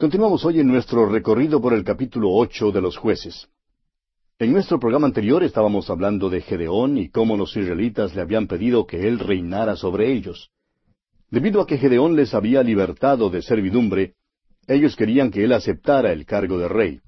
Continuamos 0.00 0.46
hoy 0.46 0.60
en 0.60 0.66
nuestro 0.66 1.04
recorrido 1.04 1.60
por 1.60 1.74
el 1.74 1.84
capítulo 1.84 2.30
ocho 2.30 2.72
de 2.72 2.80
los 2.80 2.96
jueces. 2.96 3.50
En 4.38 4.50
nuestro 4.50 4.80
programa 4.80 5.06
anterior 5.06 5.44
estábamos 5.44 5.90
hablando 5.90 6.30
de 6.30 6.40
Gedeón 6.40 6.96
y 6.96 7.10
cómo 7.10 7.36
los 7.36 7.54
israelitas 7.54 8.14
le 8.14 8.22
habían 8.22 8.46
pedido 8.46 8.86
que 8.86 9.06
él 9.06 9.18
reinara 9.18 9.76
sobre 9.76 10.10
ellos. 10.10 10.52
Debido 11.30 11.60
a 11.60 11.66
que 11.66 11.76
Gedeón 11.76 12.16
les 12.16 12.32
había 12.32 12.62
libertado 12.62 13.28
de 13.28 13.42
servidumbre, 13.42 14.14
ellos 14.66 14.96
querían 14.96 15.30
que 15.30 15.44
él 15.44 15.52
aceptara 15.52 16.12
el 16.12 16.24
cargo 16.24 16.56
de 16.56 16.68
rey. 16.68 17.00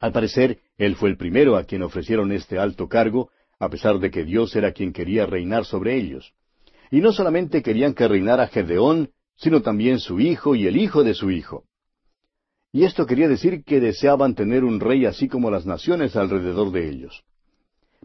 Al 0.00 0.12
parecer, 0.12 0.58
él 0.76 0.96
fue 0.96 1.08
el 1.08 1.16
primero 1.16 1.56
a 1.56 1.64
quien 1.64 1.82
ofrecieron 1.82 2.30
este 2.30 2.58
alto 2.58 2.90
cargo, 2.90 3.30
a 3.58 3.70
pesar 3.70 3.98
de 4.00 4.10
que 4.10 4.26
Dios 4.26 4.54
era 4.54 4.72
quien 4.72 4.92
quería 4.92 5.24
reinar 5.24 5.64
sobre 5.64 5.96
ellos. 5.96 6.34
Y 6.90 7.00
no 7.00 7.10
solamente 7.10 7.62
querían 7.62 7.94
que 7.94 8.06
reinara 8.06 8.48
Gedeón, 8.48 9.12
sino 9.36 9.62
también 9.62 9.98
su 9.98 10.20
hijo 10.20 10.54
y 10.54 10.66
el 10.66 10.76
hijo 10.76 11.02
de 11.02 11.14
su 11.14 11.30
hijo. 11.30 11.64
Y 12.72 12.84
esto 12.84 13.04
quería 13.04 13.28
decir 13.28 13.64
que 13.64 13.80
deseaban 13.80 14.34
tener 14.34 14.62
un 14.62 14.78
rey 14.78 15.04
así 15.04 15.28
como 15.28 15.50
las 15.50 15.66
naciones 15.66 16.14
alrededor 16.14 16.70
de 16.70 16.88
ellos. 16.88 17.24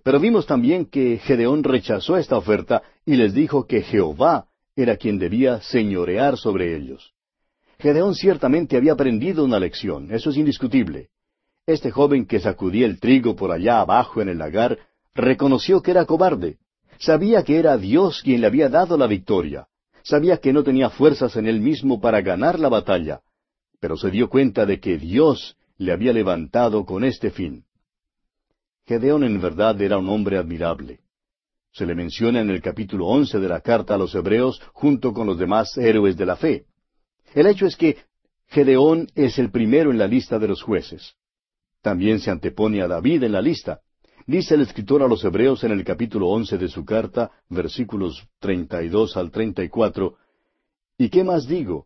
Pero 0.04 0.20
vimos 0.20 0.48
también 0.48 0.86
que 0.86 1.20
Gedeón 1.20 1.64
rechazó 1.64 2.18
esta 2.18 2.38
oferta 2.38 2.82
y 3.06 3.16
les 3.16 3.34
dijo 3.34 3.68
que 3.68 3.82
Jehová 3.82 4.48
era 4.76 4.98
quien 4.98 5.20
debía 5.20 5.62
señorear 5.62 6.38
sobre 6.38 6.76
ellos. 6.76 7.14
Gedeón 7.80 8.16
ciertamente 8.16 8.78
había 8.78 8.94
aprendido 8.94 9.44
una 9.44 9.60
lección, 9.60 10.12
eso 10.12 10.32
es 10.32 10.38
indiscutible. 10.38 11.10
Este 11.68 11.92
joven 11.92 12.26
que 12.26 12.40
sacudía 12.40 12.86
el 12.86 13.00
trigo 13.00 13.36
por 13.36 13.52
allá 13.52 13.80
abajo 13.80 14.22
en 14.22 14.30
el 14.30 14.40
lagar 14.40 14.80
reconoció 15.14 15.82
que 15.82 15.92
era 15.92 16.06
cobarde. 16.06 16.58
Sabía 16.98 17.44
que 17.44 17.58
era 17.58 17.78
Dios 17.78 18.22
quien 18.24 18.42
le 18.42 18.48
había 18.48 18.70
dado 18.70 18.98
la 18.98 19.08
victoria. 19.08 19.68
Sabía 20.04 20.38
que 20.38 20.54
no 20.54 20.64
tenía 20.64 20.90
fuerzas 20.90 21.36
en 21.36 21.48
él 21.48 21.60
mismo 21.60 22.00
para 22.00 22.22
ganar 22.22 22.60
la 22.60 22.70
batalla 22.70 23.22
pero 23.86 23.98
se 23.98 24.10
dio 24.10 24.30
cuenta 24.30 24.66
de 24.66 24.80
que 24.80 24.98
Dios 24.98 25.56
le 25.78 25.92
había 25.92 26.12
levantado 26.12 26.88
con 26.88 27.04
este 27.04 27.30
fin. 27.30 27.66
Gedeón 28.88 29.24
en 29.24 29.40
verdad 29.40 29.80
era 29.80 30.00
un 30.00 30.10
hombre 30.10 30.40
admirable. 30.40 31.02
Se 31.72 31.86
le 31.86 31.94
menciona 31.94 32.42
en 32.42 32.50
el 32.50 32.64
capítulo 32.64 33.06
once 33.06 33.38
de 33.40 33.48
la 33.48 33.62
carta 33.62 33.94
a 33.94 34.00
los 34.00 34.16
Hebreos 34.16 34.60
junto 34.74 35.14
con 35.14 35.28
los 35.28 35.38
demás 35.38 35.78
héroes 35.78 36.18
de 36.18 36.26
la 36.26 36.36
fe. 36.36 36.66
El 37.36 37.46
hecho 37.46 37.68
es 37.68 37.76
que 37.76 37.98
Gedeón 38.48 39.08
es 39.14 39.38
el 39.38 39.52
primero 39.52 39.92
en 39.92 40.00
la 40.00 40.08
lista 40.08 40.40
de 40.40 40.48
los 40.48 40.64
jueces. 40.64 41.14
También 41.84 42.20
se 42.20 42.32
antepone 42.32 42.82
a 42.82 42.88
David 42.88 43.22
en 43.22 43.34
la 43.34 43.42
lista. 43.44 43.82
Dice 44.26 44.56
el 44.56 44.62
escritor 44.62 45.04
a 45.04 45.08
los 45.08 45.24
Hebreos 45.24 45.64
en 45.64 45.74
el 45.74 45.84
capítulo 45.84 46.30
once 46.30 46.58
de 46.58 46.70
su 46.70 46.84
carta, 46.86 47.30
versículos 47.50 48.28
treinta 48.40 48.82
y 48.82 48.90
dos 48.90 49.16
al 49.16 49.30
treinta 49.30 49.64
y 49.64 49.70
cuatro, 49.70 50.16
¿Y 50.98 51.10
qué 51.10 51.24
más 51.24 51.48
digo? 51.48 51.86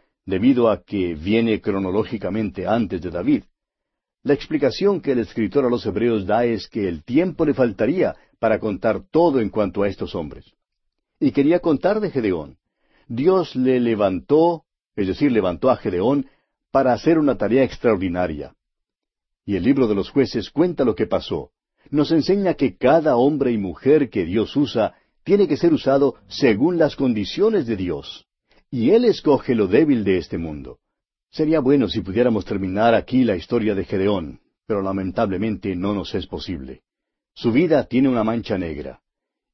debido 0.25 0.69
a 0.69 0.83
que 0.83 1.15
viene 1.15 1.61
cronológicamente 1.61 2.67
antes 2.67 3.01
de 3.01 3.09
David. 3.09 3.43
La 4.23 4.33
explicación 4.33 5.01
que 5.01 5.13
el 5.13 5.19
escritor 5.19 5.65
a 5.65 5.69
los 5.69 5.85
Hebreos 5.85 6.25
da 6.27 6.45
es 6.45 6.67
que 6.67 6.87
el 6.87 7.03
tiempo 7.03 7.45
le 7.45 7.53
faltaría 7.53 8.15
para 8.39 8.59
contar 8.59 9.03
todo 9.09 9.39
en 9.39 9.49
cuanto 9.49 9.83
a 9.83 9.87
estos 9.87 10.13
hombres. 10.13 10.45
Y 11.19 11.31
quería 11.31 11.59
contar 11.59 11.99
de 11.99 12.11
Gedeón. 12.11 12.57
Dios 13.07 13.55
le 13.55 13.79
levantó, 13.79 14.63
es 14.95 15.07
decir, 15.07 15.31
levantó 15.31 15.69
a 15.69 15.77
Gedeón 15.77 16.27
para 16.71 16.93
hacer 16.93 17.17
una 17.17 17.37
tarea 17.37 17.63
extraordinaria. 17.63 18.53
Y 19.45 19.55
el 19.55 19.63
libro 19.63 19.87
de 19.87 19.95
los 19.95 20.11
jueces 20.11 20.51
cuenta 20.51 20.85
lo 20.85 20.95
que 20.95 21.07
pasó. 21.07 21.51
Nos 21.89 22.11
enseña 22.11 22.53
que 22.53 22.77
cada 22.77 23.17
hombre 23.17 23.51
y 23.51 23.57
mujer 23.57 24.09
que 24.09 24.23
Dios 24.23 24.55
usa 24.55 24.93
tiene 25.23 25.47
que 25.47 25.57
ser 25.57 25.73
usado 25.73 26.15
según 26.27 26.77
las 26.77 26.95
condiciones 26.95 27.65
de 27.65 27.75
Dios 27.75 28.27
y 28.71 28.91
Él 28.91 29.03
escoge 29.03 29.53
lo 29.53 29.67
débil 29.67 30.05
de 30.05 30.17
este 30.17 30.37
mundo. 30.37 30.79
Sería 31.29 31.59
bueno 31.59 31.89
si 31.89 31.99
pudiéramos 32.01 32.45
terminar 32.45 32.95
aquí 32.95 33.25
la 33.25 33.35
historia 33.35 33.75
de 33.75 33.83
Gedeón, 33.83 34.39
pero 34.65 34.81
lamentablemente 34.81 35.75
no 35.75 35.93
nos 35.93 36.15
es 36.15 36.25
posible. 36.25 36.81
Su 37.33 37.51
vida 37.51 37.83
tiene 37.83 38.07
una 38.07 38.23
mancha 38.23 38.57
negra. 38.57 39.01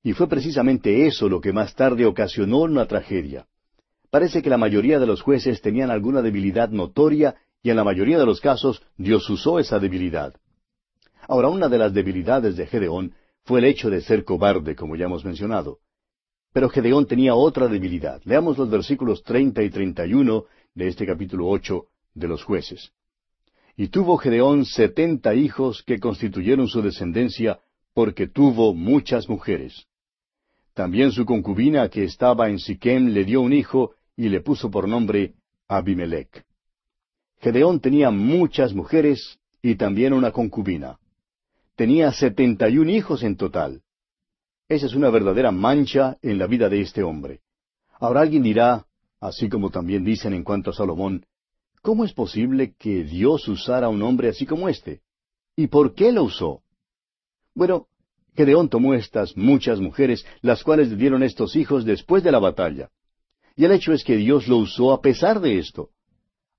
Y 0.04 0.14
fue 0.14 0.28
precisamente 0.28 1.08
eso 1.08 1.28
lo 1.28 1.42
que 1.42 1.52
más 1.52 1.74
tarde 1.76 2.06
ocasionó 2.06 2.60
una 2.60 2.86
tragedia. 2.86 3.48
Parece 4.12 4.42
que 4.42 4.50
la 4.50 4.58
mayoría 4.58 5.00
de 5.00 5.08
los 5.08 5.22
jueces 5.22 5.62
tenían 5.62 5.90
alguna 5.90 6.22
debilidad 6.22 6.70
notoria 6.70 7.36
y 7.64 7.72
en 7.72 7.76
la 7.76 7.84
mayoría 7.84 8.20
de 8.20 8.26
los 8.26 8.40
casos 8.40 8.84
Dios 8.98 9.28
usó 9.30 9.60
esa 9.60 9.80
debilidad. 9.80 10.36
Ahora, 11.28 11.50
una 11.50 11.68
de 11.68 11.78
las 11.78 11.94
debilidades 11.94 12.56
de 12.56 12.68
Gedeón 12.68 13.14
fue 13.44 13.60
el 13.60 13.66
hecho 13.66 13.90
de 13.90 14.02
ser 14.02 14.24
cobarde, 14.24 14.76
como 14.76 14.96
ya 14.96 15.06
hemos 15.06 15.26
mencionado. 15.26 15.80
Pero 16.54 16.70
Gedeón 16.70 17.06
tenía 17.06 17.36
otra 17.36 17.68
debilidad. 17.68 18.22
Leamos 18.26 18.58
los 18.58 18.70
versículos 18.70 19.24
treinta 19.24 19.62
y 19.64 19.70
treinta 19.70 20.06
y 20.06 20.14
uno 20.14 20.46
de 20.74 20.88
este 20.88 21.06
capítulo 21.06 21.48
ocho 21.48 21.88
de 22.14 22.28
los 22.28 22.44
jueces. 22.44 22.92
Y 23.76 23.90
tuvo 23.90 24.18
Gedeón 24.18 24.66
setenta 24.66 25.36
hijos 25.36 25.84
que 25.84 26.00
constituyeron 26.00 26.68
su 26.68 26.82
descendencia, 26.82 27.60
porque 27.94 28.28
tuvo 28.28 28.74
muchas 28.74 29.30
mujeres. 29.30 29.86
También 30.74 31.12
su 31.12 31.26
concubina 31.26 31.90
que 31.90 32.04
estaba 32.04 32.50
en 32.50 32.60
Siquem 32.60 33.08
le 33.08 33.24
dio 33.24 33.42
un 33.42 33.54
hijo 33.54 33.94
y 34.16 34.30
le 34.30 34.42
puso 34.42 34.72
por 34.72 34.88
nombre 34.88 35.34
Abimelech. 35.68 36.44
Gedeón 37.40 37.80
tenía 37.80 38.10
muchas 38.10 38.74
mujeres 38.74 39.40
y 39.62 39.76
también 39.76 40.14
una 40.14 40.32
concubina. 40.32 40.98
Tenía 41.76 42.12
setenta 42.12 42.70
y 42.70 42.80
un 42.80 42.90
hijos 42.90 43.22
en 43.22 43.36
total. 43.36 43.82
Esa 44.70 44.86
es 44.86 44.96
una 44.96 45.10
verdadera 45.10 45.52
mancha 45.52 46.18
en 46.22 46.38
la 46.38 46.46
vida 46.46 46.68
de 46.68 46.82
este 46.82 47.02
hombre. 47.02 47.40
Ahora 48.00 48.22
alguien 48.22 48.44
dirá, 48.44 48.86
así 49.22 49.48
como 49.48 49.70
también 49.70 50.04
dicen 50.04 50.34
en 50.34 50.44
cuanto 50.44 50.72
a 50.72 50.74
Salomón, 50.74 51.26
¿cómo 51.82 52.04
es 52.04 52.12
posible 52.12 52.76
que 52.78 53.06
Dios 53.06 53.48
usara 53.48 53.88
a 53.88 53.90
un 53.90 54.02
hombre 54.02 54.28
así 54.28 54.46
como 54.46 54.68
este? 54.68 55.02
¿Y 55.56 55.68
por 55.68 55.96
qué 55.96 56.12
lo 56.12 56.24
usó? 56.24 56.64
Bueno, 57.56 57.88
Gedeón 58.36 58.68
tomó 58.68 58.94
estas 58.94 59.38
muchas 59.38 59.80
mujeres, 59.80 60.26
las 60.42 60.64
cuales 60.64 60.90
le 60.90 60.98
dieron 60.98 61.24
estos 61.24 61.56
hijos 61.56 61.86
después 61.86 62.22
de 62.24 62.32
la 62.32 62.40
batalla. 62.40 62.90
Y 63.56 63.64
el 63.64 63.72
hecho 63.72 63.94
es 63.94 64.04
que 64.04 64.18
Dios 64.18 64.50
lo 64.50 64.58
usó 64.58 64.92
a 64.92 65.02
pesar 65.02 65.40
de 65.40 65.60
esto. 65.60 65.92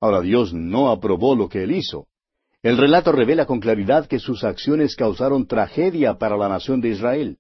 Ahora 0.00 0.22
Dios 0.22 0.54
no 0.54 0.90
aprobó 0.90 1.36
lo 1.36 1.48
que 1.48 1.62
él 1.62 1.72
hizo. 1.72 2.08
El 2.62 2.78
relato 2.78 3.12
revela 3.12 3.44
con 3.44 3.60
claridad 3.60 4.06
que 4.06 4.18
sus 4.18 4.44
acciones 4.44 4.96
causaron 4.96 5.46
tragedia 5.46 6.18
para 6.18 6.38
la 6.38 6.48
nación 6.48 6.80
de 6.80 6.88
Israel. 6.88 7.38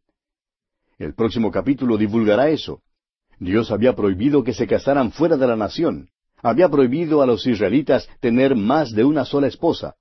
El 0.98 1.14
próximo 1.14 1.52
capítulo 1.52 1.96
divulgará 1.96 2.50
eso. 2.50 2.82
Dios 3.38 3.70
había 3.70 3.94
prohibido 3.94 4.42
que 4.42 4.52
se 4.52 4.66
casaran 4.66 5.12
fuera 5.12 5.36
de 5.36 5.46
la 5.46 5.54
nación. 5.54 6.08
Había 6.42 6.68
prohibido 6.68 7.22
a 7.22 7.26
los 7.26 7.46
israelitas 7.46 8.08
tener 8.20 8.56
más 8.56 8.90
de 8.90 9.04
una 9.04 9.24
sola 9.24 9.46
esposa. 9.46 9.94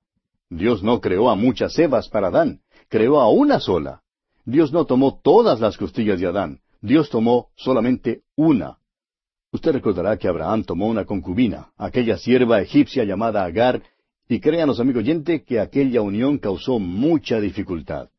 Dios 0.49 0.81
no 0.81 0.99
creó 0.99 1.29
a 1.29 1.35
muchas 1.35 1.77
Evas 1.77 2.09
para 2.09 2.27
Adán, 2.27 2.61
creó 2.89 3.19
a 3.19 3.29
una 3.29 3.59
sola. 3.59 4.01
Dios 4.43 4.71
no 4.71 4.85
tomó 4.85 5.19
todas 5.21 5.59
las 5.59 5.77
costillas 5.77 6.19
de 6.19 6.27
Adán, 6.27 6.61
Dios 6.81 7.09
tomó 7.09 7.49
solamente 7.55 8.21
una. 8.35 8.77
Usted 9.51 9.73
recordará 9.73 10.17
que 10.17 10.27
Abraham 10.27 10.63
tomó 10.63 10.87
una 10.87 11.05
concubina, 11.05 11.71
aquella 11.77 12.17
sierva 12.17 12.61
egipcia 12.61 13.03
llamada 13.03 13.43
Agar, 13.43 13.83
y 14.29 14.39
créanos, 14.39 14.79
amigo 14.79 14.99
oyente, 14.99 15.43
que 15.43 15.59
aquella 15.59 16.01
unión 16.01 16.37
causó 16.37 16.79
mucha 16.79 17.39
dificultad. 17.39 18.09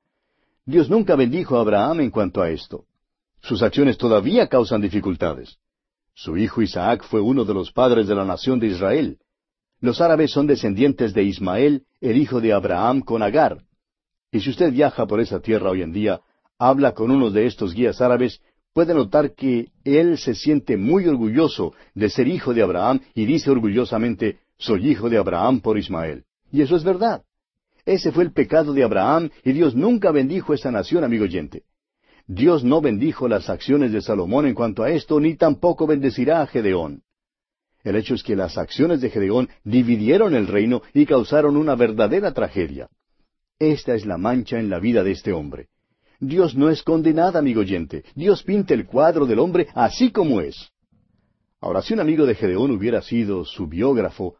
Dios 0.68 0.90
nunca 0.90 1.16
bendijo 1.16 1.56
a 1.56 1.62
Abraham 1.62 2.00
en 2.00 2.10
cuanto 2.10 2.42
a 2.42 2.50
esto. 2.50 2.84
Sus 3.40 3.62
acciones 3.62 3.96
todavía 3.96 4.48
causan 4.48 4.82
dificultades. 4.82 5.56
Su 6.12 6.36
hijo 6.36 6.60
Isaac 6.60 7.04
fue 7.04 7.22
uno 7.22 7.46
de 7.46 7.54
los 7.54 7.72
padres 7.72 8.06
de 8.06 8.14
la 8.14 8.26
nación 8.26 8.60
de 8.60 8.66
Israel. 8.66 9.16
Los 9.80 10.02
árabes 10.02 10.30
son 10.30 10.46
descendientes 10.46 11.14
de 11.14 11.22
Ismael, 11.22 11.86
el 12.02 12.18
hijo 12.18 12.42
de 12.42 12.52
Abraham 12.52 13.00
con 13.00 13.22
Agar. 13.22 13.62
Y 14.30 14.40
si 14.40 14.50
usted 14.50 14.70
viaja 14.70 15.06
por 15.06 15.20
esa 15.20 15.40
tierra 15.40 15.70
hoy 15.70 15.80
en 15.80 15.94
día, 15.94 16.20
habla 16.58 16.92
con 16.92 17.10
uno 17.10 17.30
de 17.30 17.46
estos 17.46 17.72
guías 17.72 18.02
árabes, 18.02 18.42
puede 18.74 18.92
notar 18.92 19.34
que 19.34 19.68
él 19.84 20.18
se 20.18 20.34
siente 20.34 20.76
muy 20.76 21.06
orgulloso 21.06 21.72
de 21.94 22.10
ser 22.10 22.28
hijo 22.28 22.52
de 22.52 22.60
Abraham 22.60 23.00
y 23.14 23.24
dice 23.24 23.50
orgullosamente, 23.50 24.40
soy 24.58 24.90
hijo 24.90 25.08
de 25.08 25.16
Abraham 25.16 25.62
por 25.62 25.78
Ismael. 25.78 26.24
Y 26.52 26.60
eso 26.60 26.76
es 26.76 26.84
verdad. 26.84 27.22
Ese 27.88 28.12
fue 28.12 28.24
el 28.24 28.32
pecado 28.32 28.74
de 28.74 28.84
Abraham 28.84 29.30
y 29.42 29.52
Dios 29.52 29.74
nunca 29.74 30.10
bendijo 30.10 30.52
esa 30.52 30.70
nación, 30.70 31.04
amigo 31.04 31.24
oyente. 31.24 31.62
Dios 32.26 32.62
no 32.62 32.82
bendijo 32.82 33.28
las 33.28 33.48
acciones 33.48 33.92
de 33.92 34.02
Salomón 34.02 34.44
en 34.46 34.52
cuanto 34.52 34.82
a 34.82 34.90
esto, 34.90 35.18
ni 35.18 35.36
tampoco 35.36 35.86
bendecirá 35.86 36.42
a 36.42 36.46
Gedeón. 36.46 37.00
El 37.82 37.96
hecho 37.96 38.14
es 38.14 38.22
que 38.22 38.36
las 38.36 38.58
acciones 38.58 39.00
de 39.00 39.08
Gedeón 39.08 39.48
dividieron 39.64 40.34
el 40.34 40.48
reino 40.48 40.82
y 40.92 41.06
causaron 41.06 41.56
una 41.56 41.76
verdadera 41.76 42.34
tragedia. 42.34 42.90
Esta 43.58 43.94
es 43.94 44.04
la 44.04 44.18
mancha 44.18 44.58
en 44.58 44.68
la 44.68 44.80
vida 44.80 45.02
de 45.02 45.12
este 45.12 45.32
hombre. 45.32 45.68
Dios 46.20 46.54
no 46.54 46.68
esconde 46.68 47.14
nada, 47.14 47.38
amigo 47.38 47.62
oyente. 47.62 48.04
Dios 48.14 48.42
pinta 48.42 48.74
el 48.74 48.84
cuadro 48.84 49.24
del 49.24 49.38
hombre 49.38 49.66
así 49.74 50.10
como 50.10 50.42
es. 50.42 50.72
Ahora, 51.58 51.80
si 51.80 51.94
un 51.94 52.00
amigo 52.00 52.26
de 52.26 52.34
Gedeón 52.34 52.70
hubiera 52.70 53.00
sido 53.00 53.46
su 53.46 53.66
biógrafo, 53.66 54.36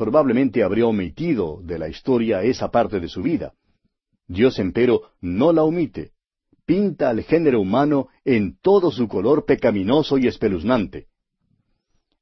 probablemente 0.00 0.62
habría 0.62 0.86
omitido 0.86 1.60
de 1.62 1.78
la 1.78 1.86
historia 1.86 2.42
esa 2.42 2.70
parte 2.70 3.00
de 3.00 3.08
su 3.08 3.20
vida. 3.20 3.52
Dios, 4.26 4.58
empero, 4.58 5.10
no 5.20 5.52
la 5.52 5.62
omite. 5.62 6.12
Pinta 6.64 7.10
al 7.10 7.22
género 7.22 7.60
humano 7.60 8.08
en 8.24 8.56
todo 8.62 8.90
su 8.90 9.06
color 9.08 9.44
pecaminoso 9.44 10.16
y 10.16 10.26
espeluznante. 10.26 11.08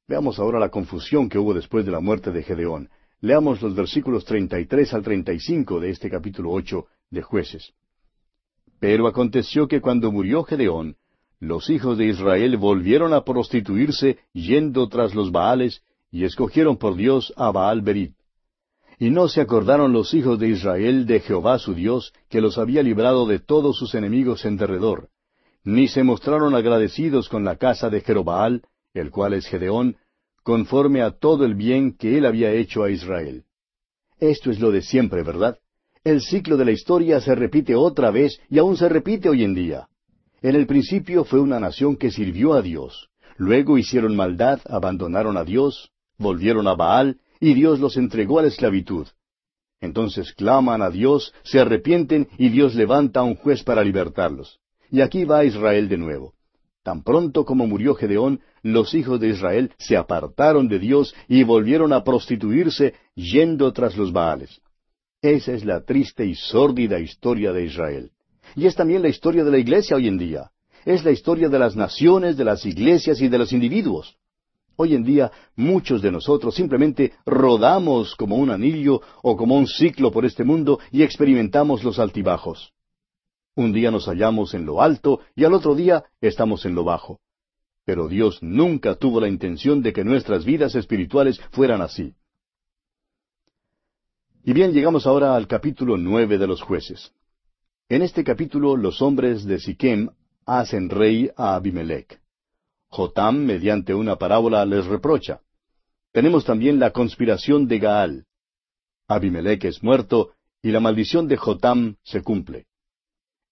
Veamos 0.09 0.39
ahora 0.39 0.59
la 0.59 0.67
confusión 0.67 1.29
que 1.29 1.39
hubo 1.39 1.53
después 1.53 1.85
de 1.85 1.93
la 1.93 2.01
muerte 2.01 2.31
de 2.31 2.43
Gedeón. 2.43 2.89
Leamos 3.21 3.61
los 3.61 3.73
versículos 3.73 4.25
33 4.25 4.93
al 4.93 5.01
35 5.01 5.79
de 5.79 5.91
este 5.91 6.09
capítulo 6.09 6.51
8 6.51 6.85
de 7.11 7.21
Jueces. 7.21 7.71
Pero 8.81 9.07
aconteció 9.07 9.69
que 9.69 9.79
cuando 9.79 10.11
murió 10.11 10.43
Gedeón, 10.43 10.97
los 11.39 11.69
hijos 11.69 11.97
de 11.97 12.07
Israel 12.07 12.57
volvieron 12.57 13.13
a 13.13 13.23
prostituirse 13.23 14.17
yendo 14.33 14.89
tras 14.89 15.15
los 15.15 15.31
Baales, 15.31 15.81
y 16.11 16.23
escogieron 16.23 16.77
por 16.77 16.95
Dios 16.95 17.33
a 17.35 17.51
Baal 17.51 17.81
Berit. 17.81 18.13
Y 18.97 19.11
no 19.11 19.27
se 19.27 19.41
acordaron 19.41 19.93
los 19.93 20.13
hijos 20.13 20.39
de 20.39 20.49
Israel 20.49 21.05
de 21.05 21.21
Jehová 21.21 21.59
su 21.59 21.73
Dios, 21.73 22.13
que 22.29 22.41
los 22.41 22.57
había 22.57 22.83
librado 22.83 23.25
de 23.25 23.39
todos 23.39 23.77
sus 23.77 23.95
enemigos 23.95 24.43
en 24.45 24.57
derredor, 24.57 25.09
ni 25.63 25.87
se 25.87 26.03
mostraron 26.03 26.55
agradecidos 26.55 27.29
con 27.29 27.45
la 27.45 27.55
casa 27.55 27.89
de 27.89 28.01
Jerobaal, 28.01 28.63
el 28.93 29.11
cual 29.11 29.33
es 29.33 29.47
Gedeón, 29.47 29.97
conforme 30.43 31.01
a 31.01 31.11
todo 31.11 31.45
el 31.45 31.55
bien 31.55 31.95
que 31.95 32.17
él 32.17 32.25
había 32.25 32.51
hecho 32.51 32.83
a 32.83 32.89
Israel. 32.89 33.43
Esto 34.19 34.51
es 34.51 34.59
lo 34.59 34.71
de 34.71 34.81
siempre, 34.81 35.23
¿verdad? 35.23 35.59
El 36.03 36.21
ciclo 36.21 36.57
de 36.57 36.65
la 36.65 36.71
historia 36.71 37.21
se 37.21 37.35
repite 37.35 37.75
otra 37.75 38.11
vez 38.11 38.39
y 38.49 38.57
aún 38.57 38.75
se 38.75 38.89
repite 38.89 39.29
hoy 39.29 39.43
en 39.43 39.53
día. 39.53 39.87
En 40.41 40.55
el 40.55 40.65
principio 40.65 41.23
fue 41.23 41.39
una 41.39 41.59
nación 41.59 41.97
que 41.97 42.11
sirvió 42.11 42.53
a 42.53 42.61
Dios. 42.61 43.09
Luego 43.37 43.77
hicieron 43.77 44.15
maldad, 44.15 44.59
abandonaron 44.65 45.37
a 45.37 45.43
Dios, 45.43 45.91
volvieron 46.19 46.67
a 46.67 46.75
Baal, 46.75 47.17
y 47.39 47.53
Dios 47.55 47.79
los 47.79 47.97
entregó 47.97 48.37
a 48.37 48.43
la 48.43 48.49
esclavitud. 48.49 49.07
Entonces 49.81 50.33
claman 50.33 50.81
a 50.81 50.89
Dios, 50.89 51.33
se 51.43 51.59
arrepienten 51.59 52.27
y 52.37 52.49
Dios 52.49 52.75
levanta 52.75 53.21
a 53.21 53.23
un 53.23 53.35
juez 53.35 53.63
para 53.63 53.83
libertarlos. 53.83 54.59
Y 54.91 55.01
aquí 55.01 55.23
va 55.23 55.45
Israel 55.45 55.87
de 55.87 55.97
nuevo. 55.97 56.33
Tan 56.83 57.03
pronto 57.03 57.45
como 57.45 57.65
murió 57.65 57.95
Gedeón, 57.95 58.41
los 58.61 58.93
hijos 58.93 59.19
de 59.19 59.29
Israel 59.29 59.71
se 59.77 59.95
apartaron 59.95 60.67
de 60.67 60.79
Dios 60.79 61.15
y 61.27 61.43
volvieron 61.43 61.93
a 61.93 62.03
prostituirse 62.03 62.93
yendo 63.15 63.71
tras 63.71 63.95
los 63.95 64.11
Baales. 64.11 64.61
Esa 65.21 65.53
es 65.53 65.65
la 65.65 65.83
triste 65.83 66.25
y 66.25 66.35
sórdida 66.35 66.99
historia 66.99 67.51
de 67.53 67.65
Israel. 67.65 68.11
Y 68.55 68.65
es 68.65 68.75
también 68.75 69.01
la 69.01 69.09
historia 69.09 69.43
de 69.43 69.51
la 69.51 69.59
iglesia 69.59 69.95
hoy 69.95 70.07
en 70.07 70.17
día. 70.17 70.51
Es 70.85 71.03
la 71.03 71.11
historia 71.11 71.49
de 71.49 71.59
las 71.59 71.75
naciones, 71.75 72.37
de 72.37 72.45
las 72.45 72.65
iglesias 72.65 73.21
y 73.21 73.27
de 73.27 73.37
los 73.37 73.51
individuos. 73.53 74.17
Hoy 74.81 74.95
en 74.95 75.03
día 75.03 75.29
muchos 75.57 76.01
de 76.01 76.09
nosotros 76.09 76.55
simplemente 76.55 77.11
rodamos 77.25 78.15
como 78.15 78.37
un 78.37 78.49
anillo 78.49 79.01
o 79.21 79.35
como 79.35 79.57
un 79.57 79.67
ciclo 79.67 80.09
por 80.09 80.23
este 80.23 80.45
mundo 80.45 80.79
y 80.89 81.03
experimentamos 81.03 81.83
los 81.83 81.99
altibajos. 81.99 82.71
Un 83.57 83.73
día 83.73 83.91
nos 83.91 84.05
hallamos 84.05 84.53
en 84.53 84.65
lo 84.65 84.81
alto 84.81 85.19
y 85.35 85.43
al 85.43 85.53
otro 85.53 85.75
día 85.75 86.05
estamos 86.21 86.65
en 86.65 86.75
lo 86.75 86.85
bajo. 86.85 87.19
Pero 87.83 88.07
Dios 88.07 88.41
nunca 88.41 88.95
tuvo 88.95 89.19
la 89.19 89.27
intención 89.27 89.81
de 89.81 89.91
que 89.91 90.05
nuestras 90.05 90.45
vidas 90.45 90.75
espirituales 90.75 91.41
fueran 91.51 91.81
así. 91.81 92.13
Y 94.45 94.53
bien, 94.53 94.71
llegamos 94.71 95.05
ahora 95.05 95.35
al 95.35 95.45
capítulo 95.45 95.97
nueve 95.97 96.37
de 96.37 96.47
los 96.47 96.61
jueces. 96.61 97.11
En 97.89 98.01
este 98.01 98.23
capítulo 98.23 98.77
los 98.77 99.01
hombres 99.01 99.43
de 99.43 99.59
Siquem 99.59 100.07
hacen 100.45 100.89
rey 100.89 101.29
a 101.35 101.55
Abimelech. 101.55 102.18
Jotam, 102.89 103.45
mediante 103.45 103.93
una 103.93 104.15
parábola, 104.15 104.65
les 104.65 104.85
reprocha. 104.85 105.41
Tenemos 106.11 106.43
también 106.43 106.79
la 106.79 106.91
conspiración 106.91 107.67
de 107.67 107.79
Gaal. 107.79 108.25
Abimelech 109.07 109.63
es 109.65 109.83
muerto 109.83 110.31
y 110.61 110.71
la 110.71 110.79
maldición 110.79 111.27
de 111.27 111.37
Jotam 111.37 111.97
se 112.03 112.21
cumple. 112.21 112.65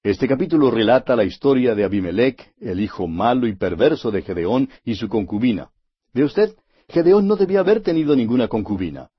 Este 0.04 0.28
capítulo 0.28 0.72
relata 0.72 1.16
la 1.16 1.24
historia 1.24 1.76
de 1.76 1.84
Abimelech, 1.84 2.54
el 2.60 2.80
hijo 2.80 3.08
malo 3.08 3.48
y 3.48 3.56
perverso 3.56 4.10
de 4.10 4.22
Gedeón 4.22 4.70
y 4.84 4.96
su 4.96 5.08
concubina. 5.08 5.70
¿Ve 6.14 6.24
usted? 6.24 6.56
Gedeón 6.90 7.28
no 7.28 7.36
debía 7.36 7.60
haber 7.60 7.82
tenido 7.82 8.16
ninguna 8.16 8.48
concubina. 8.48 9.10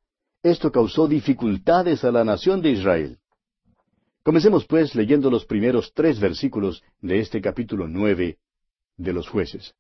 Esto 0.43 0.73
causó 0.73 1.07
dificultades 1.07 2.05
a 2.05 2.11
la 2.11 2.25
nación 2.25 2.63
de 2.63 2.71
Israel. 2.71 3.19
Comencemos 4.23 4.67
pues 4.67 4.95
leyendo 4.95 5.31
los 5.31 5.45
primeros 5.45 5.93
tres 5.95 6.19
versículos 6.19 6.83
de 7.01 7.21
este 7.21 7.41
capítulo 7.41 7.87
nueve 7.87 8.39
de 8.97 9.13
los 9.13 9.29
jueces. 9.29 9.75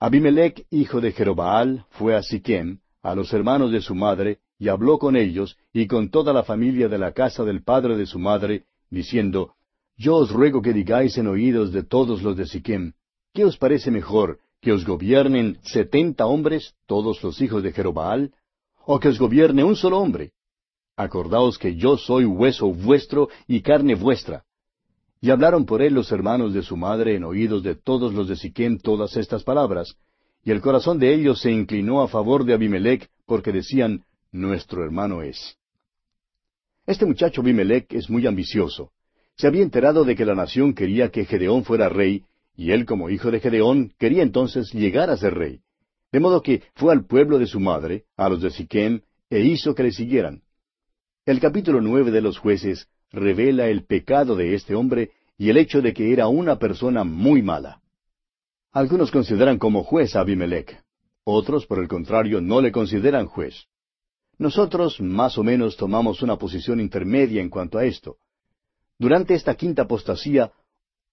Abimelech, 0.00 0.66
hijo 0.70 1.00
de 1.00 1.12
Jerobaal, 1.12 1.86
fue 1.90 2.14
a 2.14 2.22
Siquem, 2.22 2.80
a 3.02 3.14
los 3.14 3.32
hermanos 3.32 3.70
de 3.70 3.80
su 3.80 3.94
madre, 3.94 4.38
y 4.58 4.68
habló 4.68 4.98
con 4.98 5.16
ellos, 5.16 5.56
y 5.72 5.86
con 5.86 6.10
toda 6.10 6.32
la 6.32 6.42
familia 6.42 6.88
de 6.88 6.98
la 6.98 7.12
casa 7.12 7.44
del 7.44 7.62
padre 7.62 7.96
de 7.96 8.06
su 8.06 8.18
madre, 8.18 8.64
diciendo, 8.90 9.54
Yo 9.96 10.16
os 10.16 10.30
ruego 10.30 10.62
que 10.62 10.72
digáis 10.72 11.16
en 11.18 11.26
oídos 11.26 11.72
de 11.72 11.84
todos 11.84 12.22
los 12.22 12.36
de 12.36 12.46
Siquem, 12.46 12.92
¿qué 13.32 13.44
os 13.44 13.56
parece 13.56 13.90
mejor, 13.90 14.40
que 14.60 14.72
os 14.72 14.84
gobiernen 14.84 15.58
setenta 15.62 16.26
hombres, 16.26 16.74
todos 16.86 17.22
los 17.22 17.40
hijos 17.40 17.62
de 17.62 17.72
Jerobaal, 17.72 18.32
o 18.86 18.98
que 18.98 19.08
os 19.08 19.18
gobierne 19.18 19.64
un 19.64 19.76
solo 19.76 19.98
hombre? 20.00 20.32
Acordaos 20.96 21.58
que 21.58 21.76
yo 21.76 21.96
soy 21.96 22.24
hueso 22.24 22.72
vuestro 22.72 23.28
y 23.46 23.62
carne 23.62 23.94
vuestra. 23.94 24.44
Y 25.24 25.30
hablaron 25.30 25.64
por 25.64 25.80
él 25.80 25.94
los 25.94 26.12
hermanos 26.12 26.52
de 26.52 26.62
su 26.62 26.76
madre 26.76 27.14
en 27.14 27.24
oídos 27.24 27.62
de 27.62 27.74
todos 27.74 28.12
los 28.12 28.28
de 28.28 28.36
Siquem 28.36 28.76
todas 28.76 29.16
estas 29.16 29.42
palabras, 29.42 29.96
y 30.44 30.50
el 30.50 30.60
corazón 30.60 30.98
de 30.98 31.14
ellos 31.14 31.40
se 31.40 31.50
inclinó 31.50 32.02
a 32.02 32.08
favor 32.08 32.44
de 32.44 32.52
Abimelech, 32.52 33.08
porque 33.24 33.50
decían, 33.50 34.04
Nuestro 34.32 34.84
hermano 34.84 35.22
es. 35.22 35.56
Este 36.86 37.06
muchacho 37.06 37.40
Abimelech 37.40 37.90
es 37.94 38.10
muy 38.10 38.26
ambicioso. 38.26 38.90
Se 39.34 39.46
había 39.46 39.62
enterado 39.62 40.04
de 40.04 40.14
que 40.14 40.26
la 40.26 40.34
nación 40.34 40.74
quería 40.74 41.08
que 41.08 41.24
Gedeón 41.24 41.64
fuera 41.64 41.88
rey, 41.88 42.24
y 42.54 42.72
él 42.72 42.84
como 42.84 43.08
hijo 43.08 43.30
de 43.30 43.40
Gedeón 43.40 43.94
quería 43.98 44.22
entonces 44.22 44.74
llegar 44.74 45.08
a 45.08 45.16
ser 45.16 45.32
rey. 45.32 45.60
De 46.12 46.20
modo 46.20 46.42
que 46.42 46.64
fue 46.74 46.92
al 46.92 47.06
pueblo 47.06 47.38
de 47.38 47.46
su 47.46 47.60
madre, 47.60 48.04
a 48.18 48.28
los 48.28 48.42
de 48.42 48.50
Siquem, 48.50 49.00
e 49.30 49.40
hizo 49.40 49.74
que 49.74 49.84
le 49.84 49.92
siguieran. 49.92 50.42
El 51.24 51.40
capítulo 51.40 51.80
nueve 51.80 52.10
de 52.10 52.20
los 52.20 52.36
jueces 52.36 52.88
revela 53.14 53.68
el 53.68 53.84
pecado 53.84 54.36
de 54.36 54.54
este 54.54 54.74
hombre 54.74 55.12
y 55.38 55.50
el 55.50 55.56
hecho 55.56 55.80
de 55.80 55.94
que 55.94 56.12
era 56.12 56.28
una 56.28 56.58
persona 56.58 57.04
muy 57.04 57.42
mala. 57.42 57.80
Algunos 58.72 59.10
consideran 59.10 59.58
como 59.58 59.84
juez 59.84 60.16
a 60.16 60.20
Abimelech. 60.20 60.82
Otros, 61.24 61.66
por 61.66 61.78
el 61.78 61.88
contrario, 61.88 62.40
no 62.40 62.60
le 62.60 62.72
consideran 62.72 63.26
juez. 63.26 63.66
Nosotros 64.36 65.00
más 65.00 65.38
o 65.38 65.44
menos 65.44 65.76
tomamos 65.76 66.22
una 66.22 66.36
posición 66.36 66.80
intermedia 66.80 67.40
en 67.40 67.50
cuanto 67.50 67.78
a 67.78 67.84
esto. 67.84 68.16
Durante 68.98 69.34
esta 69.34 69.54
quinta 69.54 69.82
apostasía 69.82 70.52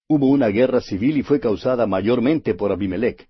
hubo 0.07 0.27
una 0.27 0.47
guerra 0.47 0.81
civil 0.81 1.17
y 1.17 1.23
fue 1.23 1.39
causada 1.39 1.85
mayormente 1.87 2.55
por 2.55 2.71
Abimelech. 2.71 3.29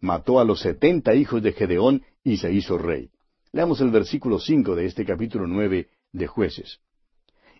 Mató 0.00 0.38
a 0.38 0.44
los 0.44 0.60
setenta 0.60 1.14
hijos 1.14 1.42
de 1.42 1.52
Gedeón 1.52 2.02
y 2.22 2.36
se 2.36 2.52
hizo 2.52 2.76
rey. 2.78 3.10
Leamos 3.52 3.80
el 3.80 3.90
versículo 3.90 4.38
cinco 4.38 4.74
de 4.74 4.86
este 4.86 5.04
capítulo 5.04 5.46
nueve 5.46 5.88
de 6.12 6.26
jueces. 6.26 6.80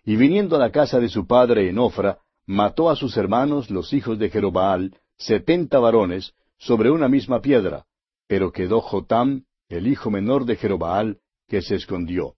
Y 0.05 0.15
viniendo 0.15 0.55
a 0.55 0.59
la 0.59 0.71
casa 0.71 0.99
de 0.99 1.09
su 1.09 1.27
padre 1.27 1.69
en 1.69 1.79
Ofra, 1.79 2.19
mató 2.45 2.89
a 2.89 2.95
sus 2.95 3.15
hermanos, 3.15 3.69
los 3.69 3.93
hijos 3.93 4.19
de 4.19 4.29
Jerobaal, 4.29 4.97
setenta 5.17 5.79
varones, 5.79 6.33
sobre 6.57 6.91
una 6.91 7.07
misma 7.07 7.41
piedra, 7.41 7.85
pero 8.27 8.51
quedó 8.51 8.81
Jotam, 8.81 9.45
el 9.69 9.87
hijo 9.87 10.11
menor 10.11 10.45
de 10.45 10.55
Jerobaal, 10.55 11.19
que 11.47 11.61
se 11.61 11.75
escondió. 11.75 12.35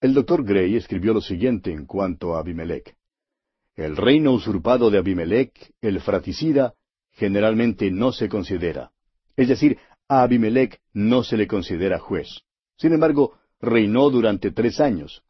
El 0.00 0.14
doctor 0.14 0.44
Gray 0.44 0.76
escribió 0.76 1.12
lo 1.12 1.20
siguiente 1.20 1.72
en 1.72 1.86
cuanto 1.86 2.36
a 2.36 2.40
Abimelech. 2.40 2.96
El 3.74 3.96
reino 3.96 4.32
usurpado 4.32 4.90
de 4.90 4.98
Abimelech, 4.98 5.72
el 5.80 6.00
fraticida, 6.00 6.74
generalmente 7.12 7.90
no 7.90 8.12
se 8.12 8.28
considera. 8.28 8.92
Es 9.36 9.48
decir, 9.48 9.78
a 10.08 10.22
Abimelech 10.22 10.80
no 10.92 11.24
se 11.24 11.36
le 11.36 11.46
considera 11.46 11.98
juez. 11.98 12.28
Sin 12.76 12.92
embargo, 12.92 13.38
reinó 13.60 14.10
durante 14.10 14.52
tres 14.52 14.80
años. 14.80 15.22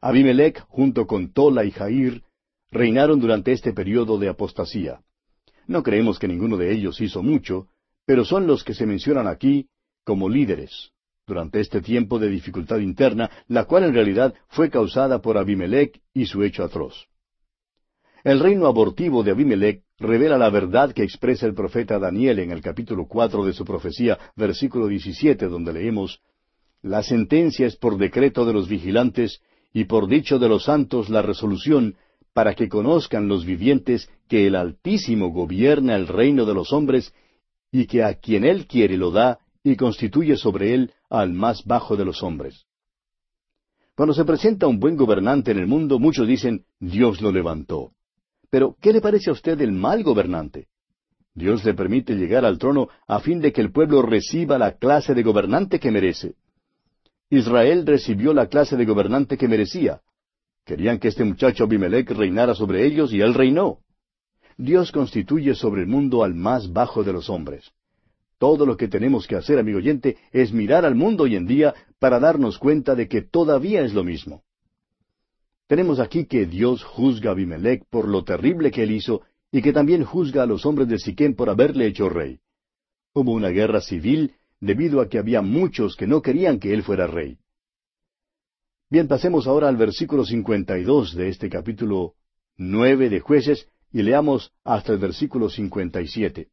Abimelech, 0.00 0.60
junto 0.68 1.06
con 1.06 1.32
Tola 1.32 1.64
y 1.64 1.70
Jair, 1.70 2.22
reinaron 2.70 3.20
durante 3.20 3.52
este 3.52 3.72
periodo 3.72 4.18
de 4.18 4.28
apostasía. 4.28 5.00
No 5.66 5.82
creemos 5.82 6.18
que 6.18 6.28
ninguno 6.28 6.56
de 6.56 6.72
ellos 6.72 7.00
hizo 7.00 7.22
mucho, 7.22 7.68
pero 8.04 8.24
son 8.24 8.46
los 8.46 8.62
que 8.62 8.74
se 8.74 8.86
mencionan 8.86 9.26
aquí 9.26 9.68
como 10.04 10.28
líderes, 10.28 10.92
durante 11.26 11.60
este 11.60 11.80
tiempo 11.80 12.18
de 12.18 12.28
dificultad 12.28 12.78
interna, 12.78 13.30
la 13.48 13.64
cual 13.64 13.84
en 13.84 13.94
realidad 13.94 14.34
fue 14.48 14.70
causada 14.70 15.20
por 15.20 15.36
Abimelech 15.36 16.00
y 16.14 16.26
su 16.26 16.44
hecho 16.44 16.62
atroz. 16.62 17.08
El 18.22 18.40
reino 18.40 18.66
abortivo 18.66 19.22
de 19.22 19.32
Abimelech 19.32 19.82
revela 19.98 20.38
la 20.38 20.50
verdad 20.50 20.92
que 20.92 21.02
expresa 21.02 21.46
el 21.46 21.54
profeta 21.54 21.98
Daniel 21.98 22.38
en 22.38 22.50
el 22.50 22.60
capítulo 22.60 23.06
cuatro 23.06 23.44
de 23.44 23.52
su 23.52 23.64
profecía, 23.64 24.18
versículo 24.36 24.86
diecisiete, 24.88 25.46
donde 25.46 25.72
leemos 25.72 26.20
La 26.82 27.02
sentencia 27.02 27.66
es 27.66 27.76
por 27.76 27.98
decreto 27.98 28.44
de 28.44 28.52
los 28.52 28.68
vigilantes 28.68 29.40
y 29.76 29.84
por 29.84 30.08
dicho 30.08 30.38
de 30.38 30.48
los 30.48 30.64
santos 30.64 31.10
la 31.10 31.20
resolución, 31.20 31.96
para 32.32 32.54
que 32.54 32.66
conozcan 32.66 33.28
los 33.28 33.44
vivientes 33.44 34.08
que 34.26 34.46
el 34.46 34.56
Altísimo 34.56 35.28
gobierna 35.28 35.96
el 35.96 36.08
reino 36.08 36.46
de 36.46 36.54
los 36.54 36.72
hombres 36.72 37.12
y 37.70 37.86
que 37.86 38.02
a 38.02 38.14
quien 38.14 38.46
él 38.46 38.66
quiere 38.66 38.96
lo 38.96 39.10
da 39.10 39.38
y 39.62 39.76
constituye 39.76 40.38
sobre 40.38 40.72
él 40.72 40.94
al 41.10 41.34
más 41.34 41.62
bajo 41.66 41.94
de 41.94 42.06
los 42.06 42.22
hombres. 42.22 42.64
Cuando 43.94 44.14
se 44.14 44.24
presenta 44.24 44.66
un 44.66 44.80
buen 44.80 44.96
gobernante 44.96 45.50
en 45.50 45.58
el 45.58 45.66
mundo, 45.66 45.98
muchos 45.98 46.26
dicen, 46.26 46.64
Dios 46.80 47.20
lo 47.20 47.30
levantó. 47.30 47.92
Pero, 48.48 48.76
¿qué 48.80 48.94
le 48.94 49.02
parece 49.02 49.28
a 49.28 49.34
usted 49.34 49.60
el 49.60 49.72
mal 49.72 50.02
gobernante? 50.02 50.68
Dios 51.34 51.62
le 51.66 51.74
permite 51.74 52.14
llegar 52.14 52.46
al 52.46 52.56
trono 52.56 52.88
a 53.06 53.20
fin 53.20 53.42
de 53.42 53.52
que 53.52 53.60
el 53.60 53.72
pueblo 53.72 54.00
reciba 54.00 54.56
la 54.56 54.78
clase 54.78 55.12
de 55.12 55.22
gobernante 55.22 55.78
que 55.78 55.90
merece. 55.90 56.32
Israel 57.30 57.84
recibió 57.86 58.32
la 58.32 58.46
clase 58.46 58.76
de 58.76 58.84
gobernante 58.84 59.36
que 59.36 59.48
merecía. 59.48 60.00
Querían 60.64 60.98
que 60.98 61.08
este 61.08 61.24
muchacho 61.24 61.64
Abimelech 61.64 62.10
reinara 62.10 62.54
sobre 62.54 62.84
ellos 62.86 63.12
y 63.12 63.20
él 63.20 63.34
reinó. 63.34 63.78
Dios 64.56 64.92
constituye 64.92 65.54
sobre 65.54 65.82
el 65.82 65.88
mundo 65.88 66.24
al 66.24 66.34
más 66.34 66.72
bajo 66.72 67.04
de 67.04 67.12
los 67.12 67.28
hombres. 67.28 67.72
Todo 68.38 68.66
lo 68.66 68.76
que 68.76 68.88
tenemos 68.88 69.26
que 69.26 69.36
hacer, 69.36 69.58
amigo 69.58 69.78
oyente, 69.78 70.18
es 70.32 70.52
mirar 70.52 70.84
al 70.84 70.94
mundo 70.94 71.24
hoy 71.24 71.36
en 71.36 71.46
día 71.46 71.74
para 71.98 72.20
darnos 72.20 72.58
cuenta 72.58 72.94
de 72.94 73.08
que 73.08 73.22
todavía 73.22 73.82
es 73.82 73.94
lo 73.94 74.04
mismo. 74.04 74.42
Tenemos 75.66 75.98
aquí 75.98 76.26
que 76.26 76.46
Dios 76.46 76.84
juzga 76.84 77.30
a 77.30 77.32
Abimelech 77.32 77.84
por 77.90 78.06
lo 78.06 78.24
terrible 78.24 78.70
que 78.70 78.84
él 78.84 78.92
hizo 78.92 79.22
y 79.50 79.62
que 79.62 79.72
también 79.72 80.04
juzga 80.04 80.42
a 80.42 80.46
los 80.46 80.64
hombres 80.64 80.88
de 80.88 80.98
Siquem 80.98 81.34
por 81.34 81.50
haberle 81.50 81.86
hecho 81.86 82.08
rey. 82.08 82.38
Hubo 83.14 83.32
una 83.32 83.48
guerra 83.48 83.80
civil 83.80 84.34
debido 84.66 85.00
a 85.00 85.08
que 85.08 85.18
había 85.18 85.40
muchos 85.40 85.96
que 85.96 86.06
no 86.06 86.20
querían 86.20 86.58
que 86.58 86.74
él 86.74 86.82
fuera 86.82 87.06
rey. 87.06 87.38
Bien, 88.90 89.08
pasemos 89.08 89.46
ahora 89.46 89.68
al 89.68 89.76
versículo 89.76 90.24
52 90.24 91.14
de 91.14 91.28
este 91.28 91.48
capítulo 91.48 92.14
nueve 92.56 93.08
de 93.08 93.20
jueces 93.20 93.68
y 93.92 94.02
leamos 94.02 94.52
hasta 94.64 94.92
el 94.92 94.98
versículo 94.98 95.48
57. 95.48 96.48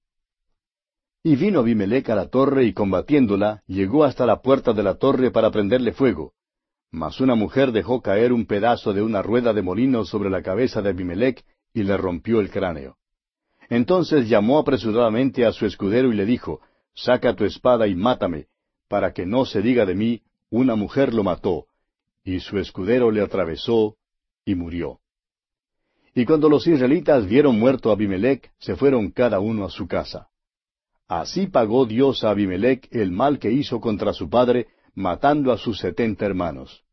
Y 1.24 1.36
vino 1.36 1.60
Abimelech 1.60 2.10
a 2.10 2.16
la 2.16 2.28
torre 2.28 2.66
y 2.66 2.74
combatiéndola, 2.74 3.64
llegó 3.66 4.04
hasta 4.04 4.26
la 4.26 4.42
puerta 4.42 4.74
de 4.74 4.84
la 4.84 4.96
torre 4.96 5.32
para 5.32 5.52
prenderle 5.52 5.94
fuego. 5.94 6.34
Mas 6.92 7.20
una 7.22 7.36
mujer 7.36 7.72
dejó 7.72 8.02
caer 8.02 8.34
un 8.34 8.46
pedazo 8.46 8.94
de 8.94 9.02
una 9.02 9.22
rueda 9.22 9.54
de 9.54 9.62
molino 9.62 10.06
sobre 10.06 10.30
la 10.30 10.44
cabeza 10.44 10.82
de 10.82 10.90
Abimelech 10.90 11.44
y 11.74 11.84
le 11.84 11.98
rompió 11.98 12.40
el 12.40 12.52
cráneo. 12.52 12.98
Entonces 13.70 14.28
llamó 14.28 14.60
apresuradamente 14.60 15.46
a 15.46 15.52
su 15.54 15.66
escudero 15.66 16.12
y 16.12 16.16
le 16.16 16.26
dijo, 16.26 16.60
Saca 16.96 17.36
tu 17.36 17.46
espada 17.46 17.88
y 17.88 17.96
mátame, 17.96 18.48
para 18.88 19.14
que 19.14 19.26
no 19.26 19.46
se 19.46 19.62
diga 19.62 19.86
de 19.86 19.96
mí, 19.96 20.22
una 20.50 20.76
mujer 20.76 21.14
lo 21.14 21.24
mató. 21.24 21.66
Y 22.24 22.40
su 22.40 22.58
escudero 22.58 23.12
le 23.12 23.22
atravesó 23.22 23.96
y 24.46 24.56
murió. 24.56 25.00
Y 26.16 26.26
cuando 26.26 26.48
los 26.48 26.68
israelitas 26.68 27.28
vieron 27.28 27.60
muerto 27.60 27.90
a 27.90 27.94
Abimelech, 27.94 28.52
se 28.60 28.76
fueron 28.76 29.10
cada 29.12 29.40
uno 29.40 29.66
a 29.66 29.70
su 29.70 29.88
casa. 29.88 30.28
Así 31.08 31.48
pagó 31.48 31.86
Dios 31.86 32.24
a 32.24 32.30
Abimelech 32.30 32.88
el 32.92 33.12
mal 33.12 33.40
que 33.40 33.52
hizo 33.52 33.82
contra 33.82 34.14
su 34.14 34.30
padre, 34.30 34.68
matando 34.94 35.52
a 35.52 35.58
sus 35.58 35.80
setenta 35.80 36.26
hermanos. 36.26 36.84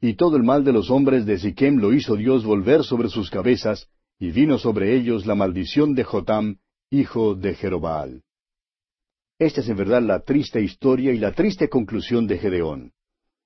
Y 0.00 0.14
todo 0.14 0.36
el 0.36 0.42
mal 0.42 0.64
de 0.64 0.72
los 0.72 0.90
hombres 0.90 1.26
de 1.26 1.38
Siquem 1.38 1.76
lo 1.76 1.92
hizo 1.92 2.16
Dios 2.16 2.44
volver 2.44 2.82
sobre 2.82 3.08
sus 3.08 3.30
cabezas, 3.30 3.88
y 4.18 4.30
vino 4.30 4.58
sobre 4.58 4.94
ellos 4.94 5.26
la 5.26 5.34
maldición 5.34 5.94
de 5.94 6.04
Jotam, 6.04 6.58
hijo 6.90 7.34
de 7.34 7.54
Jerobaal. 7.54 8.22
Esta 9.38 9.60
es 9.60 9.68
en 9.68 9.76
verdad 9.76 10.00
la 10.02 10.20
triste 10.20 10.62
historia 10.62 11.12
y 11.12 11.18
la 11.18 11.32
triste 11.32 11.68
conclusión 11.68 12.26
de 12.26 12.38
Gedeón. 12.38 12.92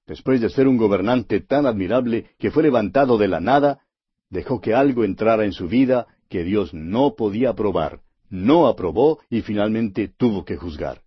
Después 0.07 0.41
de 0.41 0.49
ser 0.49 0.69
un 0.69 0.77
gobernante 0.77 1.41
tan 1.41 1.67
admirable 1.67 2.31
que 2.39 2.51
fue 2.51 2.63
levantado 2.63 3.19
de 3.19 3.29
la 3.29 3.41
nada, 3.41 3.81
dejó 4.29 4.61
que 4.61 4.75
algo 4.75 5.05
entrara 5.05 5.45
en 5.45 5.53
su 5.53 5.69
vida 5.69 6.07
que 6.29 6.45
Dios 6.45 6.73
no 6.73 7.15
podía 7.17 7.51
aprobar, 7.51 8.01
no 8.29 8.69
aprobó 8.69 9.19
y 9.29 9.43
finalmente 9.43 10.09
tuvo 10.09 10.45
que 10.45 10.57
juzgar. 10.57 11.03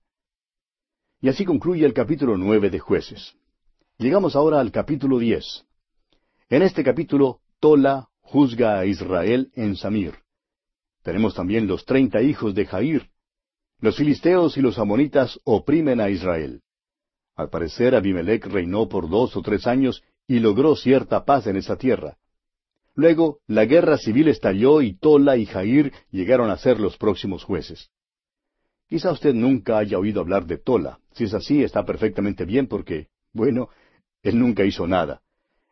Y 1.21 1.29
así 1.29 1.45
concluye 1.45 1.85
el 1.85 1.93
capítulo 1.93 2.37
nueve 2.37 2.69
de 2.69 2.79
jueces. 2.79 3.35
Llegamos 3.97 4.35
ahora 4.35 4.59
al 4.59 4.71
capítulo 4.71 5.17
diez. 5.19 5.65
En 6.49 6.61
este 6.61 6.83
capítulo, 6.83 7.39
Tola 7.61 8.09
juzga 8.19 8.79
a 8.79 8.85
Israel 8.85 9.49
en 9.55 9.77
Samir. 9.77 10.15
Tenemos 11.03 11.33
también 11.33 11.67
los 11.67 11.85
treinta 11.85 12.21
hijos 12.21 12.53
de 12.53 12.65
Jair, 12.65 13.09
los 13.83 13.97
filisteos 13.97 14.55
y 14.55 14.61
los 14.61 14.79
amonitas 14.79 15.37
oprimen 15.43 15.99
a 15.99 16.09
Israel. 16.09 16.61
Al 17.35 17.49
parecer 17.49 17.95
Abimelech 17.95 18.45
reinó 18.45 18.87
por 18.87 19.09
dos 19.09 19.35
o 19.35 19.41
tres 19.41 19.67
años 19.67 20.01
y 20.25 20.39
logró 20.39 20.77
cierta 20.77 21.25
paz 21.25 21.47
en 21.47 21.57
esa 21.57 21.75
tierra. 21.75 22.15
Luego 22.95 23.39
la 23.45 23.65
guerra 23.65 23.97
civil 23.97 24.29
estalló 24.29 24.81
y 24.81 24.93
Tola 24.93 25.35
y 25.35 25.45
Jair 25.45 25.91
llegaron 26.11 26.49
a 26.49 26.55
ser 26.55 26.79
los 26.79 26.95
próximos 26.95 27.43
jueces. 27.43 27.89
Quizá 28.87 29.11
usted 29.11 29.33
nunca 29.33 29.79
haya 29.79 29.99
oído 29.99 30.21
hablar 30.21 30.45
de 30.45 30.59
Tola. 30.59 30.99
Si 31.11 31.25
es 31.25 31.33
así, 31.33 31.61
está 31.61 31.83
perfectamente 31.83 32.45
bien 32.45 32.67
porque, 32.67 33.07
bueno, 33.33 33.67
él 34.21 34.39
nunca 34.39 34.63
hizo 34.63 34.87
nada. 34.87 35.21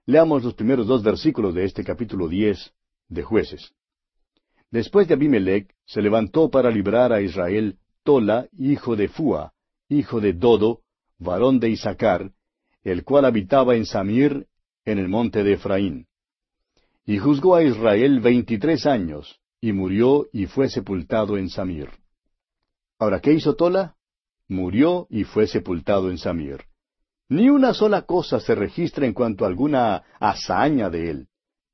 Leamos 0.06 0.44
los 0.44 0.54
primeros 0.54 0.86
dos 0.86 1.02
versículos 1.02 1.56
de 1.56 1.64
este 1.64 1.86
capítulo 1.86 2.28
diez 2.28 2.74
de 3.08 3.24
jueces. 3.24 3.72
Después 4.70 5.08
de 5.08 5.14
Abimelech 5.14 5.74
se 5.86 6.02
levantó 6.02 6.52
para 6.52 6.70
librar 6.70 7.14
a 7.14 7.22
Israel 7.22 7.78
Tola, 8.04 8.48
hijo 8.58 8.96
de 8.96 9.10
Fua, 9.10 9.54
hijo 9.88 10.20
de 10.20 10.34
Dodo, 10.34 10.82
varón 11.20 11.60
de 11.60 11.70
Isaacar, 11.70 12.32
el 12.84 13.04
cual 13.04 13.26
habitaba 13.26 13.76
en 13.76 13.86
Samir, 13.86 14.48
en 14.86 14.98
el 14.98 15.08
monte 15.08 15.44
de 15.44 15.54
Efraín. 15.54 16.08
Y 17.06 17.20
juzgó 17.20 17.56
a 17.56 17.64
Israel 17.64 18.20
veintitrés 18.20 18.88
años, 18.88 19.40
y 19.60 19.72
murió 19.72 20.28
y 20.34 20.48
fue 20.48 20.70
sepultado 20.70 21.38
en 21.38 21.50
Samir. 21.50 21.90
Ahora, 22.98 23.20
¿qué 23.20 23.34
hizo 23.34 23.56
Tola? 23.56 23.96
Murió 24.48 25.06
y 25.10 25.24
fue 25.24 25.46
sepultado 25.46 26.10
en 26.10 26.18
Samir. 26.18 26.62
Ni 27.30 27.50
una 27.50 27.74
sola 27.74 28.02
cosa 28.02 28.40
se 28.40 28.56
registra 28.56 29.06
en 29.06 29.14
cuanto 29.14 29.46
a 29.46 29.48
alguna 29.48 30.04
hazaña 30.20 30.90
de 30.90 31.10
él. 31.12 31.28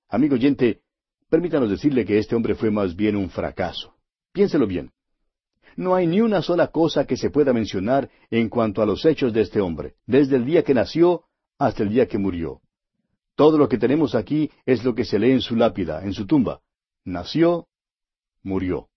Amigo 0.10 0.36
oyente, 0.36 0.82
permítanos 1.30 1.70
decirle 1.70 2.06
que 2.06 2.18
este 2.20 2.36
hombre 2.36 2.56
fue 2.56 2.70
más 2.70 2.96
bien 2.96 3.16
un 3.16 3.30
fracaso. 3.30 3.96
Piénselo 4.34 4.68
bien 4.68 4.92
no 5.78 5.96
hay 5.96 6.08
ni 6.08 6.20
una 6.20 6.42
sola 6.42 6.68
cosa 6.68 7.06
que 7.06 7.16
se 7.16 7.30
pueda 7.30 7.54
mencionar 7.54 8.10
en 8.30 8.50
cuanto 8.50 8.82
a 8.82 8.86
los 8.86 9.06
hechos 9.06 9.32
de 9.32 9.42
este 9.42 9.62
hombre, 9.62 9.94
desde 10.06 10.36
el 10.36 10.46
día 10.46 10.64
que 10.64 10.74
nació 10.74 11.24
hasta 11.58 11.84
el 11.84 11.90
día 11.90 12.08
que 12.08 12.18
murió. 12.18 12.62
Todo 13.36 13.58
lo 13.58 13.70
que 13.70 13.78
tenemos 13.78 14.16
aquí 14.16 14.50
es 14.66 14.84
lo 14.84 14.96
que 14.96 15.06
se 15.06 15.20
lee 15.20 15.32
en 15.32 15.42
su 15.42 15.56
lápida, 15.56 16.04
en 16.04 16.14
su 16.14 16.26
tumba. 16.26 16.60
Nació, 17.06 17.68
murió. 18.44 18.90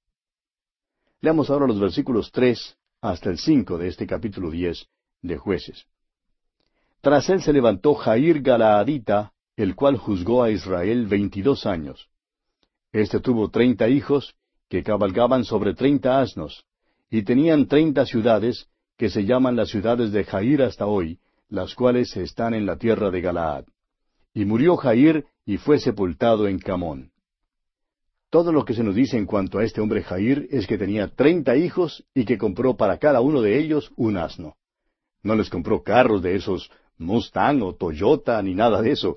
Leamos 1.20 1.50
ahora 1.50 1.66
los 1.66 1.78
versículos 1.78 2.32
tres 2.32 2.76
hasta 3.02 3.28
el 3.28 3.38
cinco 3.38 3.76
de 3.76 3.88
este 3.88 4.06
capítulo 4.06 4.50
diez 4.50 4.86
de 5.20 5.36
jueces. 5.36 5.84
Tras 7.02 7.28
él 7.28 7.42
se 7.42 7.52
levantó 7.52 7.94
Jair 7.94 8.40
Galaadita, 8.40 9.32
el 9.56 9.74
cual 9.74 9.98
juzgó 9.98 10.42
a 10.42 10.50
Israel 10.50 11.06
veintidós 11.06 11.66
años. 11.66 12.08
Este 12.92 13.20
tuvo 13.20 13.50
treinta 13.50 13.88
hijos, 13.88 14.34
que 14.68 14.82
cabalgaban 14.82 15.44
sobre 15.44 15.74
treinta 15.74 16.20
asnos, 16.20 16.64
y 17.10 17.22
tenían 17.22 17.66
treinta 17.66 18.06
ciudades, 18.06 18.68
que 18.96 19.10
se 19.10 19.24
llaman 19.24 19.56
las 19.56 19.70
ciudades 19.70 20.12
de 20.12 20.24
Jair 20.24 20.62
hasta 20.62 20.86
hoy, 20.86 21.18
las 21.48 21.74
cuales 21.74 22.16
están 22.16 22.54
en 22.54 22.66
la 22.66 22.76
tierra 22.76 23.10
de 23.10 23.20
Galaad. 23.20 23.64
Y 24.32 24.44
murió 24.44 24.76
Jair 24.76 25.26
y 25.44 25.56
fue 25.56 25.80
sepultado 25.80 26.46
en 26.46 26.60
Camón. 26.60 27.10
Todo 28.30 28.52
lo 28.52 28.64
que 28.64 28.74
se 28.74 28.84
nos 28.84 28.94
dice 28.94 29.16
en 29.16 29.26
cuanto 29.26 29.58
a 29.58 29.64
este 29.64 29.80
hombre 29.80 30.04
Jair 30.04 30.46
es 30.50 30.68
que 30.68 30.78
tenía 30.78 31.08
treinta 31.08 31.56
hijos 31.56 32.04
y 32.14 32.24
que 32.24 32.38
compró 32.38 32.76
para 32.76 32.98
cada 32.98 33.20
uno 33.20 33.42
de 33.42 33.58
ellos 33.58 33.90
un 33.96 34.16
asno. 34.16 34.54
No 35.24 35.34
les 35.34 35.50
compró 35.50 35.82
carros 35.82 36.22
de 36.22 36.36
esos 36.36 36.70
Mustang 36.96 37.62
o 37.62 37.74
Toyota 37.74 38.40
ni 38.42 38.54
nada 38.54 38.80
de 38.82 38.92
eso. 38.92 39.16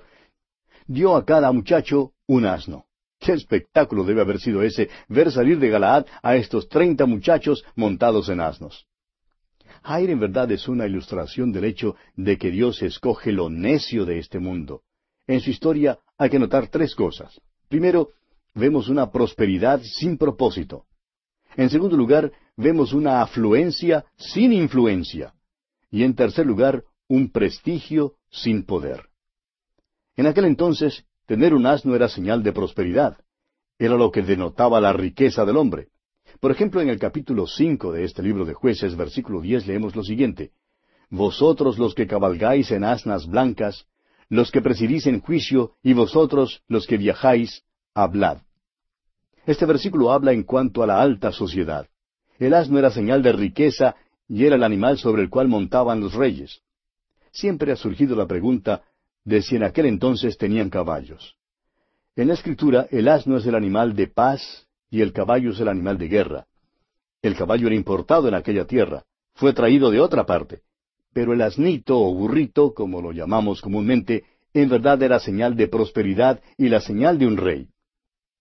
Dio 0.87 1.15
a 1.15 1.25
cada 1.25 1.51
muchacho 1.51 2.13
un 2.25 2.45
asno. 2.45 2.85
Qué 3.23 3.31
espectáculo 3.31 4.03
debe 4.03 4.19
haber 4.19 4.37
sido 4.39 4.61
ese, 4.63 4.89
ver 5.07 5.31
salir 5.31 5.57
de 5.57 5.69
Galaad 5.69 6.05
a 6.21 6.35
estos 6.35 6.67
treinta 6.67 7.05
muchachos 7.05 7.63
montados 7.73 8.27
en 8.27 8.41
asnos. 8.41 8.85
Jair 9.81 10.09
en 10.09 10.19
verdad 10.19 10.51
es 10.51 10.67
una 10.67 10.85
ilustración 10.85 11.53
del 11.53 11.63
hecho 11.63 11.95
de 12.17 12.37
que 12.37 12.51
Dios 12.51 12.81
escoge 12.81 13.31
lo 13.31 13.49
necio 13.49 14.03
de 14.03 14.19
este 14.19 14.39
mundo. 14.39 14.81
En 15.25 15.39
su 15.39 15.51
historia 15.51 15.99
hay 16.17 16.29
que 16.29 16.37
notar 16.37 16.67
tres 16.67 16.95
cosas. 16.95 17.39
Primero, 17.69 18.09
vemos 18.55 18.89
una 18.89 19.09
prosperidad 19.09 19.81
sin 19.83 20.17
propósito. 20.17 20.85
En 21.55 21.69
segundo 21.69 21.95
lugar, 21.95 22.29
vemos 22.57 22.91
una 22.91 23.21
afluencia 23.21 24.03
sin 24.17 24.51
influencia. 24.51 25.33
Y 25.89 26.03
en 26.03 26.13
tercer 26.13 26.45
lugar, 26.45 26.83
un 27.07 27.31
prestigio 27.31 28.15
sin 28.29 28.65
poder. 28.65 29.05
En 30.17 30.27
aquel 30.27 30.43
entonces, 30.45 31.05
Tener 31.25 31.53
un 31.53 31.65
asno 31.65 31.95
era 31.95 32.09
señal 32.09 32.43
de 32.43 32.51
prosperidad. 32.51 33.17
era 33.79 33.95
lo 33.95 34.11
que 34.11 34.21
denotaba 34.21 34.79
la 34.79 34.93
riqueza 34.93 35.45
del 35.45 35.57
hombre. 35.57 35.87
Por 36.39 36.51
ejemplo, 36.51 36.81
en 36.81 36.89
el 36.89 36.99
capítulo 36.99 37.47
cinco 37.47 37.91
de 37.91 38.03
este 38.03 38.21
libro 38.21 38.45
de 38.45 38.53
jueces, 38.53 38.95
versículo 38.95 39.41
diez, 39.41 39.65
leemos 39.65 39.95
lo 39.95 40.03
siguiente 40.03 40.51
Vosotros 41.09 41.77
los 41.77 41.93
que 41.93 42.07
cabalgáis 42.07 42.71
en 42.71 42.83
asnas 42.83 43.27
blancas, 43.27 43.85
los 44.29 44.51
que 44.51 44.61
presidís 44.61 45.05
en 45.05 45.21
juicio, 45.21 45.73
y 45.83 45.93
vosotros 45.93 46.63
los 46.67 46.87
que 46.87 46.97
viajáis, 46.97 47.63
hablad. 47.93 48.39
Este 49.45 49.65
versículo 49.65 50.11
habla 50.11 50.31
en 50.31 50.43
cuanto 50.43 50.81
a 50.81 50.87
la 50.87 51.01
alta 51.01 51.31
sociedad. 51.31 51.87
El 52.39 52.53
asno 52.53 52.79
era 52.79 52.89
señal 52.89 53.21
de 53.21 53.31
riqueza 53.31 53.95
y 54.27 54.45
era 54.45 54.55
el 54.55 54.63
animal 54.63 54.97
sobre 54.97 55.21
el 55.21 55.29
cual 55.29 55.47
montaban 55.47 55.99
los 55.99 56.13
reyes. 56.13 56.61
Siempre 57.31 57.71
ha 57.71 57.75
surgido 57.75 58.15
la 58.15 58.25
pregunta 58.25 58.83
de 59.25 59.41
si 59.41 59.55
en 59.55 59.63
aquel 59.63 59.85
entonces 59.85 60.37
tenían 60.37 60.69
caballos. 60.69 61.35
En 62.15 62.27
la 62.27 62.33
escritura 62.33 62.87
el 62.91 63.07
asno 63.07 63.37
es 63.37 63.45
el 63.45 63.55
animal 63.55 63.95
de 63.95 64.07
paz 64.07 64.67
y 64.89 65.01
el 65.01 65.13
caballo 65.13 65.51
es 65.51 65.59
el 65.59 65.67
animal 65.67 65.97
de 65.97 66.07
guerra. 66.07 66.45
El 67.21 67.35
caballo 67.35 67.67
era 67.67 67.75
importado 67.75 68.27
en 68.27 68.35
aquella 68.35 68.65
tierra, 68.65 69.03
fue 69.33 69.53
traído 69.53 69.89
de 69.89 69.99
otra 69.99 70.25
parte, 70.25 70.61
pero 71.13 71.33
el 71.33 71.41
asnito 71.41 71.99
o 71.99 72.13
burrito, 72.13 72.73
como 72.73 73.01
lo 73.01 73.11
llamamos 73.11 73.61
comúnmente, 73.61 74.25
en 74.53 74.69
verdad 74.69 75.01
era 75.01 75.19
señal 75.19 75.55
de 75.55 75.67
prosperidad 75.67 76.41
y 76.57 76.69
la 76.69 76.81
señal 76.81 77.17
de 77.17 77.27
un 77.27 77.37
rey. 77.37 77.69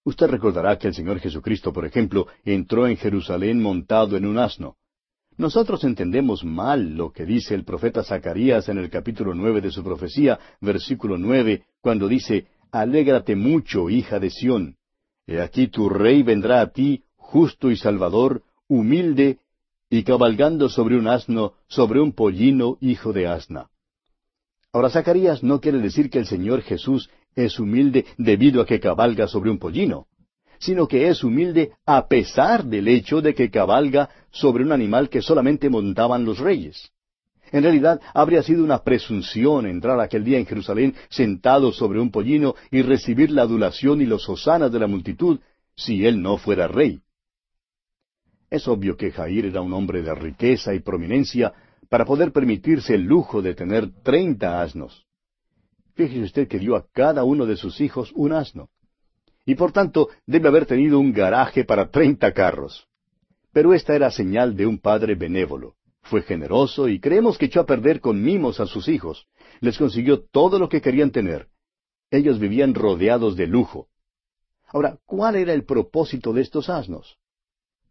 Usted 0.05 0.27
recordará 0.27 0.79
que 0.79 0.89
el 0.89 0.95
Señor 0.95 1.21
Jesucristo, 1.21 1.73
por 1.73 1.87
ejemplo, 1.87 2.27
entró 2.45 2.89
en 2.89 2.97
Jerusalén 2.97 3.62
montado 3.62 4.17
en 4.17 4.27
un 4.27 4.39
asno. 4.39 4.77
Nosotros 5.39 5.83
entendemos 5.85 6.45
mal 6.45 6.95
lo 6.95 7.11
que 7.11 7.25
dice 7.25 7.55
el 7.55 7.65
profeta 7.65 8.05
Zacarías 8.05 8.69
en 8.69 8.79
el 8.79 8.91
capítulo 8.91 9.35
nueve 9.35 9.61
de 9.61 9.71
su 9.71 9.83
profecía, 9.83 10.39
versículo 10.61 11.17
nueve, 11.17 11.65
cuando 11.81 12.07
dice, 12.07 12.47
Alégrate 12.71 13.35
mucho, 13.37 13.91
hija 13.91 14.19
de 14.19 14.31
Sión. 14.31 14.77
He 15.27 15.41
aquí 15.41 15.69
tu 15.69 15.89
rey 15.89 16.23
vendrá 16.23 16.61
a 16.61 16.73
ti, 16.73 17.05
justo 17.17 17.71
y 17.71 17.77
salvador, 17.77 18.43
humilde, 18.69 19.39
y 19.89 20.05
cabalgando 20.05 20.69
sobre 20.69 20.97
un 20.97 21.07
asno, 21.07 21.53
sobre 21.67 22.01
un 22.01 22.12
pollino, 22.12 22.79
hijo 22.81 23.12
de 23.12 23.27
asna. 23.27 23.69
Ahora 24.73 24.89
Zacarías 24.89 25.43
no 25.43 25.61
quiere 25.61 25.79
decir 25.79 26.09
que 26.09 26.19
el 26.19 26.27
Señor 26.27 26.62
Jesús 26.62 27.11
es 27.35 27.59
humilde 27.59 28.07
debido 28.17 28.62
a 28.62 28.67
que 28.67 28.81
cabalga 28.81 29.27
sobre 29.29 29.51
un 29.51 29.59
pollino, 29.59 30.07
sino 30.62 30.87
que 30.87 31.09
es 31.09 31.25
humilde 31.25 31.73
a 31.85 32.07
pesar 32.07 32.64
del 32.64 32.87
hecho 32.87 33.21
de 33.21 33.35
que 33.35 33.50
cabalga 33.50 34.09
sobre 34.31 34.62
un 34.62 34.71
animal 34.71 35.09
que 35.09 35.21
solamente 35.21 35.69
montaban 35.69 36.25
los 36.25 36.38
reyes. 36.38 36.92
En 37.50 37.64
realidad 37.64 38.00
habría 38.14 38.45
sido 38.45 38.62
una 38.62 38.85
presunción 38.85 39.66
entrar 39.66 39.99
aquel 39.99 40.23
día 40.23 40.38
en 40.38 40.47
Jerusalén 40.47 40.95
sentado 41.11 41.73
sobre 41.73 41.99
un 41.99 42.12
pollino 42.12 42.54
y 42.71 42.83
recibir 42.83 43.33
la 43.33 43.42
adulación 43.42 44.02
y 44.02 44.07
los 44.07 44.28
hosanas 44.28 44.71
de 44.71 44.78
la 44.78 44.87
multitud 44.87 45.40
si 45.75 46.07
él 46.07 46.23
no 46.23 46.38
fuera 46.38 46.69
rey. 46.69 47.00
Es 48.49 48.69
obvio 48.69 48.97
que 48.97 49.11
Jair 49.11 49.47
era 49.47 49.62
un 49.62 49.73
hombre 49.73 50.00
de 50.02 50.14
riqueza 50.14 50.75
y 50.75 50.78
prominencia 50.78 51.52
para 51.88 52.04
poder 52.04 52.31
permitirse 52.31 52.95
el 52.95 53.02
lujo 53.02 53.42
de 53.42 53.54
tener 53.54 53.90
treinta 54.04 54.62
asnos. 54.62 55.07
Fíjese 55.95 56.23
usted 56.23 56.49
que 56.49 56.61
dio 56.61 56.76
a 56.76 56.87
cada 56.92 57.25
uno 57.25 57.47
de 57.47 57.57
sus 57.57 57.81
hijos 57.81 58.12
un 58.14 58.33
asno. 58.33 58.69
Y 59.45 59.55
por 59.55 59.73
tanto 59.73 60.09
debe 60.27 60.49
haber 60.49 60.67
tenido 60.67 60.99
un 60.99 61.13
garaje 61.13 61.65
para 61.65 61.91
treinta 61.91 62.33
carros. 62.33 62.87
Pero 63.53 63.75
esta 63.75 63.95
era 63.95 64.11
señal 64.11 64.57
de 64.57 64.67
un 64.67 64.79
padre 64.79 65.15
benévolo. 65.15 65.75
Fue 66.03 66.23
generoso 66.23 66.89
y 66.89 67.01
creemos 67.01 67.39
que 67.39 67.47
echó 67.47 67.61
a 67.61 67.67
perder 67.67 68.01
con 68.01 68.23
mimos 68.23 68.61
a 68.61 68.67
sus 68.67 68.89
hijos. 68.89 69.27
Les 69.61 69.79
consiguió 69.79 70.25
todo 70.25 70.59
lo 70.59 70.69
que 70.69 70.81
querían 70.81 71.11
tener. 71.11 71.49
Ellos 72.11 72.39
vivían 72.39 72.75
rodeados 72.75 73.37
de 73.37 73.47
lujo. 73.47 73.89
Ahora, 74.67 74.99
¿cuál 75.07 75.37
era 75.37 75.53
el 75.53 75.65
propósito 75.65 76.33
de 76.33 76.43
estos 76.43 76.69
asnos? 76.69 77.19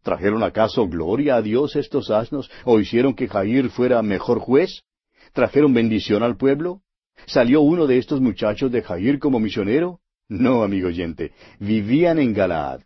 ¿Trajeron 0.02 0.42
acaso 0.42 0.88
gloria 0.88 1.36
a 1.36 1.42
Dios 1.42 1.76
estos 1.76 2.10
asnos 2.10 2.50
o 2.64 2.80
hicieron 2.80 3.14
que 3.14 3.28
Jair 3.28 3.70
fuera 3.70 4.02
mejor 4.02 4.40
juez? 4.40 4.82
¿Trajeron 5.32 5.72
bendición 5.72 6.22
al 6.22 6.36
pueblo? 6.36 6.82
¿Salió 7.26 7.60
uno 7.60 7.86
de 7.86 7.98
estos 7.98 8.20
muchachos 8.20 8.72
de 8.72 8.82
Jair 8.82 9.20
como 9.20 9.38
misionero? 9.38 10.01
No, 10.32 10.62
amigo 10.62 10.88
oyente, 10.88 11.32
vivían 11.60 12.18
en 12.18 12.32
Galaad. 12.32 12.80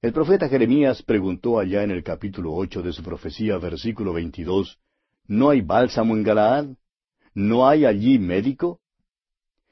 El 0.00 0.14
profeta 0.14 0.48
Jeremías 0.48 1.02
preguntó 1.02 1.58
allá 1.58 1.82
en 1.82 1.90
el 1.90 2.02
capítulo 2.02 2.54
ocho 2.54 2.80
de 2.80 2.90
su 2.90 3.02
profecía, 3.02 3.58
versículo 3.58 4.14
veintidós, 4.14 4.78
¿No 5.26 5.50
hay 5.50 5.60
bálsamo 5.60 6.16
en 6.16 6.22
Galaad? 6.22 6.68
¿No 7.34 7.68
hay 7.68 7.84
allí 7.84 8.18
médico? 8.18 8.80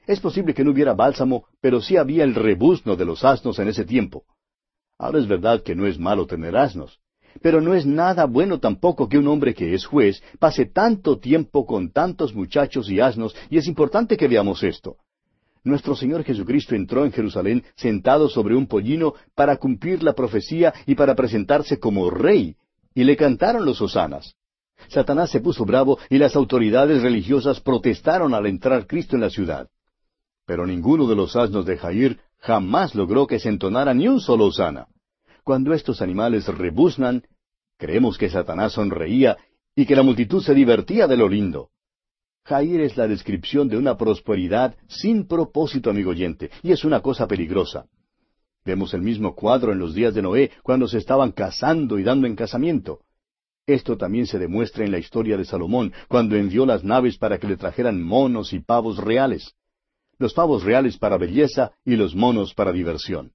Es 0.05 0.19
posible 0.19 0.53
que 0.53 0.63
no 0.63 0.69
hubiera 0.69 0.93
bálsamo, 0.93 1.47
pero 1.61 1.81
sí 1.81 1.97
había 1.97 2.23
el 2.23 2.35
rebuzno 2.35 2.95
de 2.95 3.05
los 3.05 3.25
asnos 3.25 3.57
en 3.57 3.69
ese 3.69 3.85
tiempo. 3.85 4.25
Ahora 4.99 5.17
es 5.17 5.27
verdad 5.27 5.63
que 5.63 5.73
no 5.73 5.87
es 5.87 5.97
malo 5.97 6.27
tener 6.27 6.55
asnos, 6.55 6.99
pero 7.41 7.59
no 7.59 7.73
es 7.73 7.87
nada 7.87 8.25
bueno 8.25 8.59
tampoco 8.59 9.09
que 9.09 9.17
un 9.17 9.27
hombre 9.29 9.55
que 9.55 9.73
es 9.73 9.87
juez 9.87 10.21
pase 10.37 10.67
tanto 10.67 11.17
tiempo 11.17 11.65
con 11.65 11.89
tantos 11.89 12.35
muchachos 12.35 12.87
y 12.91 12.99
asnos, 12.99 13.35
y 13.49 13.57
es 13.57 13.65
importante 13.65 14.15
que 14.15 14.27
veamos 14.27 14.61
esto. 14.61 14.97
Nuestro 15.63 15.95
Señor 15.95 16.23
Jesucristo 16.23 16.75
entró 16.75 17.05
en 17.05 17.11
Jerusalén 17.11 17.63
sentado 17.75 18.27
sobre 18.27 18.55
un 18.55 18.67
pollino 18.67 19.13
para 19.33 19.57
cumplir 19.57 20.03
la 20.03 20.13
profecía 20.13 20.73
y 20.85 20.95
para 20.95 21.15
presentarse 21.15 21.79
como 21.79 22.09
rey, 22.09 22.57
y 22.93 23.05
le 23.05 23.15
cantaron 23.15 23.65
los 23.65 23.81
hosanas. 23.81 24.35
Satanás 24.89 25.31
se 25.31 25.39
puso 25.39 25.63
bravo 25.63 25.97
y 26.09 26.17
las 26.17 26.35
autoridades 26.35 27.01
religiosas 27.01 27.61
protestaron 27.61 28.33
al 28.33 28.45
entrar 28.45 28.85
Cristo 28.87 29.15
en 29.15 29.21
la 29.21 29.29
ciudad. 29.29 29.69
Pero 30.45 30.67
ninguno 30.67 31.07
de 31.07 31.15
los 31.15 31.35
asnos 31.37 31.65
de 31.65 31.77
Jair 31.77 32.19
jamás 32.39 32.93
logró 32.93 33.25
que 33.25 33.39
se 33.39 33.47
entonara 33.47 33.93
ni 33.93 34.09
un 34.09 34.19
solo 34.19 34.47
hosana. 34.47 34.87
Cuando 35.45 35.73
estos 35.73 36.01
animales 36.01 36.47
rebuznan, 36.47 37.23
creemos 37.77 38.17
que 38.17 38.29
Satanás 38.29 38.73
sonreía 38.73 39.37
y 39.75 39.85
que 39.85 39.95
la 39.95 40.03
multitud 40.03 40.43
se 40.43 40.53
divertía 40.53 41.07
de 41.07 41.15
lo 41.15 41.29
lindo. 41.29 41.69
Jair 42.45 42.81
es 42.81 42.97
la 42.97 43.07
descripción 43.07 43.69
de 43.69 43.77
una 43.77 43.97
prosperidad 43.97 44.75
sin 44.87 45.27
propósito, 45.27 45.89
amigo 45.89 46.11
oyente, 46.11 46.49
y 46.61 46.73
es 46.73 46.83
una 46.83 47.01
cosa 47.01 47.25
peligrosa. 47.25 47.85
Vemos 48.65 48.93
el 48.93 49.01
mismo 49.01 49.33
cuadro 49.33 49.71
en 49.71 49.79
los 49.79 49.93
días 49.93 50.13
de 50.13 50.21
Noé, 50.21 50.51
cuando 50.61 50.87
se 50.87 50.97
estaban 50.97 51.31
casando 51.31 51.97
y 51.97 52.03
dando 52.03 52.27
en 52.27 52.35
casamiento. 52.35 52.99
Esto 53.65 53.97
también 53.97 54.27
se 54.27 54.39
demuestra 54.39 54.83
en 54.83 54.91
la 54.91 54.99
historia 54.99 55.37
de 55.37 55.45
Salomón, 55.45 55.93
cuando 56.09 56.35
envió 56.35 56.65
las 56.65 56.83
naves 56.83 57.17
para 57.17 57.37
que 57.37 57.47
le 57.47 57.55
trajeran 57.55 58.01
monos 58.01 58.51
y 58.51 58.59
pavos 58.59 58.97
reales. 58.97 59.55
Los 60.17 60.33
pavos 60.33 60.63
reales 60.63 60.97
para 60.97 61.17
belleza 61.17 61.71
y 61.85 61.95
los 61.95 62.13
monos 62.13 62.53
para 62.53 62.73
diversión. 62.73 63.31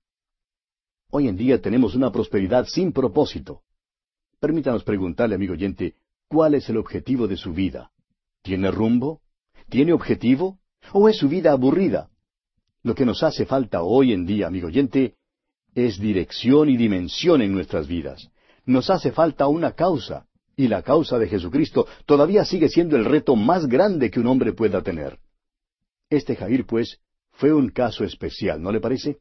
Hoy 1.11 1.29
en 1.29 1.37
día 1.37 1.62
tenemos 1.62 1.94
una 1.94 2.12
prosperidad 2.12 2.66
sin 2.66 2.92
propósito. 2.92 3.62
Permítanos 4.38 4.85
preguntarle, 4.85 5.35
amigo 5.35 5.55
oyente, 5.55 5.94
¿cuál 6.29 6.55
es 6.55 6.68
el 6.68 6.77
objetivo 6.77 7.27
de 7.27 7.38
su 7.38 7.55
vida? 7.55 7.90
¿Tiene 8.49 8.71
rumbo? 8.71 9.21
¿Tiene 9.69 9.93
objetivo? 9.93 10.59
¿O 10.95 11.11
es 11.11 11.19
su 11.19 11.29
vida 11.29 11.53
aburrida? 11.53 12.09
Lo 12.83 12.95
que 12.95 13.05
nos 13.05 13.23
hace 13.23 13.45
falta 13.45 13.83
hoy 13.83 14.15
en 14.15 14.25
día, 14.25 14.47
amigo 14.47 14.69
oyente, 14.69 15.17
es 15.75 16.01
dirección 16.01 16.71
y 16.71 16.79
dimensión 16.79 17.43
en 17.43 17.53
nuestras 17.53 17.87
vidas. 17.87 18.31
Nos 18.65 18.89
hace 18.89 19.13
falta 19.13 19.49
una 19.49 19.73
causa, 19.73 20.25
y 20.57 20.67
la 20.67 20.81
causa 20.81 21.19
de 21.19 21.29
Jesucristo 21.29 21.87
todavía 22.07 22.47
sigue 22.47 22.71
siendo 22.71 22.97
el 22.97 23.05
reto 23.05 23.37
más 23.37 23.67
grande 23.67 24.11
que 24.11 24.19
un 24.19 24.29
hombre 24.29 24.55
pueda 24.55 24.83
tener. 24.83 25.19
Este 26.09 26.35
Jair, 26.35 26.65
pues, 26.65 27.01
fue 27.33 27.53
un 27.53 27.69
caso 27.69 28.03
especial, 28.03 28.63
¿no 28.63 28.73
le 28.73 28.81
parece? 28.81 29.19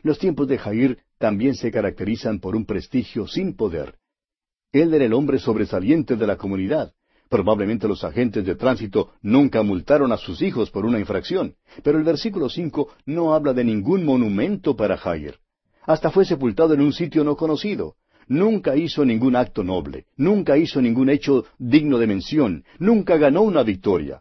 Los 0.00 0.20
tiempos 0.20 0.46
de 0.46 0.58
Jair 0.58 0.98
también 1.18 1.56
se 1.56 1.72
caracterizan 1.72 2.38
por 2.38 2.54
un 2.54 2.66
prestigio 2.66 3.26
sin 3.26 3.56
poder. 3.56 3.96
Él 4.70 4.94
era 4.94 5.06
el 5.06 5.12
hombre 5.12 5.40
sobresaliente 5.40 6.14
de 6.14 6.26
la 6.28 6.36
comunidad. 6.36 6.94
Probablemente 7.32 7.88
los 7.88 8.04
agentes 8.04 8.44
de 8.44 8.56
tránsito 8.56 9.12
nunca 9.22 9.62
multaron 9.62 10.12
a 10.12 10.18
sus 10.18 10.42
hijos 10.42 10.70
por 10.70 10.84
una 10.84 10.98
infracción, 10.98 11.54
pero 11.82 11.96
el 11.96 12.04
versículo 12.04 12.50
cinco 12.50 12.88
no 13.06 13.32
habla 13.32 13.54
de 13.54 13.64
ningún 13.64 14.04
monumento 14.04 14.76
para 14.76 14.98
Jair. 14.98 15.36
Hasta 15.86 16.10
fue 16.10 16.26
sepultado 16.26 16.74
en 16.74 16.82
un 16.82 16.92
sitio 16.92 17.24
no 17.24 17.34
conocido. 17.34 17.94
Nunca 18.28 18.76
hizo 18.76 19.02
ningún 19.06 19.34
acto 19.34 19.64
noble, 19.64 20.04
nunca 20.14 20.58
hizo 20.58 20.82
ningún 20.82 21.08
hecho 21.08 21.46
digno 21.56 21.96
de 21.96 22.06
mención, 22.06 22.64
nunca 22.78 23.16
ganó 23.16 23.40
una 23.40 23.62
victoria. 23.62 24.20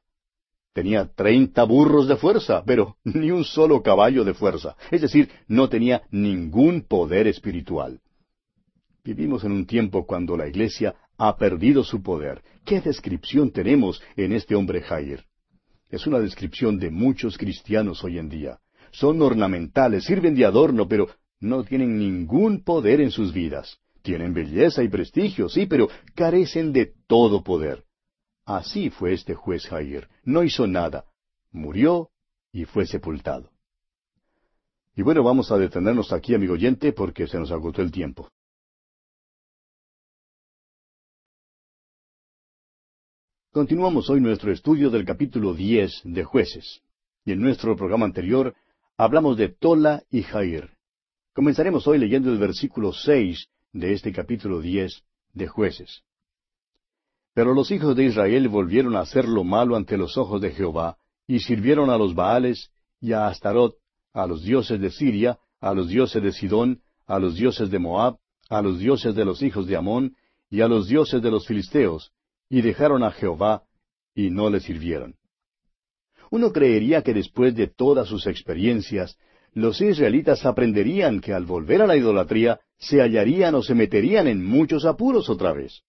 Tenía 0.71 1.11
treinta 1.13 1.65
burros 1.65 2.07
de 2.07 2.15
fuerza, 2.15 2.63
pero 2.65 2.95
ni 3.03 3.29
un 3.29 3.43
solo 3.43 3.81
caballo 3.81 4.23
de 4.23 4.33
fuerza. 4.33 4.77
Es 4.89 5.01
decir, 5.01 5.27
no 5.49 5.67
tenía 5.67 6.03
ningún 6.11 6.83
poder 6.83 7.27
espiritual. 7.27 7.99
Vivimos 9.03 9.43
en 9.43 9.51
un 9.51 9.65
tiempo 9.65 10.05
cuando 10.05 10.37
la 10.37 10.47
Iglesia 10.47 10.93
ha 11.23 11.37
perdido 11.37 11.83
su 11.83 12.01
poder. 12.01 12.41
¿Qué 12.65 12.81
descripción 12.81 13.51
tenemos 13.51 14.01
en 14.15 14.31
este 14.31 14.55
hombre 14.55 14.81
Jair? 14.81 15.23
Es 15.87 16.07
una 16.07 16.19
descripción 16.19 16.79
de 16.79 16.89
muchos 16.89 17.37
cristianos 17.37 18.03
hoy 18.03 18.17
en 18.17 18.27
día. 18.27 18.59
Son 18.91 19.21
ornamentales, 19.21 20.05
sirven 20.05 20.33
de 20.33 20.45
adorno, 20.45 20.87
pero 20.87 21.09
no 21.39 21.63
tienen 21.63 21.99
ningún 21.99 22.63
poder 22.63 23.01
en 23.01 23.11
sus 23.11 23.31
vidas. 23.33 23.77
Tienen 24.01 24.33
belleza 24.33 24.81
y 24.81 24.89
prestigio, 24.89 25.47
sí, 25.47 25.67
pero 25.67 25.89
carecen 26.15 26.73
de 26.73 26.91
todo 27.05 27.43
poder. 27.43 27.83
Así 28.43 28.89
fue 28.89 29.13
este 29.13 29.35
juez 29.35 29.67
Jair. 29.67 30.07
No 30.23 30.43
hizo 30.43 30.65
nada. 30.65 31.05
Murió 31.51 32.09
y 32.51 32.65
fue 32.65 32.87
sepultado. 32.87 33.51
Y 34.95 35.03
bueno, 35.03 35.21
vamos 35.21 35.51
a 35.51 35.57
detenernos 35.59 36.13
aquí, 36.13 36.33
amigo 36.33 36.53
oyente, 36.53 36.93
porque 36.93 37.27
se 37.27 37.37
nos 37.37 37.51
agotó 37.51 37.83
el 37.83 37.91
tiempo. 37.91 38.31
Continuamos 43.53 44.09
hoy 44.09 44.21
nuestro 44.21 44.53
estudio 44.53 44.89
del 44.89 45.03
capítulo 45.03 45.53
diez 45.53 45.99
de 46.05 46.23
Jueces. 46.23 46.81
Y 47.25 47.33
en 47.33 47.41
nuestro 47.41 47.75
programa 47.75 48.05
anterior 48.05 48.55
hablamos 48.95 49.35
de 49.35 49.49
Tola 49.49 50.03
y 50.09 50.23
Jair. 50.23 50.69
Comenzaremos 51.33 51.85
hoy 51.85 51.97
leyendo 51.97 52.31
el 52.31 52.37
versículo 52.37 52.93
seis 52.93 53.49
de 53.73 53.91
este 53.91 54.13
capítulo 54.13 54.61
diez 54.61 55.03
de 55.33 55.49
Jueces. 55.49 56.03
Pero 57.33 57.53
los 57.53 57.71
hijos 57.71 57.93
de 57.97 58.05
Israel 58.05 58.47
volvieron 58.47 58.95
a 58.95 59.01
hacer 59.01 59.27
lo 59.27 59.43
malo 59.43 59.75
ante 59.75 59.97
los 59.97 60.17
ojos 60.17 60.39
de 60.39 60.51
Jehová, 60.51 60.95
y 61.27 61.39
sirvieron 61.39 61.89
a 61.89 61.97
los 61.97 62.15
Baales 62.15 62.71
y 63.01 63.11
a 63.11 63.27
Astarot, 63.27 63.75
a 64.13 64.27
los 64.27 64.43
dioses 64.43 64.79
de 64.79 64.91
Siria, 64.91 65.39
a 65.59 65.73
los 65.73 65.89
dioses 65.89 66.23
de 66.23 66.31
Sidón, 66.31 66.83
a 67.05 67.19
los 67.19 67.35
dioses 67.35 67.69
de 67.69 67.79
Moab, 67.79 68.15
a 68.47 68.61
los 68.61 68.79
dioses 68.79 69.13
de 69.13 69.25
los 69.25 69.41
hijos 69.41 69.67
de 69.67 69.75
Amón, 69.75 70.15
y 70.49 70.61
a 70.61 70.69
los 70.69 70.87
dioses 70.87 71.21
de 71.21 71.31
los 71.31 71.45
filisteos, 71.45 72.13
y 72.51 72.61
dejaron 72.61 73.01
a 73.01 73.11
Jehová, 73.11 73.63
y 74.13 74.29
no 74.29 74.49
le 74.49 74.59
sirvieron. 74.59 75.15
Uno 76.29 76.51
creería 76.51 77.01
que 77.01 77.13
después 77.13 77.55
de 77.55 77.67
todas 77.67 78.09
sus 78.09 78.27
experiencias, 78.27 79.17
los 79.53 79.79
israelitas 79.79 80.45
aprenderían 80.45 81.21
que 81.21 81.33
al 81.33 81.45
volver 81.45 81.81
a 81.81 81.87
la 81.87 81.95
idolatría 81.95 82.59
se 82.77 82.97
hallarían 82.97 83.55
o 83.55 83.63
se 83.63 83.73
meterían 83.73 84.27
en 84.27 84.45
muchos 84.45 84.85
apuros 84.85 85.29
otra 85.29 85.53
vez. 85.53 85.83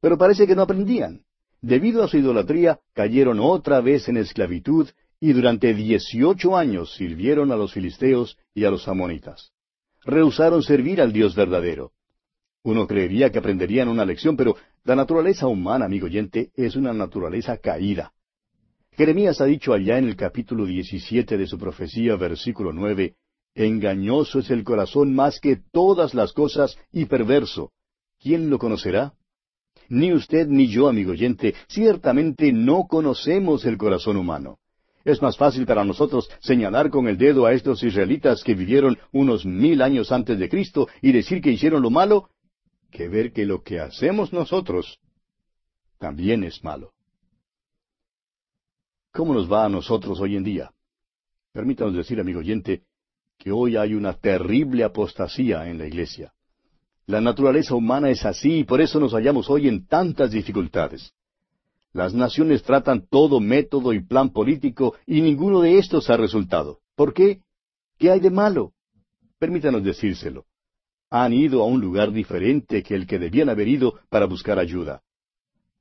Pero 0.00 0.18
parece 0.18 0.48
que 0.48 0.56
no 0.56 0.62
aprendían. 0.62 1.22
Debido 1.62 2.02
a 2.02 2.08
su 2.08 2.18
idolatría, 2.18 2.80
cayeron 2.92 3.38
otra 3.38 3.80
vez 3.80 4.08
en 4.08 4.16
esclavitud 4.16 4.88
y 5.20 5.32
durante 5.32 5.74
dieciocho 5.74 6.56
años 6.56 6.92
sirvieron 6.94 7.52
a 7.52 7.56
los 7.56 7.72
filisteos 7.72 8.36
y 8.52 8.64
a 8.64 8.70
los 8.70 8.88
amonitas. 8.88 9.52
Rehusaron 10.04 10.64
servir 10.64 11.00
al 11.00 11.12
Dios 11.12 11.36
verdadero. 11.36 11.92
Uno 12.64 12.86
creería 12.86 13.30
que 13.30 13.38
aprenderían 13.38 13.88
una 13.88 14.04
lección, 14.04 14.36
pero 14.36 14.56
la 14.84 14.94
naturaleza 14.94 15.46
humana, 15.46 15.86
amigo 15.86 16.06
oyente, 16.06 16.50
es 16.54 16.76
una 16.76 16.92
naturaleza 16.92 17.56
caída. 17.56 18.12
Jeremías 18.92 19.40
ha 19.40 19.46
dicho 19.46 19.72
allá 19.72 19.98
en 19.98 20.04
el 20.04 20.14
capítulo 20.14 20.66
diecisiete 20.66 21.38
de 21.38 21.46
su 21.46 21.58
profecía, 21.58 22.16
versículo 22.16 22.72
nueve, 22.72 23.16
Engañoso 23.56 24.40
es 24.40 24.50
el 24.50 24.64
corazón 24.64 25.14
más 25.14 25.38
que 25.40 25.56
todas 25.56 26.12
las 26.12 26.32
cosas 26.32 26.76
y 26.92 27.04
perverso. 27.04 27.70
¿Quién 28.20 28.50
lo 28.50 28.58
conocerá? 28.58 29.14
Ni 29.88 30.12
usted 30.12 30.48
ni 30.48 30.66
yo, 30.66 30.88
amigo 30.88 31.12
oyente, 31.12 31.54
ciertamente 31.68 32.52
no 32.52 32.86
conocemos 32.88 33.64
el 33.64 33.78
corazón 33.78 34.16
humano. 34.16 34.58
Es 35.04 35.22
más 35.22 35.36
fácil 35.36 35.66
para 35.66 35.84
nosotros 35.84 36.28
señalar 36.40 36.90
con 36.90 37.06
el 37.06 37.16
dedo 37.16 37.46
a 37.46 37.52
estos 37.52 37.82
israelitas 37.82 38.42
que 38.42 38.54
vivieron 38.54 38.98
unos 39.12 39.46
mil 39.46 39.82
años 39.82 40.10
antes 40.10 40.38
de 40.38 40.48
Cristo 40.48 40.88
y 41.00 41.12
decir 41.12 41.40
que 41.40 41.52
hicieron 41.52 41.82
lo 41.82 41.90
malo, 41.90 42.30
que 42.94 43.08
ver 43.08 43.32
que 43.32 43.44
lo 43.44 43.60
que 43.60 43.80
hacemos 43.80 44.32
nosotros 44.32 45.00
también 45.98 46.44
es 46.44 46.62
malo. 46.62 46.92
¿Cómo 49.12 49.34
nos 49.34 49.50
va 49.50 49.64
a 49.64 49.68
nosotros 49.68 50.20
hoy 50.20 50.36
en 50.36 50.44
día? 50.44 50.72
Permítanos 51.52 51.94
decir, 51.94 52.20
amigo 52.20 52.38
oyente, 52.38 52.84
que 53.36 53.50
hoy 53.50 53.76
hay 53.76 53.94
una 53.94 54.14
terrible 54.14 54.84
apostasía 54.84 55.68
en 55.68 55.78
la 55.78 55.86
iglesia. 55.86 56.32
La 57.06 57.20
naturaleza 57.20 57.74
humana 57.74 58.10
es 58.10 58.24
así 58.24 58.60
y 58.60 58.64
por 58.64 58.80
eso 58.80 59.00
nos 59.00 59.12
hallamos 59.12 59.50
hoy 59.50 59.66
en 59.66 59.86
tantas 59.86 60.30
dificultades. 60.30 61.12
Las 61.92 62.14
naciones 62.14 62.62
tratan 62.62 63.08
todo 63.08 63.40
método 63.40 63.92
y 63.92 64.04
plan 64.04 64.30
político 64.30 64.94
y 65.04 65.20
ninguno 65.20 65.60
de 65.62 65.78
estos 65.78 66.10
ha 66.10 66.16
resultado. 66.16 66.78
¿Por 66.94 67.12
qué? 67.12 67.40
¿Qué 67.98 68.12
hay 68.12 68.20
de 68.20 68.30
malo? 68.30 68.72
Permítanos 69.40 69.82
decírselo. 69.82 70.46
Han 71.16 71.32
ido 71.32 71.62
a 71.62 71.66
un 71.66 71.80
lugar 71.80 72.10
diferente 72.10 72.82
que 72.82 72.96
el 72.96 73.06
que 73.06 73.20
debían 73.20 73.48
haber 73.48 73.68
ido 73.68 74.00
para 74.08 74.26
buscar 74.26 74.58
ayuda. 74.58 75.02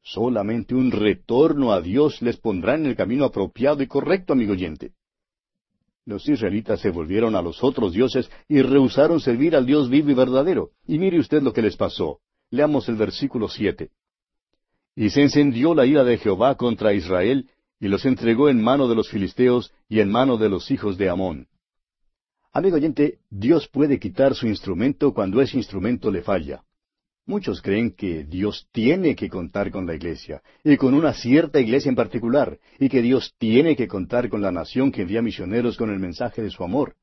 Solamente 0.04 0.76
un 0.76 0.92
retorno 0.92 1.72
a 1.72 1.82
Dios 1.82 2.22
les 2.22 2.38
pondrá 2.38 2.76
en 2.76 2.86
el 2.86 2.96
camino 2.96 3.26
apropiado 3.26 3.82
y 3.82 3.88
correcto, 3.88 4.34
amigo 4.34 4.52
oyente. 4.52 4.92
Los 6.06 6.30
israelitas 6.30 6.82
se 6.82 6.92
volvieron 6.92 7.36
a 7.36 7.42
los 7.42 7.64
otros 7.64 7.94
dioses 7.94 8.30
y 8.48 8.62
rehusaron 8.62 9.20
servir 9.20 9.56
al 9.56 9.66
Dios 9.66 9.90
vivo 9.90 10.12
y 10.12 10.14
verdadero. 10.14 10.70
Y 10.86 11.00
mire 11.00 11.20
usted 11.20 11.42
lo 11.42 11.52
que 11.52 11.64
les 11.64 11.78
pasó. 11.78 12.20
Leamos 12.52 12.88
el 12.88 12.96
versículo 12.96 13.50
siete. 13.50 13.90
Y 14.96 15.10
se 15.10 15.24
encendió 15.24 15.74
la 15.74 15.88
ira 15.88 16.04
de 16.04 16.20
Jehová 16.20 16.54
contra 16.54 16.94
Israel, 16.94 17.50
y 17.80 17.88
los 17.88 18.06
entregó 18.06 18.50
en 18.50 18.62
mano 18.62 18.88
de 18.88 18.94
los 18.94 19.10
filisteos 19.10 19.74
y 19.90 20.00
en 20.00 20.12
mano 20.12 20.38
de 20.38 20.50
los 20.50 20.70
hijos 20.70 20.96
de 21.00 21.10
Amón. 21.10 21.48
Amigo 22.56 22.76
oyente, 22.76 23.18
Dios 23.32 23.68
puede 23.68 23.98
quitar 23.98 24.36
su 24.36 24.46
instrumento 24.46 25.12
cuando 25.12 25.42
ese 25.42 25.58
instrumento 25.58 26.12
le 26.12 26.22
falla. 26.22 26.64
Muchos 27.26 27.64
creen 27.64 27.96
que 27.96 28.26
Dios 28.26 28.68
tiene 28.72 29.16
que 29.16 29.28
contar 29.28 29.72
con 29.72 29.88
la 29.88 29.96
iglesia, 29.96 30.44
y 30.64 30.78
con 30.78 30.94
una 30.94 31.14
cierta 31.14 31.60
iglesia 31.60 31.90
en 31.90 31.96
particular, 31.96 32.60
y 32.78 32.90
que 32.90 33.02
Dios 33.02 33.34
tiene 33.40 33.76
que 33.76 33.88
contar 33.88 34.30
con 34.30 34.44
la 34.44 34.52
nación 34.52 34.92
que 34.92 35.02
envía 35.02 35.24
misioneros 35.24 35.78
con 35.78 35.90
el 35.90 35.98
mensaje 35.98 36.44
de 36.44 36.52
su 36.52 36.64
amor. 36.64 36.96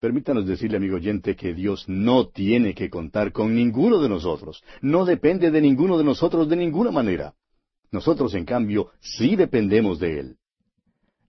Permítanos 0.00 0.48
decirle, 0.48 0.78
amigo 0.78 0.96
oyente, 0.96 1.36
que 1.36 1.54
Dios 1.54 1.88
no 1.88 2.26
tiene 2.26 2.74
que 2.74 2.90
contar 2.90 3.30
con 3.30 3.54
ninguno 3.54 4.00
de 4.00 4.08
nosotros. 4.08 4.64
No 4.80 5.04
depende 5.04 5.52
de 5.52 5.60
ninguno 5.60 5.96
de 5.96 6.04
nosotros 6.04 6.48
de 6.48 6.56
ninguna 6.56 6.90
manera. 6.90 7.34
Nosotros, 7.92 8.34
en 8.34 8.44
cambio, 8.44 8.90
sí 8.98 9.36
dependemos 9.36 10.00
de 10.00 10.18
Él. 10.18 10.36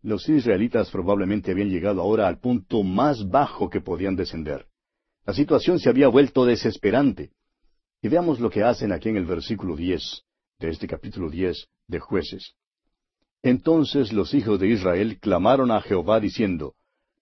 Los 0.07 0.29
israelitas 0.29 0.89
probablemente 0.89 1.51
habían 1.51 1.69
llegado 1.69 1.99
ahora 1.99 2.29
al 2.29 2.39
punto 2.39 2.81
más 2.81 3.27
bajo 3.29 3.69
que 3.69 3.81
podían 3.81 4.15
descender. 4.15 4.65
La 5.25 5.33
situación 5.33 5.79
se 5.79 5.89
había 5.89 6.07
vuelto 6.07 6.45
desesperante. 6.45 7.31
Y 8.01 8.07
veamos 8.07 8.39
lo 8.39 8.49
que 8.49 8.63
hacen 8.63 8.93
aquí 8.93 9.09
en 9.09 9.17
el 9.17 9.25
versículo 9.25 9.75
diez 9.75 10.23
de 10.59 10.69
este 10.69 10.87
capítulo 10.87 11.29
diez 11.29 11.67
de 11.89 11.99
jueces. 11.99 12.53
Entonces 13.43 14.13
los 14.13 14.33
hijos 14.33 14.61
de 14.61 14.69
Israel 14.69 15.19
clamaron 15.19 15.71
a 15.71 15.81
Jehová 15.81 16.21
diciendo, 16.21 16.75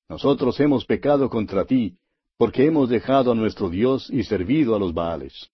nosotros 0.08 0.60
hemos 0.60 0.86
pecado 0.86 1.28
contra 1.28 1.66
ti, 1.66 1.98
porque 2.38 2.66
hemos 2.66 2.88
dejado 2.88 3.32
a 3.32 3.36
nuestro 3.36 3.72
Dios 3.72 4.12
y 4.12 4.26
servido 4.26 4.76
a 4.76 4.80
los 4.80 4.94
Baales. 4.94 5.50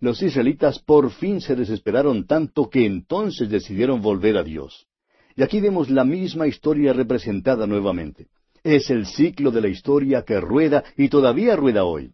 Los 0.00 0.22
israelitas 0.22 0.78
por 0.78 1.10
fin 1.10 1.42
se 1.42 1.54
desesperaron 1.54 2.26
tanto 2.26 2.70
que 2.70 2.86
entonces 2.86 3.50
decidieron 3.50 4.00
volver 4.00 4.38
a 4.38 4.42
Dios. 4.42 4.86
Y 5.36 5.42
aquí 5.42 5.60
vemos 5.60 5.90
la 5.90 6.04
misma 6.04 6.46
historia 6.46 6.92
representada 6.92 7.66
nuevamente. 7.66 8.28
Es 8.62 8.90
el 8.90 9.06
ciclo 9.06 9.50
de 9.50 9.60
la 9.60 9.68
historia 9.68 10.22
que 10.22 10.40
rueda 10.40 10.84
y 10.96 11.08
todavía 11.08 11.56
rueda 11.56 11.84
hoy. 11.84 12.12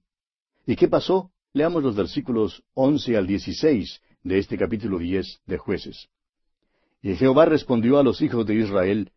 ¿Y 0.67 0.77
qué 0.77 0.89
pasó? 0.89 1.31
Leamos 1.53 1.83
los 1.83 1.97
versículos 1.97 2.63
once 2.75 3.17
al 3.17 3.27
dieciséis 3.27 4.01
de 4.23 4.39
este 4.39 4.57
capítulo 4.57 4.99
diez 4.99 5.41
de 5.47 5.59
Jueces. 5.59 6.09
Y 7.03 7.15
Jehová 7.15 7.47
respondió 7.47 7.99
a 7.99 8.03
los 8.03 8.21
hijos 8.23 8.47
de 8.47 8.55
Israel, 8.55 9.13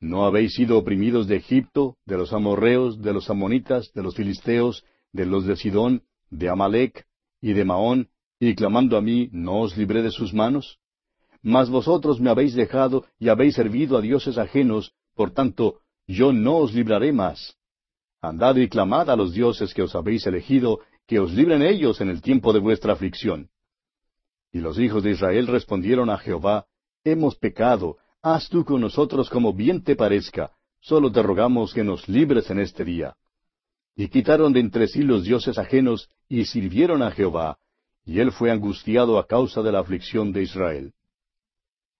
¿No 0.00 0.24
habéis 0.24 0.54
sido 0.54 0.78
oprimidos 0.78 1.28
de 1.28 1.36
Egipto, 1.36 1.96
de 2.06 2.16
los 2.16 2.32
amorreos, 2.32 3.00
de 3.00 3.12
los 3.12 3.30
amonitas, 3.30 3.92
de 3.94 4.02
los 4.02 4.16
filisteos, 4.16 4.84
de 5.12 5.26
los 5.26 5.46
de 5.46 5.54
Sidón, 5.54 6.02
de 6.28 6.48
Amalec 6.48 7.06
y 7.40 7.52
de 7.52 7.64
Maón, 7.64 8.08
y 8.40 8.56
clamando 8.56 8.96
a 8.96 9.00
mí, 9.00 9.28
¿no 9.30 9.60
os 9.60 9.76
libré 9.76 10.02
de 10.02 10.10
sus 10.10 10.34
manos? 10.34 10.80
Mas 11.42 11.68
vosotros 11.68 12.20
me 12.20 12.30
habéis 12.30 12.54
dejado 12.54 13.04
y 13.18 13.28
habéis 13.28 13.56
servido 13.56 13.96
a 13.96 14.00
dioses 14.00 14.38
ajenos, 14.38 14.94
por 15.14 15.32
tanto, 15.32 15.80
yo 16.06 16.32
no 16.32 16.58
os 16.58 16.72
libraré 16.72 17.12
más. 17.12 17.56
Andad 18.20 18.56
y 18.56 18.68
clamad 18.68 19.10
a 19.10 19.16
los 19.16 19.32
dioses 19.32 19.74
que 19.74 19.82
os 19.82 19.94
habéis 19.96 20.26
elegido, 20.26 20.80
que 21.06 21.18
os 21.18 21.32
libren 21.32 21.62
ellos 21.62 22.00
en 22.00 22.08
el 22.08 22.22
tiempo 22.22 22.52
de 22.52 22.60
vuestra 22.60 22.92
aflicción. 22.92 23.50
Y 24.52 24.60
los 24.60 24.78
hijos 24.78 25.02
de 25.02 25.10
Israel 25.10 25.48
respondieron 25.48 26.10
a 26.10 26.18
Jehová, 26.18 26.66
Hemos 27.04 27.34
pecado, 27.34 27.96
haz 28.22 28.48
tú 28.48 28.64
con 28.64 28.80
nosotros 28.80 29.28
como 29.28 29.52
bien 29.52 29.82
te 29.82 29.96
parezca, 29.96 30.52
solo 30.80 31.10
te 31.10 31.22
rogamos 31.22 31.74
que 31.74 31.82
nos 31.82 32.08
libres 32.08 32.48
en 32.50 32.60
este 32.60 32.84
día. 32.84 33.16
Y 33.96 34.08
quitaron 34.08 34.52
de 34.52 34.60
entre 34.60 34.86
sí 34.86 35.02
los 35.02 35.24
dioses 35.24 35.58
ajenos 35.58 36.08
y 36.28 36.44
sirvieron 36.44 37.02
a 37.02 37.10
Jehová, 37.10 37.58
y 38.04 38.20
él 38.20 38.30
fue 38.30 38.50
angustiado 38.50 39.18
a 39.18 39.26
causa 39.26 39.62
de 39.62 39.72
la 39.72 39.80
aflicción 39.80 40.32
de 40.32 40.42
Israel. 40.42 40.92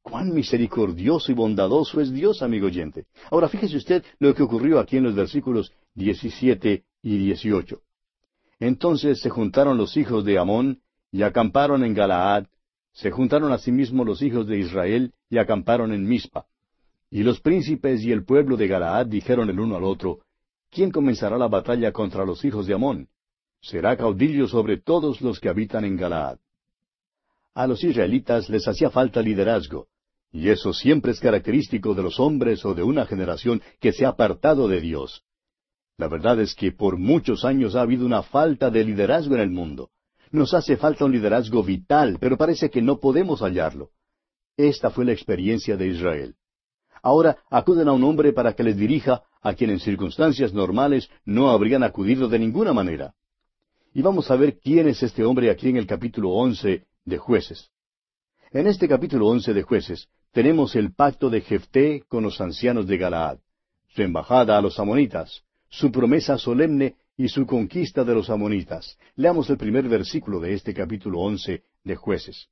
Cuán 0.03 0.35
misericordioso 0.35 1.31
y 1.31 1.35
bondadoso 1.35 2.01
es 2.01 2.13
Dios, 2.13 2.43
amigo 2.43 2.67
oyente. 2.67 3.07
Ahora 3.31 3.49
fíjese 3.49 3.77
usted 3.77 4.05
lo 4.19 4.35
que 4.35 4.43
ocurrió 4.43 4.81
aquí 4.81 4.97
en 4.97 5.05
los 5.05 5.15
versículos 5.15 5.73
17 5.95 6.85
y 7.03 7.19
18. 7.19 7.81
Entonces 8.59 9.21
se 9.21 9.31
juntaron 9.31 9.77
los 9.79 9.97
hijos 9.97 10.25
de 10.25 10.39
Amón 10.39 10.81
y 11.11 11.23
acamparon 11.23 11.85
en 11.85 11.95
Galaad, 11.95 12.47
se 12.93 13.11
juntaron 13.11 13.53
asimismo 13.53 14.05
los 14.05 14.23
hijos 14.23 14.47
de 14.47 14.59
Israel 14.59 15.13
y 15.31 15.39
acamparon 15.39 15.93
en 15.93 16.07
Mizpa. 16.07 16.47
Y 17.11 17.23
los 17.23 17.41
príncipes 17.41 18.03
y 18.03 18.11
el 18.11 18.25
pueblo 18.25 18.57
de 18.57 18.69
Galaad 18.69 19.07
dijeron 19.07 19.51
el 19.51 19.61
uno 19.61 19.77
al 19.77 19.85
otro, 19.85 20.21
¿Quién 20.71 20.91
comenzará 20.91 21.37
la 21.37 21.49
batalla 21.49 21.93
contra 21.93 22.25
los 22.25 22.45
hijos 22.45 22.67
de 22.67 22.75
Amón? 22.75 23.09
Será 23.61 23.97
caudillo 23.97 24.49
sobre 24.49 24.79
todos 24.79 25.21
los 25.21 25.39
que 25.39 25.49
habitan 25.49 25.85
en 25.85 25.97
Galaad. 25.97 26.39
A 27.55 27.67
los 27.67 27.85
israelitas 27.85 28.49
les 28.49 28.67
hacía 28.67 28.89
falta 28.89 29.21
liderazgo, 29.21 29.89
y 30.33 30.49
eso 30.49 30.73
siempre 30.73 31.13
es 31.13 31.21
característico 31.21 31.95
de 31.95 32.03
los 32.03 32.19
hombres 32.19 32.65
o 32.65 32.73
de 32.75 32.83
una 32.83 33.05
generación 33.05 33.61
que 33.79 33.93
se 33.93 34.07
ha 34.07 34.11
apartado 34.11 34.69
de 34.69 34.81
Dios. 34.81 35.23
La 35.99 36.09
verdad 36.09 36.41
es 36.41 36.55
que 36.55 36.73
por 36.73 36.97
muchos 36.97 37.45
años 37.45 37.77
ha 37.77 37.83
habido 37.83 38.07
una 38.07 38.23
falta 38.23 38.71
de 38.71 38.83
liderazgo 38.85 39.35
en 39.35 39.43
el 39.43 39.51
mundo. 39.51 39.91
Nos 40.31 40.55
hace 40.55 40.79
falta 40.79 41.05
un 41.05 41.13
liderazgo 41.13 41.63
vital, 41.63 42.17
pero 42.19 42.39
parece 42.39 42.71
que 42.71 42.81
no 42.81 42.99
podemos 42.99 43.41
hallarlo. 43.41 43.91
Esta 44.57 44.91
fue 44.91 45.05
la 45.05 45.13
experiencia 45.13 45.77
de 45.77 45.89
Israel. 45.89 46.35
Ahora 47.03 47.37
acuden 47.51 47.89
a 47.89 47.93
un 47.93 48.05
hombre 48.05 48.33
para 48.33 48.55
que 48.55 48.63
les 48.63 48.79
dirija 48.79 49.25
a 49.43 49.53
quien 49.53 49.69
en 49.69 49.81
circunstancias 49.81 50.55
normales 50.55 51.11
no 51.27 51.51
habrían 51.51 51.83
acudido 51.83 52.29
de 52.29 52.39
ninguna 52.39 52.73
manera. 52.73 53.13
Y 53.93 54.01
vamos 54.01 54.31
a 54.31 54.37
ver 54.37 54.59
quién 54.59 54.89
es 54.89 55.03
este 55.03 55.23
hombre 55.23 55.51
aquí 55.51 55.69
en 55.69 55.77
el 55.77 55.87
capítulo 55.87 56.31
once 56.31 56.87
de 57.05 57.19
Jueces. 57.19 57.71
En 58.51 58.67
este 58.67 58.89
capítulo 58.89 59.29
once 59.29 59.53
de 59.53 59.63
Jueces 59.63 60.09
tenemos 60.33 60.77
el 60.77 60.95
pacto 60.95 61.31
de 61.31 61.41
Jefté 61.41 62.05
con 62.09 62.23
los 62.23 62.41
ancianos 62.41 62.87
de 62.87 62.99
Galaad, 62.99 63.39
su 63.89 64.03
embajada 64.03 64.57
a 64.57 64.63
los 64.63 64.79
amonitas, 64.79 65.43
su 65.69 65.91
promesa 65.91 66.39
solemne 66.39 66.97
y 67.17 67.29
su 67.29 67.47
conquista 67.47 68.05
de 68.05 68.15
los 68.15 68.31
amonitas. 68.31 68.99
Leamos 69.17 69.51
el 69.51 69.57
primer 69.57 69.89
versículo 69.89 70.41
de 70.41 70.55
este 70.55 70.75
capítulo 70.75 71.21
once 71.21 71.65
de 71.85 71.97
Jueces. 71.97 72.49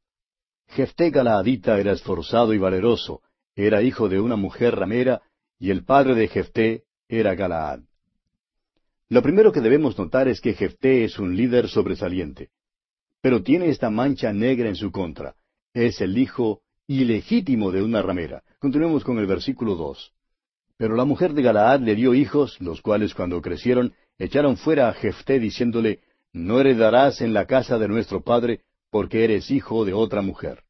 Jefté 0.69 1.11
Galaadita 1.11 1.79
era 1.79 1.93
esforzado 1.93 2.55
y 2.55 2.59
valeroso, 2.59 3.23
era 3.55 3.83
hijo 3.83 4.09
de 4.09 4.21
una 4.21 4.37
mujer 4.37 4.77
ramera, 4.77 5.23
y 5.59 5.71
el 5.71 5.85
padre 5.85 6.15
de 6.15 6.29
Jefté 6.29 6.85
era 7.09 7.35
Galaad. 7.35 7.81
Lo 9.09 9.23
primero 9.23 9.51
que 9.51 9.61
debemos 9.61 9.99
notar 9.99 10.29
es 10.29 10.41
que 10.41 10.55
Jefté 10.55 11.05
es 11.05 11.19
un 11.19 11.37
líder 11.37 11.69
sobresaliente. 11.69 12.51
Pero 13.23 13.43
tiene 13.43 13.69
esta 13.69 13.91
mancha 13.91 14.33
negra 14.33 14.69
en 14.69 14.77
su 14.77 14.91
contra. 14.91 15.35
Es 15.75 16.01
el 16.01 16.17
hijo 16.17 16.63
ilegítimo 16.87 17.71
de 17.71 17.83
una 17.83 18.03
ramera. 18.03 18.43
Continuemos 18.59 19.05
con 19.05 19.19
el 19.19 19.27
versículo 19.27 19.75
dos. 19.75 20.13
Pero 20.77 20.97
la 20.97 21.05
mujer 21.05 21.35
de 21.35 21.43
Galaad 21.43 21.81
le 21.81 21.95
dio 21.95 22.15
hijos, 22.15 22.61
los 22.61 22.81
cuales 22.81 23.15
cuando 23.15 23.43
crecieron 23.43 23.93
echaron 24.19 24.57
fuera 24.57 24.89
a 24.89 24.95
Jefté 24.95 25.39
diciéndole, 25.39 26.01
No 26.33 26.61
heredarás 26.61 27.21
en 27.21 27.35
la 27.35 27.47
casa 27.47 27.79
de 27.79 27.89
nuestro 27.89 28.23
padre, 28.23 28.63
porque 28.91 29.25
eres 29.25 29.51
hijo 29.51 29.85
de 29.85 29.93
otra 29.93 30.23
mujer. 30.23 30.65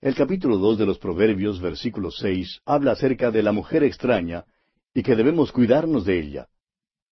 El 0.00 0.14
capítulo 0.14 0.58
dos 0.58 0.78
de 0.78 0.86
los 0.86 0.98
Proverbios, 0.98 1.60
versículo 1.60 2.12
seis, 2.12 2.60
habla 2.64 2.92
acerca 2.92 3.32
de 3.32 3.42
la 3.42 3.50
mujer 3.50 3.82
extraña 3.82 4.44
y 4.94 5.02
que 5.02 5.16
debemos 5.16 5.50
cuidarnos 5.50 6.04
de 6.04 6.20
ella. 6.20 6.48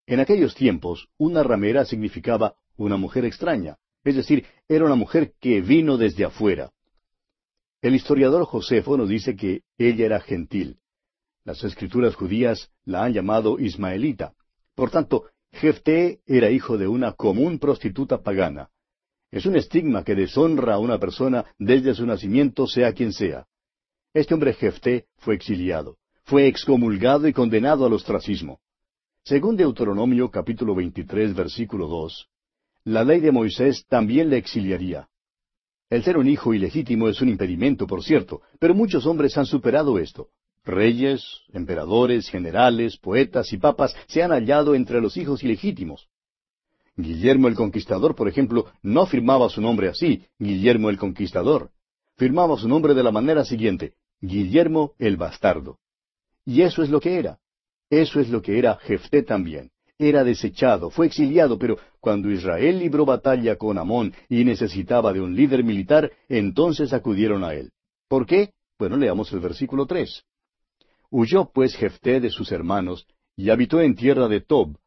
En 0.05 0.21
aquellos 0.21 0.55
tiempos, 0.55 1.09
una 1.17 1.43
ramera 1.43 1.83
significaba 1.83 2.55
una 2.77 2.95
mujer 2.95 3.25
extraña, 3.25 3.77
es 4.09 4.15
decir, 4.15 4.45
era 4.67 4.85
una 4.85 4.95
mujer 4.95 5.33
que 5.39 5.61
vino 5.61 5.97
desde 5.97 6.25
afuera. 6.25 6.71
El 7.81 7.95
historiador 7.95 8.45
Josefo 8.45 8.97
nos 8.97 9.09
dice 9.09 9.35
que 9.35 9.61
ella 9.77 10.05
era 10.05 10.19
gentil. 10.19 10.77
Las 11.43 11.63
escrituras 11.63 12.15
judías 12.15 12.71
la 12.85 13.03
han 13.03 13.13
llamado 13.13 13.59
ismaelita. 13.59 14.33
Por 14.75 14.91
tanto, 14.91 15.29
Jefté 15.51 16.19
era 16.25 16.49
hijo 16.49 16.77
de 16.77 16.87
una 16.87 17.13
común 17.13 17.59
prostituta 17.59 18.21
pagana. 18.21 18.69
Es 19.31 19.45
un 19.45 19.55
estigma 19.55 20.03
que 20.03 20.15
deshonra 20.15 20.75
a 20.75 20.79
una 20.79 20.99
persona 20.99 21.45
desde 21.57 21.93
su 21.93 22.05
nacimiento, 22.05 22.67
sea 22.67 22.93
quien 22.93 23.13
sea. 23.13 23.47
Este 24.13 24.33
hombre 24.33 24.53
Jefté 24.53 25.05
fue 25.17 25.35
exiliado, 25.35 25.97
fue 26.23 26.47
excomulgado 26.47 27.27
y 27.27 27.33
condenado 27.33 27.85
al 27.85 27.93
ostracismo. 27.93 28.59
Según 29.23 29.57
Deuteronomio 29.57 30.31
capítulo 30.31 30.73
23 30.73 31.35
versículo 31.35 31.87
2, 31.87 32.29
la 32.87 33.03
ley 33.03 33.19
de 33.19 33.33
Moisés 33.33 33.85
también 33.89 34.29
le 34.29 34.37
exiliaría. 34.37 35.09
El 35.89 36.03
ser 36.03 36.17
un 36.17 36.29
hijo 36.29 36.53
ilegítimo 36.53 37.09
es 37.09 37.19
un 37.19 37.27
impedimento, 37.27 37.85
por 37.85 38.01
cierto, 38.01 38.41
pero 38.59 38.73
muchos 38.73 39.05
hombres 39.05 39.37
han 39.37 39.45
superado 39.45 39.99
esto. 39.99 40.29
Reyes, 40.63 41.41
emperadores, 41.51 42.29
generales, 42.29 42.95
poetas 42.95 43.51
y 43.51 43.57
papas 43.57 43.93
se 44.07 44.23
han 44.23 44.31
hallado 44.31 44.73
entre 44.73 45.01
los 45.01 45.17
hijos 45.17 45.43
ilegítimos. 45.43 46.07
Guillermo 46.95 47.49
el 47.49 47.55
Conquistador, 47.55 48.15
por 48.15 48.29
ejemplo, 48.29 48.67
no 48.81 49.05
firmaba 49.05 49.49
su 49.49 49.59
nombre 49.59 49.89
así, 49.89 50.23
Guillermo 50.39 50.89
el 50.89 50.97
Conquistador. 50.97 51.71
Firmaba 52.15 52.55
su 52.55 52.69
nombre 52.69 52.93
de 52.93 53.03
la 53.03 53.11
manera 53.11 53.43
siguiente, 53.43 53.95
Guillermo 54.21 54.93
el 54.97 55.17
Bastardo. 55.17 55.77
Y 56.45 56.61
eso 56.61 56.83
es 56.83 56.89
lo 56.89 57.01
que 57.01 57.19
era. 57.19 57.37
Eso 57.89 58.21
es 58.21 58.29
lo 58.29 58.41
que 58.41 58.57
era 58.57 58.77
Jefté 58.77 59.23
también. 59.23 59.71
Era 59.99 60.23
desechado, 60.23 60.91
fue 60.91 61.07
exiliado, 61.07 61.57
pero 61.57 61.77
cuando 61.99 62.29
Israel 62.29 62.77
libró 62.77 63.05
batalla 63.05 63.55
con 63.55 63.79
Amón 63.79 64.13
y 64.29 64.43
necesitaba 64.43 65.11
de 65.11 65.21
un 65.21 65.35
líder 65.35 65.63
militar, 65.63 66.11
entonces 66.29 66.93
acudieron 66.93 67.43
a 67.43 67.55
él. 67.55 67.71
¿Por 68.07 68.27
qué? 68.27 68.51
Bueno, 68.77 68.95
leamos 68.97 69.33
el 69.33 69.39
versículo 69.39 69.87
tres. 69.87 70.23
Huyó 71.09 71.49
pues 71.51 71.75
Jefté 71.75 72.19
de 72.19 72.29
sus 72.29 72.51
hermanos, 72.51 73.07
y 73.35 73.49
habitó 73.49 73.81
en 73.81 73.95
tierra 73.95 74.27
de 74.27 74.41
Tob, 74.41 74.77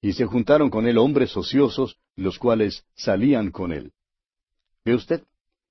y 0.00 0.12
se 0.12 0.24
juntaron 0.24 0.70
con 0.70 0.86
él 0.88 0.98
hombres 0.98 1.36
ociosos, 1.36 1.96
los 2.16 2.38
cuales 2.38 2.84
salían 2.96 3.52
con 3.52 3.72
él. 3.72 3.92
¿Ve 4.84 4.94
usted? 4.94 5.22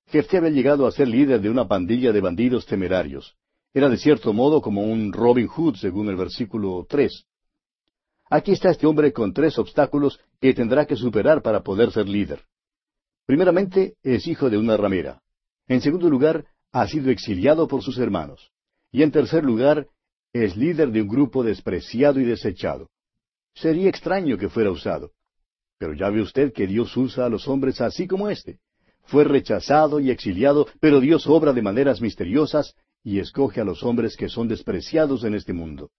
Jefté 0.06 0.38
había 0.38 0.50
llegado 0.50 0.86
a 0.86 0.92
ser 0.92 1.08
líder 1.08 1.42
de 1.42 1.50
una 1.50 1.68
pandilla 1.68 2.12
de 2.12 2.22
bandidos 2.22 2.64
temerarios. 2.64 3.36
Era 3.74 3.90
de 3.90 3.98
cierto 3.98 4.32
modo 4.32 4.62
como 4.62 4.82
un 4.82 5.12
Robin 5.12 5.46
Hood, 5.46 5.76
según 5.76 6.08
el 6.08 6.16
versículo 6.16 6.86
tres. 6.88 7.26
Aquí 8.30 8.52
está 8.52 8.70
este 8.70 8.86
hombre 8.86 9.12
con 9.12 9.32
tres 9.32 9.58
obstáculos 9.58 10.20
que 10.40 10.52
tendrá 10.52 10.86
que 10.86 10.96
superar 10.96 11.42
para 11.42 11.62
poder 11.62 11.90
ser 11.92 12.08
líder. 12.08 12.42
Primeramente, 13.26 13.94
es 14.02 14.26
hijo 14.26 14.50
de 14.50 14.58
una 14.58 14.76
ramera. 14.76 15.22
En 15.66 15.80
segundo 15.80 16.08
lugar, 16.08 16.46
ha 16.72 16.86
sido 16.86 17.10
exiliado 17.10 17.66
por 17.68 17.82
sus 17.82 17.98
hermanos. 17.98 18.50
Y 18.92 19.02
en 19.02 19.10
tercer 19.10 19.44
lugar, 19.44 19.86
es 20.32 20.56
líder 20.56 20.90
de 20.90 21.02
un 21.02 21.08
grupo 21.08 21.42
despreciado 21.42 22.20
y 22.20 22.24
desechado. 22.24 22.88
Sería 23.54 23.88
extraño 23.88 24.36
que 24.36 24.48
fuera 24.48 24.70
usado. 24.70 25.12
Pero 25.78 25.94
ya 25.94 26.10
ve 26.10 26.20
usted 26.20 26.52
que 26.52 26.66
Dios 26.66 26.96
usa 26.96 27.26
a 27.26 27.28
los 27.28 27.48
hombres 27.48 27.80
así 27.80 28.06
como 28.06 28.28
éste. 28.28 28.58
Fue 29.04 29.24
rechazado 29.24 30.00
y 30.00 30.10
exiliado, 30.10 30.66
pero 30.80 31.00
Dios 31.00 31.26
obra 31.26 31.52
de 31.52 31.62
maneras 31.62 32.00
misteriosas 32.00 32.74
y 33.02 33.20
escoge 33.20 33.60
a 33.60 33.64
los 33.64 33.82
hombres 33.82 34.16
que 34.16 34.28
son 34.28 34.48
despreciados 34.48 35.24
en 35.24 35.34
este 35.34 35.52
mundo. 35.54 35.90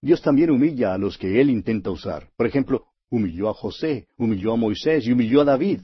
Dios 0.00 0.22
también 0.22 0.50
humilla 0.50 0.94
a 0.94 0.98
los 0.98 1.18
que 1.18 1.40
Él 1.40 1.50
intenta 1.50 1.90
usar. 1.90 2.28
Por 2.36 2.46
ejemplo, 2.46 2.86
humilló 3.10 3.48
a 3.48 3.54
José, 3.54 4.08
humilló 4.16 4.52
a 4.52 4.56
Moisés 4.56 5.06
y 5.06 5.12
humilló 5.12 5.40
a 5.40 5.44
David. 5.44 5.80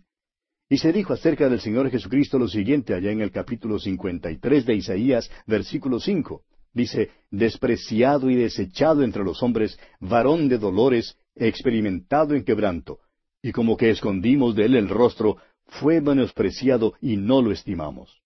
Y 0.69 0.79
se 0.79 0.93
dijo 0.93 1.13
acerca 1.13 1.49
del 1.49 1.61
Señor 1.61 1.91
Jesucristo 1.91 2.39
lo 2.39 2.49
siguiente 2.49 2.95
allá 2.95 3.11
en 3.11 3.21
el 3.21 3.31
capítulo 3.31 3.79
53 3.79 4.65
de 4.65 4.75
Isaías, 4.75 5.31
versículo 5.47 6.01
5. 6.01 6.43
Dice, 6.73 7.11
despreciado 7.31 8.31
y 8.31 8.37
desechado 8.37 9.03
entre 9.03 9.25
los 9.25 9.43
hombres, 9.43 9.79
varón 10.01 10.49
de 10.49 10.59
dolores, 10.59 11.19
experimentado 11.35 12.35
en 12.35 12.45
quebranto. 12.45 13.01
Y 13.43 13.53
como 13.53 13.77
que 13.77 13.91
escondimos 13.91 14.55
de 14.55 14.65
él 14.65 14.77
el 14.77 14.89
rostro, 14.89 15.37
fue 15.67 16.01
menospreciado 16.01 16.95
y 17.01 17.17
no 17.17 17.43
lo 17.43 17.53
estimamos. 17.53 18.23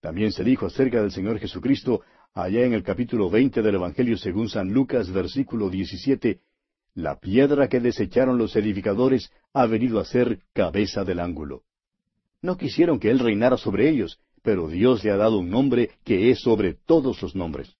También 0.00 0.32
se 0.32 0.44
dijo 0.44 0.66
acerca 0.66 1.00
del 1.00 1.12
Señor 1.12 1.38
Jesucristo, 1.38 2.02
allá 2.34 2.64
en 2.64 2.72
el 2.72 2.82
capítulo 2.82 3.30
veinte 3.30 3.62
del 3.62 3.76
Evangelio 3.76 4.18
según 4.18 4.48
San 4.48 4.72
Lucas, 4.72 5.10
versículo 5.10 5.70
17, 5.70 6.40
la 6.94 7.20
piedra 7.20 7.68
que 7.68 7.80
desecharon 7.80 8.38
los 8.38 8.56
edificadores 8.56 9.30
ha 9.52 9.66
venido 9.66 10.00
a 10.00 10.04
ser 10.04 10.40
cabeza 10.52 11.04
del 11.04 11.20
ángulo. 11.20 11.62
No 12.42 12.56
quisieron 12.56 12.98
que 12.98 13.10
Él 13.10 13.20
reinara 13.20 13.56
sobre 13.56 13.88
ellos, 13.88 14.18
pero 14.42 14.68
Dios 14.68 15.04
le 15.04 15.12
ha 15.12 15.16
dado 15.16 15.38
un 15.38 15.48
nombre 15.48 15.90
que 16.04 16.30
es 16.30 16.40
sobre 16.40 16.74
todos 16.74 17.22
los 17.22 17.36
nombres. 17.36 17.76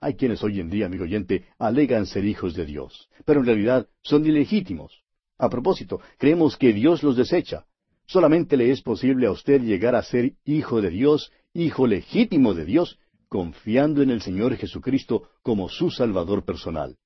Hay 0.00 0.14
quienes 0.14 0.42
hoy 0.42 0.60
en 0.60 0.68
día, 0.68 0.86
amigo 0.86 1.04
oyente, 1.04 1.44
alegan 1.58 2.06
ser 2.06 2.24
hijos 2.24 2.54
de 2.54 2.66
Dios, 2.66 3.08
pero 3.24 3.40
en 3.40 3.46
realidad 3.46 3.86
son 4.02 4.26
ilegítimos. 4.26 5.02
A 5.38 5.48
propósito, 5.48 6.00
creemos 6.18 6.56
que 6.56 6.72
Dios 6.72 7.02
los 7.02 7.16
desecha. 7.16 7.66
Solamente 8.06 8.56
le 8.56 8.72
es 8.72 8.82
posible 8.82 9.28
a 9.28 9.30
usted 9.30 9.62
llegar 9.62 9.94
a 9.94 10.02
ser 10.02 10.32
hijo 10.44 10.82
de 10.82 10.90
Dios, 10.90 11.32
hijo 11.54 11.86
legítimo 11.86 12.54
de 12.54 12.64
Dios, 12.64 12.98
confiando 13.30 14.02
en 14.02 14.10
el 14.10 14.20
Señor 14.20 14.56
Jesucristo 14.56 15.30
como 15.40 15.68
su 15.68 15.88
Salvador 15.90 16.44
personal. 16.44 16.96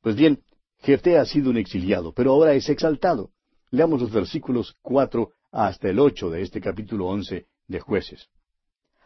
Pues 0.00 0.16
bien, 0.16 0.42
Jefté 0.78 1.18
ha 1.18 1.26
sido 1.26 1.50
un 1.50 1.58
exiliado, 1.58 2.12
pero 2.12 2.32
ahora 2.32 2.54
es 2.54 2.68
exaltado. 2.70 3.30
Leamos 3.70 4.00
los 4.00 4.10
versículos 4.10 4.74
cuatro 4.80 5.32
hasta 5.52 5.90
el 5.90 6.00
ocho 6.00 6.30
de 6.30 6.40
este 6.40 6.62
capítulo 6.62 7.06
once 7.08 7.46
de 7.68 7.78
Jueces. 7.78 8.28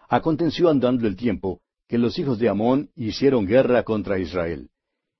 Aconteció 0.09 0.69
andando 0.69 1.09
el 1.09 1.17
tiempo 1.17 1.61
que 1.89 1.99
los 1.99 2.17
hijos 2.21 2.39
de 2.39 2.49
Amón 2.49 2.91
hicieron 2.95 3.45
guerra 3.45 3.83
contra 3.83 4.21
Israel. 4.21 4.71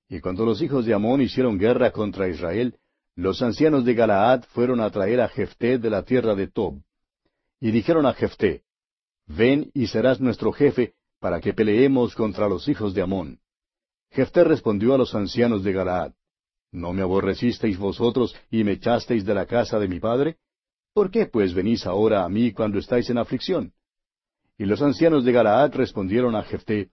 Y 0.09 0.21
cuando 0.21 0.45
los 0.45 0.63
hijos 0.63 0.87
de 0.87 0.95
Amón 0.95 1.21
hicieron 1.21 1.59
guerra 1.59 1.91
contra 1.91 2.29
Israel, 2.29 2.77
los 3.17 3.43
ancianos 3.43 3.85
de 3.85 3.95
Galaad 3.95 4.45
fueron 4.51 4.81
a 4.81 4.91
traer 4.91 5.21
a 5.21 5.29
Jefté 5.29 5.79
de 5.79 5.91
la 5.91 6.05
tierra 6.05 6.37
de 6.37 6.47
Tob. 6.47 6.81
Y 7.59 7.73
dijeron 7.73 8.07
a 8.07 8.15
Jefté, 8.15 8.63
Ven 9.37 9.71
y 9.75 9.87
serás 9.87 10.21
nuestro 10.21 10.51
jefe 10.51 10.95
para 11.21 11.41
que 11.41 11.55
peleemos 11.55 12.17
contra 12.17 12.49
los 12.49 12.67
hijos 12.67 12.95
de 12.95 13.03
Amón. 13.03 13.39
Jefté 14.11 14.43
respondió 14.43 14.93
a 14.93 14.99
los 14.99 15.15
ancianos 15.15 15.63
de 15.63 15.73
Galaad, 15.73 16.13
¿No 16.73 16.93
me 16.93 17.03
aborrecisteis 17.03 17.79
vosotros 17.79 18.35
y 18.51 18.65
me 18.65 18.73
echasteis 18.73 19.25
de 19.25 19.35
la 19.35 19.47
casa 19.47 19.79
de 19.79 19.87
mi 19.87 20.01
padre? 20.01 20.39
¿Por 20.93 21.13
qué 21.13 21.27
pues 21.27 21.55
venís 21.55 21.87
ahora 21.87 22.25
a 22.25 22.29
mí 22.29 22.51
cuando 22.51 22.81
estáis 22.81 23.09
en 23.09 23.19
aflicción? 23.19 23.73
Y 24.59 24.65
los 24.65 24.83
ancianos 24.83 25.25
de 25.25 25.31
Galaad 25.31 25.75
respondieron 25.75 26.35
a 26.35 26.43
Jefté, 26.43 26.91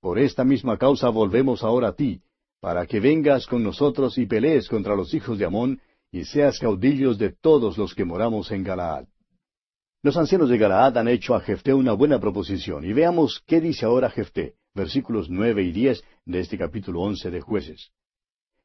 Por 0.00 0.18
esta 0.18 0.42
misma 0.42 0.78
causa 0.78 1.08
volvemos 1.08 1.62
ahora 1.62 1.88
a 1.88 1.94
ti, 1.94 2.20
para 2.60 2.84
que 2.86 2.98
vengas 2.98 3.46
con 3.46 3.62
nosotros 3.62 4.18
y 4.18 4.26
pelees 4.26 4.68
contra 4.68 4.96
los 4.96 5.14
hijos 5.14 5.38
de 5.38 5.44
Amón, 5.44 5.80
y 6.10 6.24
seas 6.24 6.58
caudillos 6.58 7.16
de 7.16 7.30
todos 7.30 7.78
los 7.78 7.94
que 7.94 8.04
moramos 8.04 8.50
en 8.50 8.64
Galaad. 8.64 9.06
Los 10.02 10.16
ancianos 10.16 10.48
de 10.48 10.58
Galaad 10.58 10.98
han 10.98 11.08
hecho 11.08 11.34
a 11.34 11.40
Jefté 11.40 11.74
una 11.74 11.92
buena 11.92 12.20
proposición, 12.20 12.84
y 12.84 12.92
veamos 12.92 13.42
qué 13.46 13.60
dice 13.60 13.86
ahora 13.86 14.10
Jefté, 14.10 14.54
versículos 14.74 15.28
nueve 15.30 15.62
y 15.62 15.72
diez 15.72 16.04
de 16.24 16.40
este 16.40 16.58
capítulo 16.58 17.00
once 17.00 17.30
de 17.30 17.40
Jueces. 17.40 17.90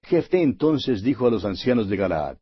Jefté 0.04 0.42
entonces 0.42 1.02
dijo 1.02 1.28
a 1.28 1.32
los 1.32 1.46
ancianos 1.46 1.90
de 1.90 1.98
Galaad, 1.98 2.38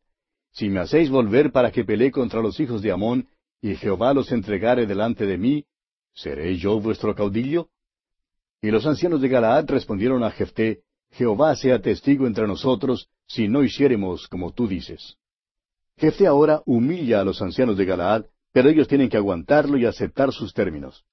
Si 0.50 0.68
me 0.68 0.80
hacéis 0.80 1.08
volver 1.10 1.52
para 1.52 1.70
que 1.70 1.84
pelee 1.84 2.10
contra 2.10 2.40
los 2.40 2.58
hijos 2.58 2.82
de 2.82 2.90
Amón, 2.90 3.28
y 3.62 3.76
Jehová 3.76 4.12
los 4.12 4.32
entregare 4.32 4.86
delante 4.86 5.26
de 5.26 5.38
mí, 5.38 5.64
¿seré 6.12 6.56
yo 6.56 6.80
vuestro 6.80 7.14
caudillo? 7.14 7.68
Y 8.62 8.70
los 8.70 8.86
ancianos 8.86 9.20
de 9.20 9.28
Galaad 9.28 9.66
respondieron 9.68 10.24
a 10.24 10.30
Jefté, 10.30 10.82
Jehová 11.12 11.56
sea 11.56 11.80
testigo 11.80 12.26
entre 12.26 12.46
nosotros, 12.46 13.08
si 13.26 13.48
no 13.48 13.62
hiciéremos 13.62 14.28
como 14.28 14.52
tú 14.52 14.66
dices. 14.66 15.16
Jefté 15.96 16.26
ahora 16.26 16.62
humilla 16.66 17.20
a 17.20 17.24
los 17.24 17.42
ancianos 17.42 17.76
de 17.76 17.84
Galaad, 17.84 18.24
pero 18.52 18.68
ellos 18.68 18.88
tienen 18.88 19.08
que 19.08 19.16
aguantarlo 19.16 19.76
y 19.76 19.86
aceptar 19.86 20.32
sus 20.32 20.52
términos. 20.52 21.04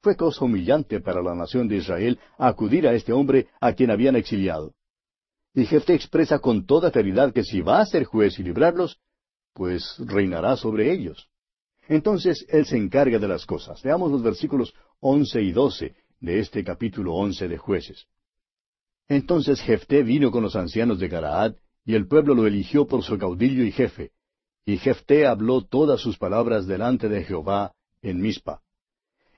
Fue 0.00 0.16
cosa 0.16 0.44
humillante 0.44 1.00
para 1.00 1.22
la 1.22 1.34
nación 1.34 1.68
de 1.68 1.76
Israel 1.76 2.18
acudir 2.38 2.86
a 2.86 2.94
este 2.94 3.12
hombre 3.12 3.48
a 3.60 3.72
quien 3.72 3.90
habían 3.90 4.16
exiliado. 4.16 4.74
Y 5.54 5.64
Jefté 5.64 5.94
expresa 5.94 6.38
con 6.38 6.66
toda 6.66 6.90
claridad 6.90 7.32
que 7.32 7.42
si 7.42 7.60
va 7.60 7.80
a 7.80 7.86
ser 7.86 8.04
juez 8.04 8.38
y 8.38 8.42
librarlos, 8.42 9.00
pues 9.52 9.96
reinará 9.98 10.56
sobre 10.56 10.92
ellos. 10.92 11.28
Entonces 11.88 12.44
él 12.48 12.66
se 12.66 12.76
encarga 12.76 13.18
de 13.18 13.28
las 13.28 13.46
cosas. 13.46 13.82
Veamos 13.82 14.10
los 14.10 14.22
versículos 14.22 14.74
once 15.00 15.40
y 15.40 15.52
doce 15.52 15.96
de 16.20 16.40
este 16.40 16.62
capítulo 16.62 17.14
once 17.14 17.48
de 17.48 17.56
jueces. 17.56 18.06
Entonces 19.08 19.60
Jefté 19.60 20.02
vino 20.02 20.30
con 20.30 20.42
los 20.42 20.56
ancianos 20.56 20.98
de 20.98 21.08
Galaad, 21.08 21.54
y 21.84 21.94
el 21.94 22.08
pueblo 22.08 22.34
lo 22.34 22.46
eligió 22.46 22.86
por 22.86 23.02
su 23.02 23.16
caudillo 23.16 23.62
y 23.62 23.70
jefe, 23.70 24.10
y 24.66 24.78
Jefté 24.78 25.26
habló 25.26 25.62
todas 25.62 26.00
sus 26.00 26.18
palabras 26.18 26.66
delante 26.66 27.08
de 27.08 27.22
Jehová 27.22 27.72
en 28.02 28.20
Mizpa. 28.20 28.60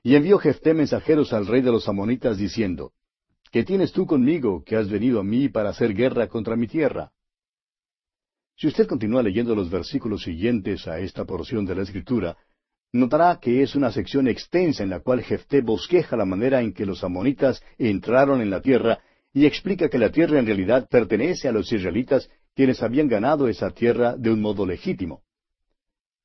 Y 0.02 0.16
envió 0.16 0.38
Jefté 0.38 0.72
mensajeros 0.72 1.34
al 1.34 1.46
rey 1.46 1.60
de 1.60 1.70
los 1.70 1.86
amonitas 1.86 2.38
diciendo, 2.38 2.92
¿Qué 3.52 3.62
tienes 3.62 3.92
tú 3.92 4.06
conmigo 4.06 4.64
que 4.64 4.76
has 4.76 4.88
venido 4.88 5.20
a 5.20 5.24
mí 5.24 5.50
para 5.50 5.68
hacer 5.68 5.94
guerra 5.94 6.28
contra 6.28 6.56
mi 6.56 6.66
tierra? 6.66 7.12
Si 8.56 8.66
usted 8.68 8.86
continúa 8.86 9.22
leyendo 9.22 9.54
los 9.54 9.70
versículos 9.70 10.22
siguientes 10.22 10.88
a 10.88 10.98
esta 10.98 11.26
porción 11.26 11.66
de 11.66 11.74
la 11.74 11.82
Escritura, 11.82 12.38
notará 12.92 13.38
que 13.38 13.62
es 13.62 13.74
una 13.74 13.92
sección 13.92 14.28
extensa 14.28 14.82
en 14.82 14.90
la 14.90 15.00
cual 15.00 15.22
Jefté 15.22 15.60
bosqueja 15.60 16.16
la 16.16 16.24
manera 16.24 16.62
en 16.62 16.72
que 16.72 16.86
los 16.86 17.04
amonitas 17.04 17.62
entraron 17.76 18.40
en 18.40 18.48
la 18.48 18.62
tierra 18.62 18.98
y 19.34 19.44
explica 19.44 19.90
que 19.90 19.98
la 19.98 20.10
tierra 20.10 20.38
en 20.38 20.46
realidad 20.46 20.88
pertenece 20.88 21.48
a 21.48 21.52
los 21.52 21.70
israelitas 21.70 22.30
quienes 22.58 22.82
habían 22.82 23.06
ganado 23.06 23.46
esa 23.46 23.70
tierra 23.70 24.16
de 24.16 24.32
un 24.32 24.40
modo 24.40 24.66
legítimo. 24.66 25.22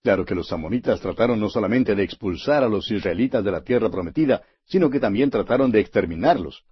Claro 0.02 0.26
que 0.26 0.34
los 0.34 0.52
amonitas 0.52 1.00
trataron 1.00 1.40
no 1.40 1.48
solamente 1.48 1.94
de 1.94 2.02
expulsar 2.02 2.64
a 2.64 2.68
los 2.68 2.90
israelitas 2.90 3.44
de 3.44 3.52
la 3.52 3.62
tierra 3.62 3.92
prometida, 3.92 4.42
sino 4.66 4.90
que 4.90 5.00
también 5.00 5.30
trataron 5.30 5.70
de 5.72 5.80
exterminarlos. 5.80 6.64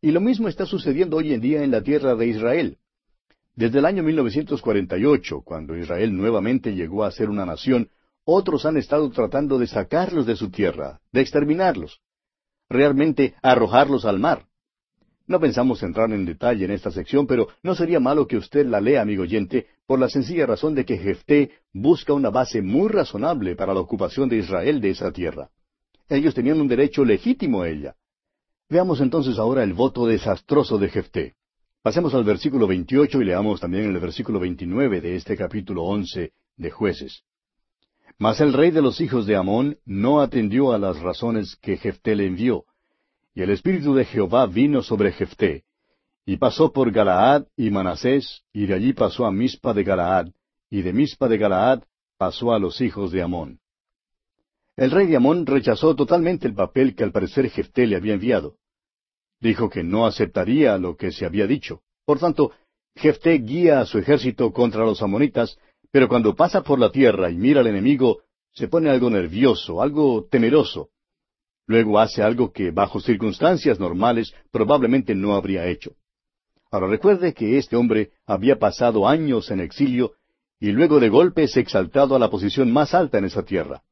Y 0.00 0.10
lo 0.10 0.20
mismo 0.20 0.48
está 0.48 0.66
sucediendo 0.66 1.16
hoy 1.18 1.32
en 1.32 1.40
día 1.40 1.62
en 1.62 1.70
la 1.70 1.80
tierra 1.80 2.16
de 2.16 2.26
Israel. 2.26 2.78
Desde 3.54 3.78
el 3.78 3.86
año 3.86 4.02
1948, 4.02 5.42
cuando 5.44 5.76
Israel 5.76 6.16
nuevamente 6.16 6.74
llegó 6.74 7.04
a 7.04 7.12
ser 7.12 7.30
una 7.30 7.46
nación, 7.46 7.90
otros 8.24 8.66
han 8.66 8.78
estado 8.78 9.08
tratando 9.10 9.60
de 9.60 9.68
sacarlos 9.68 10.26
de 10.26 10.34
su 10.34 10.50
tierra, 10.50 10.98
de 11.12 11.20
exterminarlos, 11.20 12.00
realmente 12.68 13.36
arrojarlos 13.42 14.06
al 14.06 14.18
mar. 14.18 14.46
No 15.26 15.40
pensamos 15.40 15.82
entrar 15.82 16.12
en 16.12 16.26
detalle 16.26 16.66
en 16.66 16.70
esta 16.70 16.90
sección, 16.90 17.26
pero 17.26 17.48
no 17.62 17.74
sería 17.74 17.98
malo 17.98 18.26
que 18.26 18.36
usted 18.36 18.66
la 18.66 18.80
lea, 18.80 19.00
amigo 19.00 19.22
oyente, 19.22 19.66
por 19.86 19.98
la 19.98 20.08
sencilla 20.08 20.44
razón 20.44 20.74
de 20.74 20.84
que 20.84 20.98
Jefté 20.98 21.50
busca 21.72 22.12
una 22.12 22.28
base 22.28 22.60
muy 22.60 22.88
razonable 22.88 23.56
para 23.56 23.72
la 23.72 23.80
ocupación 23.80 24.28
de 24.28 24.36
Israel 24.36 24.80
de 24.82 24.90
esa 24.90 25.10
tierra. 25.12 25.48
Ellos 26.10 26.34
tenían 26.34 26.60
un 26.60 26.68
derecho 26.68 27.04
legítimo 27.04 27.62
a 27.62 27.70
ella. 27.70 27.94
Veamos 28.68 29.00
entonces 29.00 29.38
ahora 29.38 29.62
el 29.62 29.72
voto 29.72 30.06
desastroso 30.06 30.76
de 30.76 30.90
Jefté. 30.90 31.34
Pasemos 31.82 32.14
al 32.14 32.24
versículo 32.24 32.66
28 32.66 33.20
y 33.20 33.24
leamos 33.24 33.60
también 33.60 33.84
el 33.84 33.98
versículo 33.98 34.40
29 34.40 35.00
de 35.00 35.16
este 35.16 35.36
capítulo 35.36 35.84
11 35.84 36.32
de 36.56 36.70
Jueces. 36.70 37.22
Mas 38.18 38.40
el 38.40 38.52
rey 38.52 38.70
de 38.70 38.82
los 38.82 39.00
hijos 39.00 39.26
de 39.26 39.36
Amón 39.36 39.78
no 39.84 40.20
atendió 40.20 40.72
a 40.72 40.78
las 40.78 41.00
razones 41.00 41.56
que 41.56 41.76
Jefté 41.76 42.14
le 42.14 42.26
envió, 42.26 42.64
y 43.34 43.42
el 43.42 43.50
Espíritu 43.50 43.94
de 43.94 44.04
Jehová 44.04 44.46
vino 44.46 44.82
sobre 44.82 45.12
Jefté, 45.12 45.64
y 46.24 46.36
pasó 46.36 46.72
por 46.72 46.90
Galaad 46.92 47.46
y 47.56 47.70
Manasés, 47.70 48.42
y 48.52 48.66
de 48.66 48.74
allí 48.74 48.92
pasó 48.92 49.26
a 49.26 49.32
Mispa 49.32 49.74
de 49.74 49.82
Galaad, 49.82 50.28
y 50.70 50.82
de 50.82 50.92
Mispa 50.92 51.28
de 51.28 51.36
Galaad 51.36 51.82
pasó 52.16 52.52
a 52.52 52.58
los 52.58 52.80
hijos 52.80 53.10
de 53.10 53.22
Amón. 53.22 53.58
El 54.76 54.90
rey 54.90 55.06
de 55.06 55.16
Amón 55.16 55.46
rechazó 55.46 55.94
totalmente 55.94 56.46
el 56.46 56.54
papel 56.54 56.94
que 56.94 57.04
al 57.04 57.12
parecer 57.12 57.50
Jefté 57.50 57.86
le 57.86 57.96
había 57.96 58.14
enviado. 58.14 58.56
Dijo 59.40 59.68
que 59.68 59.82
no 59.82 60.06
aceptaría 60.06 60.78
lo 60.78 60.96
que 60.96 61.12
se 61.12 61.26
había 61.26 61.46
dicho. 61.46 61.82
Por 62.04 62.18
tanto, 62.18 62.52
Jefté 62.96 63.34
guía 63.38 63.80
a 63.80 63.86
su 63.86 63.98
ejército 63.98 64.52
contra 64.52 64.84
los 64.84 65.02
amonitas, 65.02 65.58
pero 65.90 66.08
cuando 66.08 66.34
pasa 66.34 66.62
por 66.62 66.78
la 66.78 66.90
tierra 66.90 67.30
y 67.30 67.36
mira 67.36 67.60
al 67.60 67.66
enemigo, 67.66 68.22
se 68.52 68.68
pone 68.68 68.90
algo 68.90 69.10
nervioso, 69.10 69.82
algo 69.82 70.26
temeroso, 70.30 70.90
Luego 71.66 71.98
hace 71.98 72.22
algo 72.22 72.52
que 72.52 72.70
bajo 72.70 73.00
circunstancias 73.00 73.80
normales 73.80 74.34
probablemente 74.50 75.14
no 75.14 75.34
habría 75.34 75.66
hecho. 75.66 75.92
Ahora 76.70 76.88
recuerde 76.88 77.32
que 77.32 77.56
este 77.56 77.76
hombre 77.76 78.10
había 78.26 78.58
pasado 78.58 79.08
años 79.08 79.50
en 79.50 79.60
exilio 79.60 80.12
y 80.60 80.72
luego 80.72 81.00
de 81.00 81.08
golpe 81.08 81.44
es 81.44 81.56
exaltado 81.56 82.16
a 82.16 82.18
la 82.18 82.30
posición 82.30 82.72
más 82.72 82.94
alta 82.94 83.18
en 83.18 83.24
esa 83.24 83.44
tierra. 83.44 83.82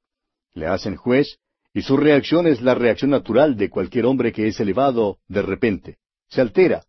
Le 0.52 0.66
hacen 0.66 0.96
juez 0.96 1.38
y 1.72 1.82
su 1.82 1.96
reacción 1.96 2.46
es 2.46 2.60
la 2.60 2.74
reacción 2.74 3.10
natural 3.10 3.56
de 3.56 3.70
cualquier 3.70 4.04
hombre 4.04 4.32
que 4.32 4.48
es 4.48 4.60
elevado 4.60 5.18
de 5.28 5.42
repente. 5.42 5.98
Se 6.28 6.40
altera. 6.40 6.84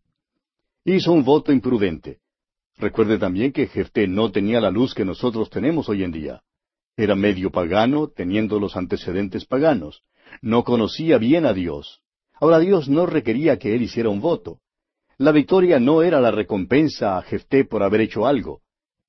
Hizo 0.83 1.13
un 1.13 1.23
voto 1.23 1.53
imprudente. 1.53 2.19
Recuerde 2.77 3.17
también 3.17 3.53
que 3.53 3.67
Jefté 3.67 4.07
no 4.07 4.31
tenía 4.31 4.59
la 4.59 4.71
luz 4.71 4.93
que 4.93 5.05
nosotros 5.05 5.49
tenemos 5.49 5.87
hoy 5.87 6.03
en 6.03 6.11
día. 6.11 6.41
Era 6.97 7.15
medio 7.15 7.51
pagano, 7.51 8.09
teniendo 8.09 8.59
los 8.59 8.75
antecedentes 8.75 9.45
paganos 9.45 10.03
no 10.41 10.63
conocía 10.63 11.17
bien 11.17 11.45
a 11.45 11.53
Dios. 11.53 12.01
Ahora 12.39 12.59
Dios 12.59 12.89
no 12.89 13.05
requería 13.05 13.57
que 13.57 13.75
él 13.75 13.83
hiciera 13.83 14.09
un 14.09 14.19
voto. 14.19 14.59
La 15.17 15.31
victoria 15.31 15.79
no 15.79 16.01
era 16.01 16.19
la 16.19 16.31
recompensa 16.31 17.17
a 17.17 17.21
Jefté 17.21 17.65
por 17.65 17.83
haber 17.83 18.01
hecho 18.01 18.25
algo. 18.25 18.61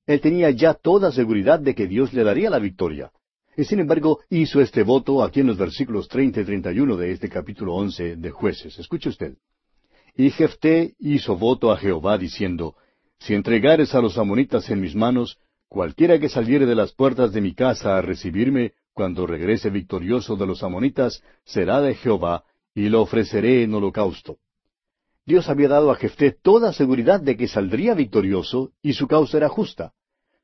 Él 0.07 0.21
tenía 0.21 0.51
ya 0.51 0.75
toda 0.75 1.11
seguridad 1.11 1.59
de 1.59 1.75
que 1.75 1.87
Dios 1.87 2.13
le 2.13 2.25
daría 2.25 2.51
la 2.51 2.59
victoria. 2.59 3.11
Y 3.57 3.65
sin 3.65 3.81
embargo 3.81 4.21
hizo 4.29 4.61
este 4.61 4.83
voto 4.83 5.23
aquí 5.23 5.41
en 5.41 5.47
los 5.47 5.57
versículos 5.57 6.09
treinta 6.09 6.41
y 6.41 6.45
treinta 6.45 6.73
y 6.73 6.81
uno 6.81 6.97
de 6.97 7.13
este 7.13 7.29
capítulo 7.29 7.75
once 7.75 8.17
de 8.17 8.31
Jueces. 8.31 8.79
Escuche 8.79 9.09
usted. 9.09 9.37
Y 10.17 10.31
Jefté 10.31 10.95
hizo 10.99 11.37
voto 11.37 11.73
a 11.73 11.77
Jehová 11.77 12.19
diciendo, 12.19 12.77
Si 13.19 13.35
entregares 13.35 13.95
a 13.95 14.01
los 14.01 14.19
amonitas 14.19 14.69
en 14.71 14.81
mis 14.81 14.95
manos, 14.95 15.39
cualquiera 15.69 16.19
que 16.19 16.29
saliere 16.29 16.67
de 16.67 16.75
las 16.75 16.93
puertas 16.93 17.33
de 17.33 17.41
mi 17.41 17.55
casa 17.55 17.97
a 17.97 18.03
recibirme, 18.03 18.73
cuando 18.95 19.27
regrese 19.27 19.71
victorioso 19.71 20.37
de 20.37 20.47
los 20.47 20.63
amonitas, 20.63 21.23
será 21.45 21.81
de 21.81 21.95
Jehová, 21.95 22.45
y 22.75 22.89
lo 22.89 23.03
ofreceré 23.03 23.65
en 23.65 23.75
holocausto. 23.75 24.39
Dios 25.27 25.49
había 25.49 25.69
dado 25.69 25.91
a 25.91 25.97
Jefté 25.97 26.33
toda 26.33 26.73
seguridad 26.73 27.21
de 27.21 27.37
que 27.37 27.49
saldría 27.49 27.95
victorioso, 27.95 28.73
y 28.83 28.93
su 28.93 29.07
causa 29.09 29.37
era 29.37 29.49
justa. 29.49 29.93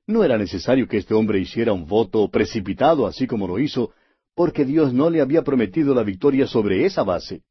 No 0.06 0.24
era 0.24 0.36
necesario 0.36 0.88
que 0.88 0.96
este 0.98 1.14
hombre 1.14 1.38
hiciera 1.38 1.72
un 1.72 1.86
voto 1.86 2.28
precipitado 2.28 3.06
así 3.06 3.26
como 3.26 3.46
lo 3.46 3.58
hizo, 3.58 3.92
porque 4.34 4.64
Dios 4.64 4.92
no 4.92 5.10
le 5.10 5.20
había 5.20 5.42
prometido 5.42 5.94
la 5.94 6.02
victoria 6.02 6.46
sobre 6.46 6.84
esa 6.86 7.04
base. 7.04 7.42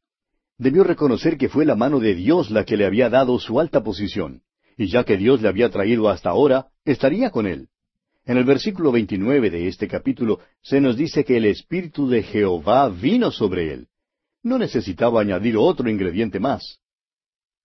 Debió 0.57 0.83
reconocer 0.83 1.37
que 1.37 1.47
fue 1.47 1.65
la 1.65 1.75
mano 1.75 1.99
de 1.99 2.15
Dios 2.15 2.51
la 2.51 2.65
que 2.65 2.75
le 2.75 2.85
había 2.85 3.09
dado 3.09 3.39
su 3.39 3.59
alta 3.59 3.83
posición, 3.83 4.41
y 4.75 4.87
ya 4.87 5.05
que 5.05 5.15
Dios 5.15 5.41
le 5.41 5.47
había 5.47 5.69
traído 5.69 6.09
hasta 6.09 6.31
ahora, 6.31 6.67
estaría 6.83 7.29
con 7.29 7.47
él. 7.47 7.69
En 8.29 8.37
el 8.37 8.43
versículo 8.43 8.91
29 8.91 9.49
de 9.49 9.67
este 9.67 9.87
capítulo 9.87 10.39
se 10.61 10.79
nos 10.79 10.95
dice 10.95 11.25
que 11.25 11.37
el 11.37 11.45
Espíritu 11.45 12.07
de 12.07 12.21
Jehová 12.21 12.87
vino 12.87 13.31
sobre 13.31 13.73
él. 13.73 13.87
No 14.43 14.59
necesitaba 14.59 15.21
añadir 15.21 15.57
otro 15.57 15.89
ingrediente 15.89 16.39
más. 16.39 16.79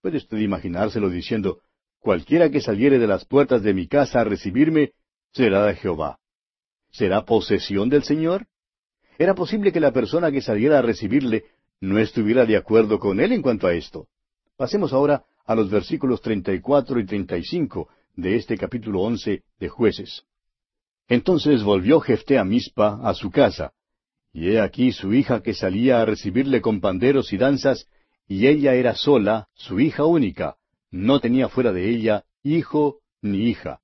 ¿Puede 0.01 0.17
usted 0.17 0.39
imaginárselo 0.39 1.11
diciendo, 1.11 1.59
cualquiera 1.99 2.49
que 2.49 2.61
saliere 2.61 2.97
de 2.97 3.05
las 3.05 3.25
puertas 3.25 3.61
de 3.61 3.75
mi 3.75 3.87
casa 3.87 4.21
a 4.21 4.23
recibirme, 4.23 4.93
será 5.33 5.67
de 5.67 5.75
Jehová? 5.75 6.17
¿Será 6.89 7.25
posesión 7.25 7.87
del 7.87 8.01
Señor? 8.01 8.47
Era 9.19 9.35
posible 9.35 9.71
que 9.71 9.79
la 9.79 9.91
persona 9.91 10.31
que 10.31 10.41
saliera 10.41 10.79
a 10.79 10.81
recibirle 10.81 11.43
no 11.79 11.99
estuviera 11.99 12.43
de 12.43 12.57
acuerdo 12.57 12.97
con 12.97 13.19
él 13.19 13.33
en 13.33 13.43
cuanto 13.43 13.67
a 13.67 13.75
esto. 13.75 14.07
Pasemos 14.57 14.93
ahora 14.93 15.25
a 15.45 15.53
los 15.53 15.69
versículos 15.69 16.21
34 16.21 16.99
y 17.01 17.05
35 17.05 17.87
de 18.15 18.35
este 18.37 18.57
capítulo 18.57 19.01
11 19.01 19.43
de 19.59 19.69
jueces. 19.69 20.25
Entonces 21.07 21.63
volvió 21.63 21.99
Jefté 21.99 22.37
a 22.37 22.43
Mispa, 22.43 22.99
a 23.03 23.13
su 23.13 23.29
casa, 23.31 23.73
y 24.33 24.49
he 24.49 24.59
aquí 24.59 24.91
su 24.91 25.13
hija 25.13 25.41
que 25.41 25.53
salía 25.53 26.01
a 26.01 26.05
recibirle 26.05 26.61
con 26.61 26.81
panderos 26.81 27.31
y 27.31 27.37
danzas, 27.37 27.87
y 28.27 28.47
ella 28.47 28.73
era 28.73 28.95
sola, 28.95 29.47
su 29.53 29.79
hija 29.79 30.05
única, 30.05 30.57
no 30.91 31.19
tenía 31.19 31.47
fuera 31.47 31.71
de 31.71 31.89
ella 31.89 32.25
hijo 32.43 32.99
ni 33.21 33.49
hija. 33.49 33.81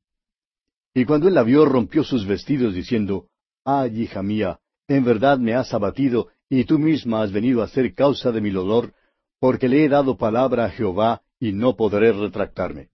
Y 0.93 1.05
cuando 1.05 1.27
él 1.27 1.35
la 1.35 1.43
vio, 1.43 1.65
rompió 1.65 2.03
sus 2.03 2.25
vestidos, 2.25 2.73
diciendo, 2.73 3.27
Ay, 3.63 4.01
hija 4.01 4.21
mía, 4.21 4.59
en 4.87 5.03
verdad 5.03 5.39
me 5.39 5.53
has 5.53 5.73
abatido, 5.73 6.27
y 6.49 6.65
tú 6.65 6.77
misma 6.79 7.21
has 7.21 7.31
venido 7.31 7.63
a 7.63 7.67
ser 7.67 7.93
causa 7.93 8.31
de 8.31 8.41
mi 8.41 8.49
dolor, 8.49 8.93
porque 9.39 9.69
le 9.69 9.85
he 9.85 9.89
dado 9.89 10.17
palabra 10.17 10.65
a 10.65 10.69
Jehová, 10.69 11.21
y 11.39 11.53
no 11.53 11.75
podré 11.75 12.11
retractarme. 12.11 12.90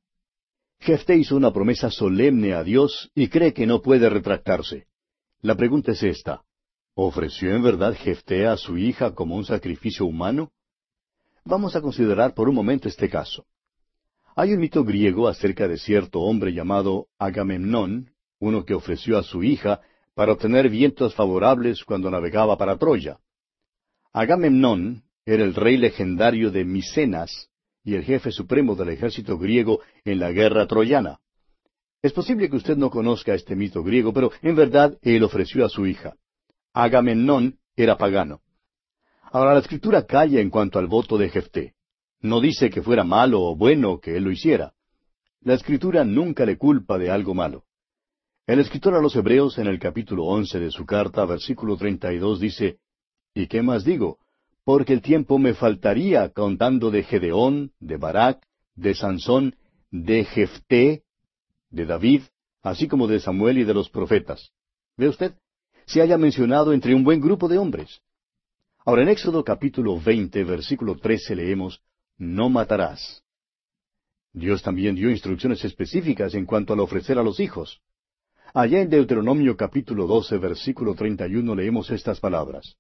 Jefté 0.79 1.17
hizo 1.17 1.35
una 1.35 1.51
promesa 1.51 1.89
solemne 1.89 2.53
a 2.53 2.63
Dios 2.63 3.11
y 3.13 3.27
cree 3.27 3.53
que 3.53 3.65
no 3.65 3.81
puede 3.81 4.09
retractarse. 4.09 4.87
La 5.41 5.55
pregunta 5.55 5.91
es 5.91 6.03
esta. 6.03 6.43
¿Ofreció 6.95 7.55
en 7.55 7.61
verdad 7.61 7.95
Jefté 7.95 8.47
a 8.47 8.57
su 8.57 8.77
hija 8.77 9.13
como 9.13 9.35
un 9.35 9.45
sacrificio 9.45 10.05
humano? 10.05 10.51
Vamos 11.45 11.75
a 11.75 11.81
considerar 11.81 12.33
por 12.33 12.49
un 12.49 12.55
momento 12.55 12.87
este 12.87 13.09
caso. 13.09 13.45
Hay 14.35 14.53
un 14.53 14.59
mito 14.59 14.83
griego 14.83 15.27
acerca 15.27 15.67
de 15.67 15.77
cierto 15.77 16.21
hombre 16.21 16.53
llamado 16.53 17.07
Agamemnón, 17.17 18.11
uno 18.39 18.65
que 18.65 18.73
ofreció 18.73 19.17
a 19.17 19.23
su 19.23 19.43
hija 19.43 19.81
para 20.13 20.33
obtener 20.33 20.69
vientos 20.69 21.15
favorables 21.15 21.83
cuando 21.83 22.09
navegaba 22.09 22.57
para 22.57 22.77
Troya. 22.77 23.19
Agamemnón 24.13 25.03
era 25.25 25.43
el 25.43 25.53
rey 25.53 25.77
legendario 25.77 26.51
de 26.51 26.65
Micenas 26.65 27.49
y 27.87 27.95
el 27.95 28.03
jefe 28.03 28.31
supremo 28.31 28.75
del 28.75 28.89
ejército 28.89 29.37
griego 29.37 29.79
en 30.03 30.19
la 30.19 30.33
guerra 30.33 30.67
troyana. 30.67 31.21
Es 32.01 32.11
posible 32.11 32.49
que 32.49 32.57
usted 32.57 32.75
no 32.75 32.89
conozca 32.89 33.33
este 33.33 33.55
mito 33.55 33.81
griego, 33.81 34.11
pero 34.11 34.29
en 34.41 34.57
verdad 34.57 34.97
él 35.01 35.23
ofreció 35.23 35.65
a 35.65 35.69
su 35.69 35.87
hija. 35.87 36.17
Agamemnón 36.73 37.59
era 37.77 37.97
pagano. 37.97 38.41
Ahora 39.31 39.53
la 39.53 39.61
escritura 39.61 40.05
calla 40.05 40.41
en 40.41 40.49
cuanto 40.49 40.79
al 40.79 40.87
voto 40.87 41.17
de 41.17 41.29
Jefté. 41.29 41.75
No 42.19 42.41
dice 42.41 42.69
que 42.69 42.81
fuera 42.81 43.05
malo 43.05 43.41
o 43.41 43.55
bueno 43.55 44.01
que 44.01 44.17
él 44.17 44.25
lo 44.25 44.31
hiciera. 44.31 44.73
La 45.39 45.53
escritura 45.53 46.03
nunca 46.03 46.45
le 46.45 46.57
culpa 46.57 46.97
de 46.97 47.09
algo 47.09 47.33
malo. 47.33 47.63
El 48.45 48.59
escritor 48.59 48.95
a 48.95 49.01
los 49.01 49.15
Hebreos 49.15 49.59
en 49.59 49.67
el 49.67 49.79
capítulo 49.79 50.25
once 50.25 50.59
de 50.59 50.71
su 50.71 50.85
carta, 50.85 51.23
versículo 51.23 51.77
treinta 51.77 52.11
y 52.11 52.17
dos, 52.17 52.41
dice, 52.41 52.79
¿Y 53.33 53.47
qué 53.47 53.61
más 53.61 53.85
digo? 53.85 54.19
Porque 54.67 54.91
el 54.91 55.01
tiempo 55.01 55.39
me 55.39 55.53
faltaría 55.53 56.27
contando 56.33 56.91
de 56.91 57.03
Gedeón, 57.03 57.71
de 57.79 57.95
Barak, 57.95 58.45
de 58.75 58.95
Sansón, 58.95 59.55
de 59.91 60.25
Jefté, 60.25 61.03
de 61.69 61.85
David, 61.85 62.23
así 62.63 62.89
como 62.89 63.07
de 63.07 63.21
Samuel 63.21 63.59
y 63.59 63.63
de 63.63 63.73
los 63.73 63.89
profetas. 63.89 64.51
¿Ve 64.97 65.07
usted? 65.07 65.35
Se 65.85 66.01
haya 66.01 66.17
mencionado 66.17 66.73
entre 66.73 66.93
un 66.93 67.05
buen 67.05 67.21
grupo 67.21 67.47
de 67.47 67.57
hombres. 67.57 68.01
Ahora 68.79 69.03
en 69.03 69.07
Éxodo 69.07 69.41
capítulo 69.41 69.97
veinte, 70.01 70.43
versículo 70.43 70.97
trece 70.97 71.33
leemos, 71.33 71.81
no 72.17 72.49
matarás. 72.49 73.23
Dios 74.33 74.63
también 74.63 74.95
dio 74.95 75.09
instrucciones 75.09 75.63
específicas 75.63 76.33
en 76.33 76.45
cuanto 76.45 76.73
al 76.73 76.81
ofrecer 76.81 77.17
a 77.17 77.23
los 77.23 77.39
hijos. 77.39 77.79
Allá 78.53 78.81
en 78.81 78.89
Deuteronomio 78.89 79.55
capítulo 79.55 80.07
12, 80.07 80.37
versículo 80.39 80.93
31 80.93 81.55
leemos 81.55 81.89
estas 81.89 82.19
palabras. 82.19 82.75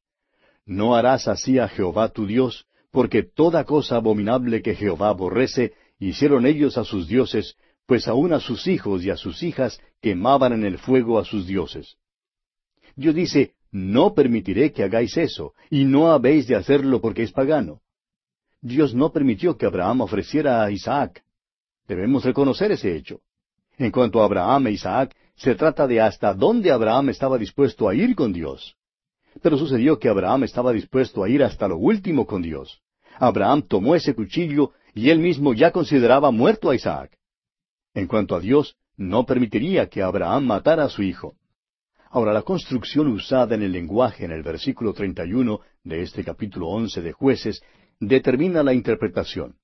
No 0.67 0.95
harás 0.97 1.29
así 1.29 1.59
a 1.59 1.69
Jehová 1.69 2.09
tu 2.09 2.27
Dios, 2.27 2.67
porque 2.91 3.23
toda 3.23 3.63
cosa 3.63 3.95
abominable 3.95 4.61
que 4.61 4.75
Jehová 4.75 5.09
aborrece, 5.09 5.73
hicieron 5.97 6.45
ellos 6.45 6.77
a 6.77 6.83
sus 6.83 7.07
dioses, 7.07 7.55
pues 7.85 8.07
aun 8.09 8.33
a 8.33 8.41
sus 8.41 8.67
hijos 8.67 9.03
y 9.03 9.09
a 9.09 9.15
sus 9.15 9.43
hijas 9.43 9.79
quemaban 10.01 10.51
en 10.51 10.65
el 10.65 10.77
fuego 10.77 11.19
a 11.19 11.25
sus 11.25 11.47
dioses. 11.47 11.95
Dios 12.97 13.15
dice, 13.15 13.53
no 13.71 14.13
permitiré 14.13 14.73
que 14.73 14.83
hagáis 14.83 15.15
eso, 15.15 15.53
y 15.69 15.85
no 15.85 16.11
habéis 16.11 16.47
de 16.47 16.55
hacerlo 16.55 16.99
porque 16.99 17.23
es 17.23 17.31
pagano. 17.31 17.79
Dios 18.61 18.93
no 18.93 19.13
permitió 19.13 19.57
que 19.57 19.65
Abraham 19.65 20.01
ofreciera 20.01 20.63
a 20.63 20.71
Isaac. 20.71 21.23
Debemos 21.87 22.25
reconocer 22.25 22.73
ese 22.73 22.93
hecho. 22.93 23.21
En 23.77 23.91
cuanto 23.91 24.21
a 24.21 24.25
Abraham 24.25 24.67
e 24.67 24.71
Isaac, 24.71 25.15
se 25.35 25.55
trata 25.55 25.87
de 25.87 26.01
hasta 26.01 26.33
dónde 26.33 26.71
Abraham 26.71 27.09
estaba 27.09 27.37
dispuesto 27.37 27.87
a 27.87 27.95
ir 27.95 28.15
con 28.15 28.33
Dios. 28.33 28.76
Pero 29.41 29.57
sucedió 29.57 29.99
que 29.99 30.09
Abraham 30.09 30.43
estaba 30.43 30.71
dispuesto 30.71 31.23
a 31.23 31.29
ir 31.29 31.43
hasta 31.43 31.67
lo 31.67 31.77
último 31.77 32.25
con 32.25 32.41
Dios. 32.41 32.81
Abraham 33.19 33.63
tomó 33.63 33.95
ese 33.95 34.13
cuchillo 34.13 34.71
y 34.93 35.09
él 35.09 35.19
mismo 35.19 35.53
ya 35.53 35.71
consideraba 35.71 36.31
muerto 36.31 36.69
a 36.69 36.75
Isaac. 36.75 37.17
En 37.93 38.07
cuanto 38.07 38.35
a 38.35 38.39
Dios, 38.39 38.75
no 38.95 39.25
permitiría 39.25 39.87
que 39.87 40.01
Abraham 40.01 40.45
matara 40.45 40.85
a 40.85 40.89
su 40.89 41.03
hijo. 41.03 41.35
Ahora, 42.09 42.33
la 42.33 42.41
construcción 42.41 43.07
usada 43.07 43.55
en 43.55 43.63
el 43.63 43.71
lenguaje 43.71 44.25
en 44.25 44.31
el 44.31 44.41
versículo 44.41 44.93
31 44.93 45.59
de 45.83 46.01
este 46.01 46.23
capítulo 46.23 46.67
11 46.69 47.01
de 47.01 47.11
jueces 47.11 47.61
determina 47.99 48.63
la 48.63 48.73
interpretación. 48.73 49.55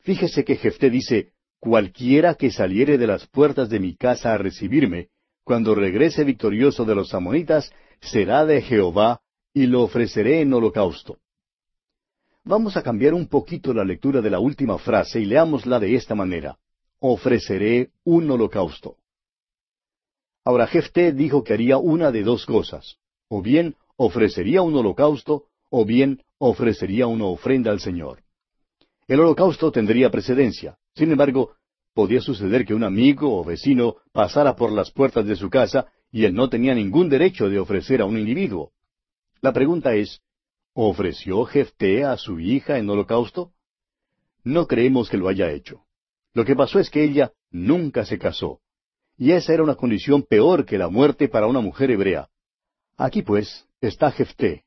Fíjese 0.00 0.44
que 0.44 0.56
Jefté 0.56 0.88
dice, 0.90 1.32
cualquiera 1.58 2.34
que 2.34 2.50
saliere 2.50 2.96
de 2.98 3.06
las 3.06 3.26
puertas 3.26 3.68
de 3.68 3.80
mi 3.80 3.96
casa 3.96 4.32
a 4.32 4.38
recibirme, 4.38 5.08
cuando 5.46 5.76
regrese 5.76 6.24
victorioso 6.24 6.84
de 6.84 6.96
los 6.96 7.14
amonitas, 7.14 7.72
será 8.00 8.44
de 8.44 8.62
Jehová, 8.62 9.20
y 9.54 9.66
lo 9.68 9.82
ofreceré 9.82 10.40
en 10.40 10.52
holocausto. 10.52 11.18
Vamos 12.42 12.76
a 12.76 12.82
cambiar 12.82 13.14
un 13.14 13.28
poquito 13.28 13.72
la 13.72 13.84
lectura 13.84 14.20
de 14.20 14.28
la 14.28 14.40
última 14.40 14.76
frase 14.76 15.20
y 15.20 15.24
leámosla 15.24 15.78
de 15.78 15.94
esta 15.94 16.16
manera. 16.16 16.58
Ofreceré 16.98 17.90
un 18.02 18.28
holocausto. 18.28 18.96
Ahora 20.44 20.66
Jefté 20.66 21.12
dijo 21.12 21.44
que 21.44 21.52
haría 21.52 21.78
una 21.78 22.10
de 22.10 22.24
dos 22.24 22.44
cosas. 22.44 22.96
O 23.28 23.40
bien 23.40 23.76
ofrecería 23.94 24.62
un 24.62 24.74
holocausto, 24.74 25.44
o 25.70 25.84
bien 25.84 26.24
ofrecería 26.38 27.06
una 27.06 27.26
ofrenda 27.26 27.70
al 27.70 27.78
Señor. 27.78 28.18
El 29.06 29.20
holocausto 29.20 29.70
tendría 29.70 30.10
precedencia. 30.10 30.76
Sin 30.96 31.12
embargo, 31.12 31.52
podía 31.96 32.20
suceder 32.20 32.66
que 32.66 32.74
un 32.74 32.84
amigo 32.84 33.40
o 33.40 33.42
vecino 33.42 33.96
pasara 34.12 34.54
por 34.54 34.70
las 34.70 34.90
puertas 34.90 35.24
de 35.24 35.34
su 35.34 35.48
casa 35.48 35.86
y 36.12 36.26
él 36.26 36.34
no 36.34 36.50
tenía 36.50 36.74
ningún 36.74 37.08
derecho 37.08 37.48
de 37.48 37.58
ofrecer 37.58 38.02
a 38.02 38.04
un 38.04 38.18
individuo. 38.18 38.72
La 39.40 39.54
pregunta 39.54 39.94
es, 39.94 40.20
¿ofreció 40.74 41.46
Jefté 41.46 42.04
a 42.04 42.18
su 42.18 42.38
hija 42.38 42.76
en 42.76 42.90
holocausto? 42.90 43.52
No 44.44 44.66
creemos 44.66 45.08
que 45.08 45.16
lo 45.16 45.26
haya 45.26 45.50
hecho. 45.50 45.86
Lo 46.34 46.44
que 46.44 46.54
pasó 46.54 46.80
es 46.80 46.90
que 46.90 47.02
ella 47.02 47.32
nunca 47.50 48.04
se 48.04 48.18
casó. 48.18 48.60
Y 49.16 49.32
esa 49.32 49.54
era 49.54 49.62
una 49.62 49.76
condición 49.76 50.22
peor 50.22 50.66
que 50.66 50.76
la 50.76 50.90
muerte 50.90 51.28
para 51.28 51.46
una 51.46 51.62
mujer 51.62 51.90
hebrea. 51.90 52.28
Aquí 52.98 53.22
pues 53.22 53.66
está 53.80 54.10
Jefté, 54.10 54.64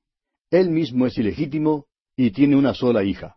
él 0.49 0.71
mismo 0.71 1.05
es 1.05 1.15
ilegítimo 1.15 1.86
y 2.15 2.32
tiene 2.32 2.55
una 2.55 2.73
sola 2.73 3.03
hija. 3.03 3.36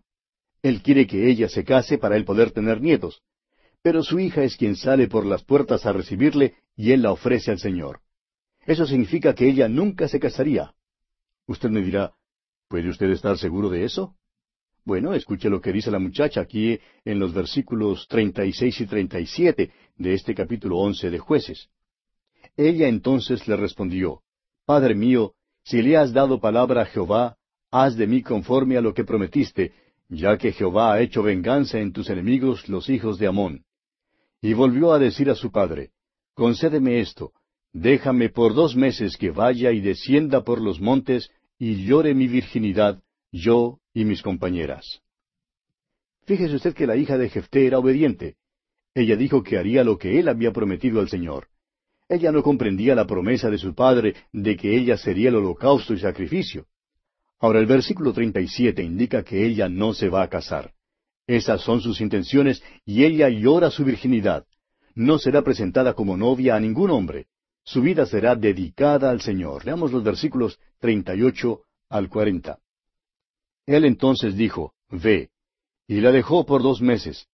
Él 0.63 0.81
quiere 0.81 1.07
que 1.07 1.29
ella 1.29 1.51
se 1.51 1.63
case 1.63 1.99
para 1.99 2.17
él 2.17 2.25
poder 2.25 2.53
tener 2.53 2.81
nietos. 2.81 3.23
Pero 3.83 4.03
su 4.03 4.21
hija 4.21 4.45
es 4.45 4.57
quien 4.57 4.77
sale 4.77 5.09
por 5.09 5.27
las 5.27 5.43
puertas 5.43 5.85
a 5.87 5.93
recibirle 5.93 6.55
y 6.77 6.93
él 6.93 7.03
la 7.03 7.13
ofrece 7.13 7.51
al 7.51 7.59
Señor. 7.59 8.01
Eso 8.65 8.87
significa 8.87 9.35
que 9.35 9.49
ella 9.49 9.69
nunca 9.69 10.07
se 10.07 10.21
casaría. 10.21 10.73
Usted 11.47 11.71
me 11.71 11.83
dirá, 11.83 12.13
¿puede 12.69 12.89
usted 12.89 13.11
estar 13.11 13.37
seguro 13.39 13.69
de 13.69 13.85
eso? 13.85 14.15
Bueno, 14.85 15.15
escuche 15.15 15.49
lo 15.51 15.61
que 15.61 15.73
dice 15.73 15.91
la 15.91 15.99
muchacha 15.99 16.41
aquí 16.41 16.79
en 17.05 17.19
los 17.19 17.35
versículos 17.35 18.07
treinta 18.09 18.45
y 18.45 18.53
seis 18.53 18.81
y 18.81 18.87
treinta 18.87 19.19
y 19.19 19.27
siete 19.27 19.73
de 19.97 20.15
este 20.15 20.35
capítulo 20.35 20.79
once 20.79 21.11
de 21.11 21.19
jueces. 21.19 21.69
Ella 22.57 22.89
entonces 22.89 23.47
le 23.49 23.57
respondió, 23.57 24.23
Padre 24.65 24.95
mío, 24.95 25.35
si 25.65 25.83
le 25.83 25.97
has 25.97 26.13
dado 26.13 26.41
palabra 26.41 26.83
a 26.83 26.87
Jehová, 26.87 27.37
haz 27.71 27.97
de 27.97 28.07
mí 28.07 28.23
conforme 28.23 28.77
a 28.77 28.81
lo 28.81 28.95
que 28.95 29.05
prometiste, 29.05 29.73
ya 30.09 30.37
que 30.37 30.53
Jehová 30.53 30.93
ha 30.93 31.01
hecho 31.01 31.23
venganza 31.23 31.79
en 31.79 31.93
tus 31.93 32.11
enemigos 32.11 32.69
los 32.69 32.89
hijos 32.89 33.19
de 33.19 33.27
Amón. 33.27 33.65
Y 34.43 34.55
volvió 34.55 34.93
a 34.93 34.99
decir 34.99 35.31
a 35.31 35.37
su 35.37 35.53
padre, 35.53 35.91
Concédeme 36.35 37.01
esto, 37.01 37.33
déjame 37.73 38.29
por 38.29 38.55
dos 38.55 38.75
meses 38.75 39.17
que 39.17 39.31
vaya 39.31 39.71
y 39.71 39.81
descienda 39.81 40.43
por 40.43 40.61
los 40.61 40.81
montes 40.81 41.31
y 41.59 41.85
llore 41.85 42.13
mi 42.13 42.27
virginidad, 42.27 43.01
yo 43.31 43.79
y 43.95 44.05
mis 44.05 44.21
compañeras. 44.21 45.01
Fíjese 46.25 46.57
usted 46.57 46.75
que 46.75 46.87
la 46.87 46.97
hija 46.97 47.19
de 47.19 47.29
Jefté 47.29 47.67
era 47.67 47.79
obediente. 47.79 48.37
Ella 48.95 49.17
dijo 49.17 49.43
que 49.43 49.59
haría 49.59 49.85
lo 49.85 49.97
que 49.97 50.19
él 50.19 50.29
había 50.29 50.53
prometido 50.53 51.01
al 51.01 51.09
Señor. 51.09 51.49
Ella 52.09 52.33
no 52.33 52.43
comprendía 52.43 52.95
la 52.95 53.07
promesa 53.07 53.49
de 53.49 53.59
su 53.59 53.75
padre 53.75 54.15
de 54.33 54.57
que 54.57 54.77
ella 54.77 54.97
sería 54.97 55.29
el 55.29 55.37
holocausto 55.37 55.95
y 55.95 56.01
sacrificio. 56.01 56.67
Ahora 57.39 57.61
el 57.61 57.67
versículo 57.67 58.13
37 58.13 58.83
indica 58.83 59.23
que 59.23 59.47
ella 59.47 59.69
no 59.69 59.95
se 59.95 60.09
va 60.09 60.23
a 60.23 60.29
casar. 60.29 60.73
Esas 61.27 61.61
son 61.63 61.81
sus 61.81 62.01
intenciones 62.01 62.63
y 62.85 63.05
ella 63.05 63.29
llora 63.29 63.71
su 63.71 63.85
virginidad. 63.85 64.47
No 64.95 65.19
será 65.19 65.43
presentada 65.43 65.95
como 65.95 66.17
novia 66.17 66.57
a 66.57 66.61
ningún 66.61 66.91
hombre. 66.91 67.27
Su 67.65 67.81
vida 67.81 68.07
será 68.07 68.35
dedicada 68.35 69.11
al 69.11 69.21
Señor. 69.21 69.65
Leamos 69.65 69.93
los 69.93 70.03
versículos 70.03 70.59
38 70.81 71.61
al 71.89 72.09
40. 72.09 72.59
Él 73.67 73.85
entonces 73.85 74.37
dijo, 74.37 74.75
Ve, 74.91 75.31
y 75.87 76.01
la 76.01 76.11
dejó 76.11 76.45
por 76.45 76.63
dos 76.63 76.83
meses. 76.83 77.29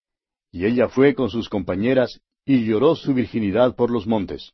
Y 0.53 0.67
ella 0.67 0.89
fue 0.89 1.15
con 1.15 1.31
sus 1.31 1.49
compañeras 1.49 2.21
y 2.45 2.65
lloró 2.65 2.95
su 2.95 3.15
virginidad 3.15 3.75
por 3.75 3.91
los 3.91 4.07
montes. 4.07 4.53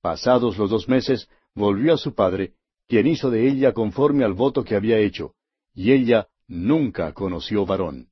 Pasados 0.00 0.58
los 0.58 0.70
dos 0.70 0.88
meses, 0.88 1.28
volvió 1.54 1.94
a 1.94 1.98
su 1.98 2.14
padre, 2.14 2.54
quien 2.86 3.06
hizo 3.06 3.30
de 3.30 3.48
ella 3.48 3.72
conforme 3.72 4.24
al 4.24 4.34
voto 4.34 4.62
que 4.62 4.76
había 4.76 4.98
hecho, 4.98 5.34
y 5.74 5.92
ella 5.92 6.28
nunca 6.46 7.12
conoció 7.12 7.66
varón. 7.66 8.08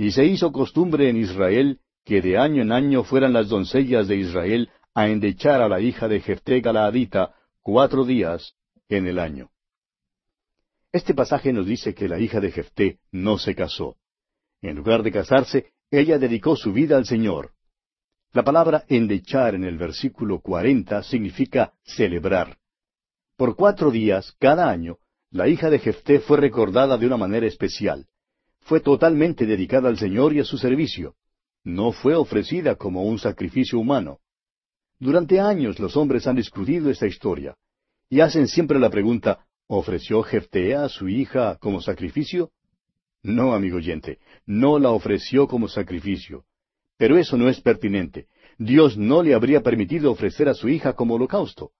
Y 0.00 0.12
se 0.12 0.24
hizo 0.24 0.50
costumbre 0.50 1.10
en 1.10 1.18
Israel 1.18 1.78
que 2.06 2.22
de 2.22 2.38
año 2.38 2.62
en 2.62 2.72
año 2.72 3.04
fueran 3.04 3.34
las 3.34 3.50
doncellas 3.50 4.08
de 4.08 4.16
Israel 4.16 4.70
a 4.94 5.08
endechar 5.08 5.60
a 5.60 5.68
la 5.68 5.82
hija 5.82 6.08
de 6.08 6.20
Jefté 6.20 6.62
Galaadita 6.62 7.34
cuatro 7.60 8.06
días 8.06 8.54
en 8.88 9.06
el 9.06 9.18
año. 9.18 9.50
Este 10.90 11.12
pasaje 11.12 11.52
nos 11.52 11.66
dice 11.66 11.94
que 11.94 12.08
la 12.08 12.18
hija 12.18 12.40
de 12.40 12.50
Jefté 12.50 12.98
no 13.12 13.36
se 13.36 13.54
casó. 13.54 13.98
En 14.62 14.76
lugar 14.76 15.02
de 15.02 15.12
casarse, 15.12 15.74
ella 15.90 16.18
dedicó 16.18 16.56
su 16.56 16.72
vida 16.72 16.96
al 16.96 17.04
Señor. 17.04 17.52
La 18.32 18.42
palabra 18.42 18.86
endechar 18.88 19.54
en 19.54 19.64
el 19.64 19.76
versículo 19.76 20.40
cuarenta 20.40 21.02
significa 21.02 21.74
celebrar. 21.82 22.56
Por 23.36 23.54
cuatro 23.54 23.90
días, 23.90 24.34
cada 24.38 24.70
año, 24.70 24.96
la 25.30 25.46
hija 25.46 25.68
de 25.68 25.78
Jefté 25.78 26.20
fue 26.20 26.38
recordada 26.38 26.96
de 26.96 27.06
una 27.06 27.18
manera 27.18 27.46
especial. 27.46 28.06
Fue 28.70 28.78
totalmente 28.78 29.46
dedicada 29.46 29.88
al 29.88 29.98
Señor 29.98 30.32
y 30.32 30.38
a 30.38 30.44
su 30.44 30.56
servicio. 30.56 31.16
No 31.64 31.90
fue 31.90 32.14
ofrecida 32.14 32.76
como 32.76 33.02
un 33.02 33.18
sacrificio 33.18 33.80
humano. 33.80 34.20
Durante 35.00 35.40
años 35.40 35.80
los 35.80 35.96
hombres 35.96 36.28
han 36.28 36.36
discutido 36.36 36.88
esta 36.88 37.08
historia 37.08 37.56
y 38.08 38.20
hacen 38.20 38.46
siempre 38.46 38.78
la 38.78 38.88
pregunta, 38.88 39.44
¿ofreció 39.66 40.22
Jefté 40.22 40.76
a 40.76 40.88
su 40.88 41.08
hija 41.08 41.56
como 41.56 41.80
sacrificio? 41.80 42.52
No, 43.24 43.54
amigo 43.54 43.78
oyente, 43.78 44.20
no 44.46 44.78
la 44.78 44.90
ofreció 44.90 45.48
como 45.48 45.66
sacrificio. 45.66 46.44
Pero 46.96 47.18
eso 47.18 47.36
no 47.36 47.48
es 47.48 47.60
pertinente. 47.60 48.28
Dios 48.56 48.96
no 48.96 49.24
le 49.24 49.34
habría 49.34 49.64
permitido 49.64 50.12
ofrecer 50.12 50.48
a 50.48 50.54
su 50.54 50.68
hija 50.68 50.92
como 50.92 51.14
holocausto. 51.14 51.72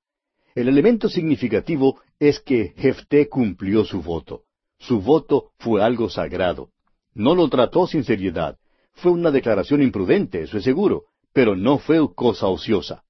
El 0.57 0.67
elemento 0.67 1.09
significativo 1.09 2.01
es 2.19 2.41
que 2.41 2.75
Jefté 2.77 3.29
cumplió 3.29 3.85
su 3.85 4.03
voto. 4.03 4.43
Su 4.81 5.01
voto 5.01 5.53
fue 5.57 5.85
algo 5.85 6.11
sagrado. 6.11 6.71
No 7.15 7.35
lo 7.35 7.49
trató 7.49 7.87
sin 7.87 8.05
seriedad. 8.05 8.59
Fue 8.93 9.13
una 9.13 9.31
declaración 9.31 9.83
imprudente, 9.83 10.43
eso 10.43 10.59
es 10.59 10.65
seguro, 10.65 11.05
pero 11.33 11.57
no 11.57 11.79
fue 11.79 11.99
cosa 12.15 12.47
ociosa. 12.49 13.05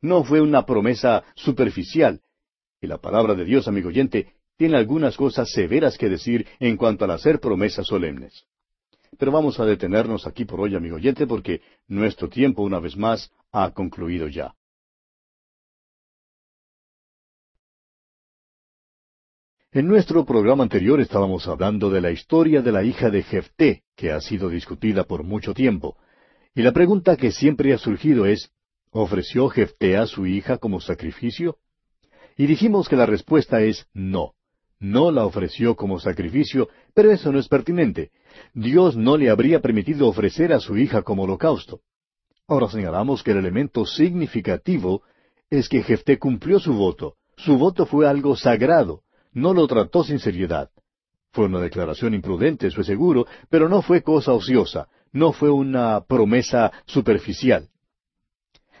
No 0.00 0.24
fue 0.24 0.40
una 0.40 0.66
promesa 0.66 1.24
superficial. 1.34 2.20
Y 2.80 2.86
la 2.86 2.98
palabra 2.98 3.34
de 3.34 3.44
Dios, 3.44 3.68
amigo 3.68 3.88
oyente, 3.88 4.32
tiene 4.56 4.76
algunas 4.76 5.16
cosas 5.16 5.50
severas 5.50 5.96
que 5.96 6.08
decir 6.08 6.46
en 6.58 6.76
cuanto 6.76 7.04
al 7.04 7.12
hacer 7.12 7.40
promesas 7.40 7.86
solemnes. 7.86 8.44
Pero 9.18 9.30
vamos 9.30 9.60
a 9.60 9.64
detenernos 9.64 10.26
aquí 10.26 10.44
por 10.44 10.60
hoy, 10.60 10.74
amigo 10.74 10.96
oyente, 10.96 11.26
porque 11.26 11.60
nuestro 11.86 12.28
tiempo, 12.28 12.62
una 12.62 12.80
vez 12.80 12.96
más, 12.96 13.30
ha 13.52 13.70
concluido 13.70 14.28
ya. 14.28 14.54
En 19.74 19.88
nuestro 19.88 20.26
programa 20.26 20.64
anterior 20.64 21.00
estábamos 21.00 21.48
hablando 21.48 21.88
de 21.88 22.02
la 22.02 22.10
historia 22.10 22.60
de 22.60 22.72
la 22.72 22.84
hija 22.84 23.08
de 23.08 23.22
Jefté, 23.22 23.84
que 23.96 24.12
ha 24.12 24.20
sido 24.20 24.50
discutida 24.50 25.04
por 25.04 25.24
mucho 25.24 25.54
tiempo. 25.54 25.96
Y 26.54 26.60
la 26.60 26.72
pregunta 26.72 27.16
que 27.16 27.32
siempre 27.32 27.72
ha 27.72 27.78
surgido 27.78 28.26
es, 28.26 28.50
¿ofreció 28.90 29.48
Jefté 29.48 29.96
a 29.96 30.04
su 30.06 30.26
hija 30.26 30.58
como 30.58 30.82
sacrificio? 30.82 31.56
Y 32.36 32.48
dijimos 32.48 32.86
que 32.86 32.96
la 32.96 33.06
respuesta 33.06 33.62
es 33.62 33.86
no. 33.94 34.34
No 34.78 35.10
la 35.10 35.24
ofreció 35.24 35.74
como 35.74 35.98
sacrificio, 35.98 36.68
pero 36.92 37.10
eso 37.10 37.32
no 37.32 37.38
es 37.38 37.48
pertinente. 37.48 38.10
Dios 38.52 38.94
no 38.94 39.16
le 39.16 39.30
habría 39.30 39.60
permitido 39.60 40.06
ofrecer 40.06 40.52
a 40.52 40.60
su 40.60 40.76
hija 40.76 41.00
como 41.00 41.22
holocausto. 41.22 41.80
Ahora 42.46 42.68
señalamos 42.68 43.22
que 43.22 43.30
el 43.30 43.38
elemento 43.38 43.86
significativo 43.86 45.00
es 45.48 45.70
que 45.70 45.82
Jefté 45.82 46.18
cumplió 46.18 46.60
su 46.60 46.74
voto. 46.74 47.14
Su 47.38 47.56
voto 47.56 47.86
fue 47.86 48.06
algo 48.06 48.36
sagrado 48.36 49.02
no 49.32 49.54
lo 49.54 49.66
trató 49.66 50.04
sin 50.04 50.18
seriedad. 50.18 50.70
Fue 51.32 51.46
una 51.46 51.60
declaración 51.60 52.14
imprudente, 52.14 52.66
eso 52.66 52.82
es 52.82 52.86
seguro, 52.86 53.26
pero 53.48 53.68
no 53.68 53.82
fue 53.82 54.02
cosa 54.02 54.32
ociosa, 54.32 54.88
no 55.12 55.32
fue 55.32 55.50
una 55.50 56.02
promesa 56.02 56.72
superficial. 56.86 57.68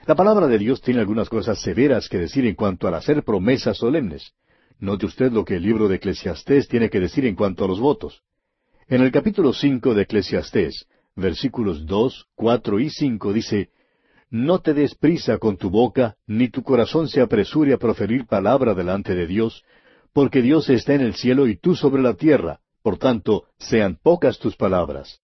La 0.06 0.14
palabra 0.14 0.48
de 0.48 0.58
Dios 0.58 0.82
tiene 0.82 1.00
algunas 1.00 1.28
cosas 1.28 1.60
severas 1.60 2.08
que 2.08 2.18
decir 2.18 2.44
en 2.46 2.54
cuanto 2.54 2.88
al 2.88 2.94
hacer 2.94 3.22
promesas 3.22 3.78
solemnes. 3.78 4.32
Note 4.80 5.06
usted 5.06 5.30
lo 5.30 5.44
que 5.44 5.56
el 5.56 5.62
libro 5.62 5.88
de 5.88 5.96
Eclesiastés 5.96 6.66
tiene 6.66 6.90
que 6.90 6.98
decir 6.98 7.24
en 7.24 7.36
cuanto 7.36 7.64
a 7.64 7.68
los 7.68 7.78
votos. 7.78 8.22
En 8.88 9.00
el 9.00 9.12
capítulo 9.12 9.52
cinco 9.52 9.94
de 9.94 10.02
Eclesiastés, 10.02 10.86
versículos 11.14 11.86
dos, 11.86 12.26
cuatro 12.34 12.80
y 12.80 12.90
cinco 12.90 13.32
dice 13.32 13.70
No 14.28 14.60
te 14.60 14.74
des 14.74 14.96
prisa 14.96 15.38
con 15.38 15.56
tu 15.56 15.70
boca, 15.70 16.16
ni 16.26 16.48
tu 16.48 16.64
corazón 16.64 17.08
se 17.08 17.20
apresure 17.20 17.72
a 17.72 17.78
proferir 17.78 18.26
palabra 18.26 18.74
delante 18.74 19.14
de 19.14 19.26
Dios, 19.28 19.62
porque 20.12 20.42
Dios 20.42 20.68
está 20.68 20.94
en 20.94 21.00
el 21.00 21.14
cielo 21.14 21.46
y 21.46 21.56
tú 21.56 21.74
sobre 21.74 22.02
la 22.02 22.14
tierra, 22.14 22.60
por 22.82 22.98
tanto, 22.98 23.44
sean 23.58 23.98
pocas 24.02 24.38
tus 24.38 24.56
palabras. 24.56 25.20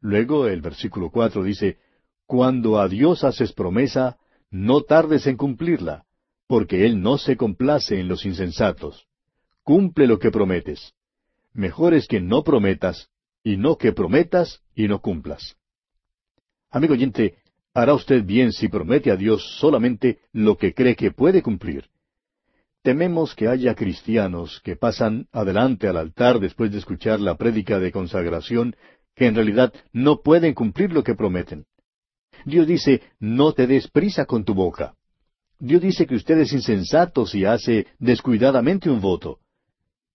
Luego 0.00 0.46
el 0.46 0.60
versículo 0.60 1.10
cuatro 1.10 1.42
dice, 1.42 1.78
Cuando 2.26 2.78
a 2.78 2.88
Dios 2.88 3.24
haces 3.24 3.52
promesa, 3.52 4.18
no 4.50 4.82
tardes 4.82 5.26
en 5.26 5.36
cumplirla, 5.36 6.04
porque 6.46 6.86
Él 6.86 7.00
no 7.00 7.18
se 7.18 7.36
complace 7.36 7.98
en 8.00 8.08
los 8.08 8.24
insensatos. 8.24 9.06
Cumple 9.62 10.06
lo 10.06 10.18
que 10.18 10.30
prometes. 10.30 10.94
Mejor 11.52 11.94
es 11.94 12.06
que 12.06 12.20
no 12.20 12.44
prometas, 12.44 13.08
y 13.42 13.56
no 13.56 13.76
que 13.76 13.92
prometas 13.92 14.62
y 14.74 14.88
no 14.88 15.00
cumplas. 15.00 15.56
Amigo 16.70 16.94
oyente, 16.94 17.38
hará 17.74 17.94
usted 17.94 18.24
bien 18.24 18.52
si 18.52 18.68
promete 18.68 19.10
a 19.10 19.16
Dios 19.16 19.58
solamente 19.58 20.20
lo 20.32 20.56
que 20.56 20.74
cree 20.74 20.94
que 20.94 21.10
puede 21.10 21.42
cumplir. 21.42 21.88
Tememos 22.82 23.34
que 23.34 23.46
haya 23.46 23.74
cristianos 23.74 24.60
que 24.64 24.74
pasan 24.74 25.26
adelante 25.32 25.86
al 25.86 25.98
altar 25.98 26.40
después 26.40 26.72
de 26.72 26.78
escuchar 26.78 27.20
la 27.20 27.36
prédica 27.36 27.78
de 27.78 27.92
consagración, 27.92 28.74
que 29.14 29.26
en 29.26 29.34
realidad 29.34 29.74
no 29.92 30.22
pueden 30.22 30.54
cumplir 30.54 30.92
lo 30.92 31.04
que 31.04 31.14
prometen. 31.14 31.66
Dios 32.46 32.66
dice, 32.66 33.02
no 33.18 33.52
te 33.52 33.66
des 33.66 33.88
prisa 33.88 34.24
con 34.24 34.44
tu 34.44 34.54
boca. 34.54 34.94
Dios 35.58 35.82
dice 35.82 36.06
que 36.06 36.14
usted 36.14 36.38
es 36.38 36.54
insensato 36.54 37.26
si 37.26 37.44
hace 37.44 37.86
descuidadamente 37.98 38.88
un 38.88 39.02
voto. 39.02 39.40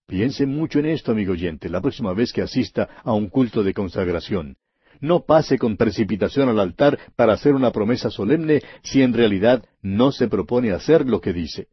Piense 0.08 0.44
mucho 0.44 0.80
en 0.80 0.86
esto, 0.86 1.12
amigo 1.12 1.32
oyente, 1.32 1.68
la 1.68 1.80
próxima 1.80 2.14
vez 2.14 2.32
que 2.32 2.42
asista 2.42 2.88
a 3.04 3.12
un 3.12 3.28
culto 3.28 3.62
de 3.62 3.74
consagración. 3.74 4.56
No 5.00 5.24
pase 5.24 5.56
con 5.56 5.76
precipitación 5.76 6.48
al 6.48 6.58
altar 6.58 6.98
para 7.14 7.34
hacer 7.34 7.54
una 7.54 7.70
promesa 7.70 8.10
solemne 8.10 8.62
si 8.82 9.02
en 9.02 9.12
realidad 9.12 9.64
no 9.82 10.10
se 10.10 10.26
propone 10.26 10.72
hacer 10.72 11.06
lo 11.06 11.20
que 11.20 11.32
dice. 11.32 11.68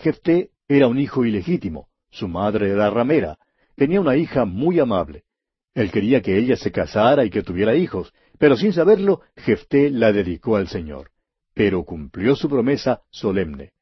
Jefté 0.00 0.50
era 0.66 0.88
un 0.88 0.98
hijo 0.98 1.24
ilegítimo. 1.24 1.88
Su 2.10 2.26
madre 2.26 2.70
era 2.70 2.90
ramera. 2.90 3.38
Tenía 3.76 4.00
una 4.00 4.16
hija 4.16 4.44
muy 4.44 4.80
amable. 4.80 5.24
Él 5.74 5.90
quería 5.90 6.22
que 6.22 6.36
ella 6.36 6.56
se 6.56 6.72
casara 6.72 7.24
y 7.24 7.30
que 7.30 7.42
tuviera 7.42 7.76
hijos, 7.76 8.12
pero 8.38 8.56
sin 8.56 8.72
saberlo, 8.72 9.20
Jefté 9.36 9.90
la 9.90 10.12
dedicó 10.12 10.56
al 10.56 10.68
Señor. 10.68 11.10
Pero 11.54 11.84
cumplió 11.84 12.34
su 12.34 12.48
promesa 12.48 13.02
solemne. 13.10 13.72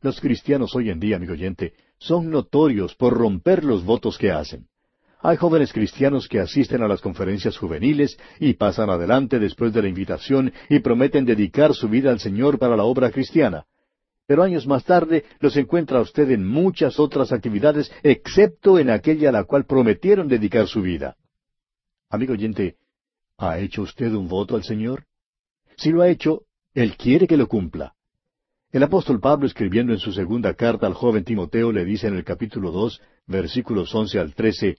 Los 0.00 0.20
cristianos 0.20 0.74
hoy 0.74 0.90
en 0.90 1.00
día, 1.00 1.16
amigo 1.16 1.32
oyente, 1.32 1.74
son 1.98 2.30
notorios 2.30 2.94
por 2.94 3.14
romper 3.14 3.64
los 3.64 3.84
votos 3.84 4.18
que 4.18 4.32
hacen. 4.32 4.66
Hay 5.20 5.38
jóvenes 5.38 5.72
cristianos 5.72 6.28
que 6.28 6.40
asisten 6.40 6.82
a 6.82 6.88
las 6.88 7.00
conferencias 7.00 7.56
juveniles 7.56 8.18
y 8.38 8.54
pasan 8.54 8.90
adelante 8.90 9.38
después 9.38 9.72
de 9.72 9.80
la 9.80 9.88
invitación 9.88 10.52
y 10.68 10.80
prometen 10.80 11.24
dedicar 11.24 11.72
su 11.72 11.88
vida 11.88 12.10
al 12.10 12.20
Señor 12.20 12.58
para 12.58 12.76
la 12.76 12.84
obra 12.84 13.10
cristiana 13.10 13.64
pero 14.26 14.42
años 14.42 14.66
más 14.66 14.84
tarde 14.84 15.24
los 15.40 15.56
encuentra 15.56 16.00
usted 16.00 16.30
en 16.30 16.46
muchas 16.46 16.98
otras 16.98 17.32
actividades, 17.32 17.92
excepto 18.02 18.78
en 18.78 18.90
aquella 18.90 19.28
a 19.28 19.32
la 19.32 19.44
cual 19.44 19.66
prometieron 19.66 20.28
dedicar 20.28 20.66
su 20.66 20.82
vida. 20.82 21.16
Amigo 22.08 22.32
oyente, 22.32 22.76
¿ha 23.38 23.58
hecho 23.58 23.82
usted 23.82 24.12
un 24.12 24.28
voto 24.28 24.56
al 24.56 24.64
Señor? 24.64 25.04
Si 25.76 25.90
lo 25.90 26.02
ha 26.02 26.08
hecho, 26.08 26.42
Él 26.72 26.96
quiere 26.96 27.26
que 27.26 27.36
lo 27.36 27.48
cumpla. 27.48 27.94
El 28.72 28.82
apóstol 28.82 29.20
Pablo, 29.20 29.46
escribiendo 29.46 29.92
en 29.92 29.98
su 29.98 30.12
segunda 30.12 30.54
carta 30.54 30.86
al 30.86 30.94
joven 30.94 31.24
Timoteo, 31.24 31.70
le 31.70 31.84
dice 31.84 32.08
en 32.08 32.16
el 32.16 32.24
capítulo 32.24 32.72
dos, 32.72 33.00
versículos 33.26 33.94
once 33.94 34.18
al 34.18 34.34
trece, 34.34 34.78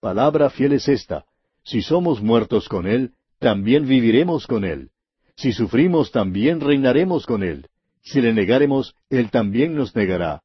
Palabra 0.00 0.50
fiel 0.50 0.72
es 0.72 0.88
esta, 0.88 1.24
si 1.64 1.80
somos 1.80 2.20
muertos 2.20 2.68
con 2.68 2.86
Él, 2.86 3.12
también 3.38 3.86
viviremos 3.86 4.46
con 4.46 4.64
Él. 4.64 4.90
Si 5.36 5.52
sufrimos, 5.52 6.10
también 6.10 6.60
reinaremos 6.60 7.26
con 7.26 7.42
Él. 7.42 7.68
Si 8.02 8.20
le 8.20 8.32
negáremos, 8.32 8.94
Él 9.08 9.30
también 9.30 9.74
nos 9.74 9.94
negará. 9.94 10.42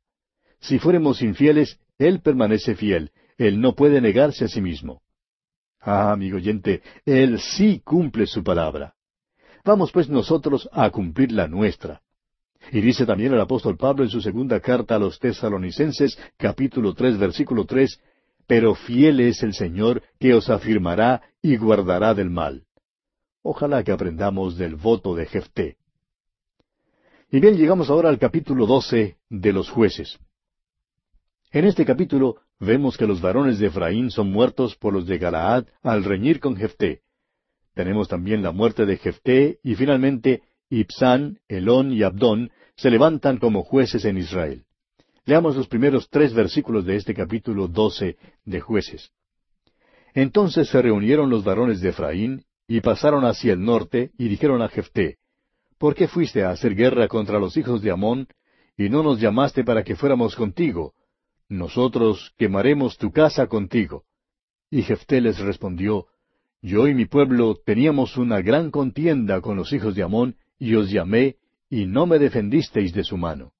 Si 0.59 0.79
fuéremos 0.79 1.21
infieles, 1.21 1.79
Él 1.97 2.21
permanece 2.21 2.75
fiel. 2.75 3.11
Él 3.37 3.59
no 3.59 3.75
puede 3.75 4.01
negarse 4.01 4.45
a 4.45 4.47
sí 4.47 4.61
mismo. 4.61 5.01
Ah, 5.79 6.11
amigo 6.11 6.37
oyente, 6.37 6.81
Él 7.05 7.39
sí 7.39 7.81
cumple 7.83 8.25
su 8.25 8.43
palabra. 8.43 8.95
Vamos 9.63 9.91
pues 9.91 10.09
nosotros 10.09 10.69
a 10.71 10.89
cumplir 10.89 11.31
la 11.31 11.47
nuestra. 11.47 12.01
Y 12.71 12.81
dice 12.81 13.05
también 13.05 13.33
el 13.33 13.39
apóstol 13.39 13.77
Pablo 13.77 14.03
en 14.03 14.09
su 14.09 14.21
segunda 14.21 14.59
carta 14.59 14.95
a 14.95 14.99
los 14.99 15.19
tesalonicenses, 15.19 16.17
capítulo 16.37 16.93
tres, 16.93 17.17
versículo 17.17 17.65
tres, 17.65 17.99
Pero 18.47 18.75
fiel 18.75 19.19
es 19.19 19.43
el 19.43 19.53
Señor 19.53 20.01
que 20.19 20.33
os 20.33 20.49
afirmará 20.49 21.21
y 21.41 21.57
guardará 21.57 22.13
del 22.13 22.29
mal. 22.29 22.63
Ojalá 23.41 23.83
que 23.83 23.91
aprendamos 23.91 24.57
del 24.57 24.75
voto 24.75 25.15
de 25.15 25.25
Jefté. 25.25 25.76
Y 27.29 27.41
bien, 27.41 27.57
llegamos 27.57 27.89
ahora 27.89 28.07
al 28.07 28.19
capítulo 28.19 28.65
doce 28.65 29.17
de 29.29 29.51
los 29.51 29.69
jueces. 29.69 30.17
En 31.51 31.65
este 31.65 31.83
capítulo 31.83 32.37
vemos 32.57 32.95
que 32.95 33.05
los 33.05 33.19
varones 33.19 33.59
de 33.59 33.67
Efraín 33.67 34.11
son 34.11 34.31
muertos 34.31 34.77
por 34.77 34.93
los 34.93 35.05
de 35.05 35.17
Galaad 35.17 35.65
al 35.83 36.05
reñir 36.05 36.39
con 36.39 36.55
Jefté. 36.55 37.01
Tenemos 37.73 38.07
también 38.07 38.43
la 38.43 38.53
muerte 38.53 38.85
de 38.85 38.95
Jefté 38.95 39.59
y 39.61 39.75
finalmente 39.75 40.43
Ibsán, 40.69 41.39
Elón 41.49 41.91
y 41.91 42.03
Abdón 42.03 42.49
se 42.77 42.89
levantan 42.89 43.39
como 43.39 43.63
jueces 43.63 44.05
en 44.05 44.17
Israel. 44.17 44.63
Leamos 45.25 45.57
los 45.57 45.67
primeros 45.67 46.09
tres 46.09 46.33
versículos 46.33 46.85
de 46.85 46.95
este 46.95 47.13
capítulo 47.13 47.67
doce 47.67 48.15
de 48.45 48.61
jueces. 48.61 49.11
Entonces 50.13 50.69
se 50.69 50.81
reunieron 50.81 51.29
los 51.29 51.43
varones 51.43 51.81
de 51.81 51.89
Efraín 51.89 52.45
y 52.69 52.79
pasaron 52.79 53.25
hacia 53.25 53.51
el 53.51 53.61
norte 53.61 54.11
y 54.17 54.29
dijeron 54.29 54.61
a 54.61 54.69
Jefté, 54.69 55.17
¿Por 55.77 55.93
qué 55.93 56.07
fuiste 56.07 56.43
a 56.43 56.49
hacer 56.49 56.75
guerra 56.75 57.07
contra 57.07 57.39
los 57.39 57.55
hijos 57.55 57.81
de 57.81 57.91
Amón 57.91 58.27
y 58.77 58.89
no 58.89 59.03
nos 59.03 59.19
llamaste 59.19 59.63
para 59.63 59.83
que 59.83 59.95
fuéramos 59.95 60.35
contigo? 60.35 60.93
Nosotros 61.49 62.33
quemaremos 62.37 62.97
tu 62.97 63.11
casa 63.11 63.47
contigo. 63.47 64.03
Y 64.71 64.81
Jefté 64.81 65.21
les 65.21 65.39
respondió, 65.39 66.07
Yo 66.61 66.87
y 66.87 66.95
mi 66.95 67.05
pueblo 67.05 67.55
teníamos 67.63 68.17
una 68.17 68.41
gran 68.41 68.71
contienda 68.71 69.39
con 69.39 69.55
los 69.55 69.71
hijos 69.71 69.95
de 69.95 70.03
Amón, 70.03 70.35
y 70.59 70.73
os 70.75 70.89
llamé, 70.89 71.35
y 71.69 71.85
no 71.85 72.07
me 72.07 72.17
defendisteis 72.17 72.91
de 72.93 73.03
su 73.03 73.15
mano. 73.17 73.53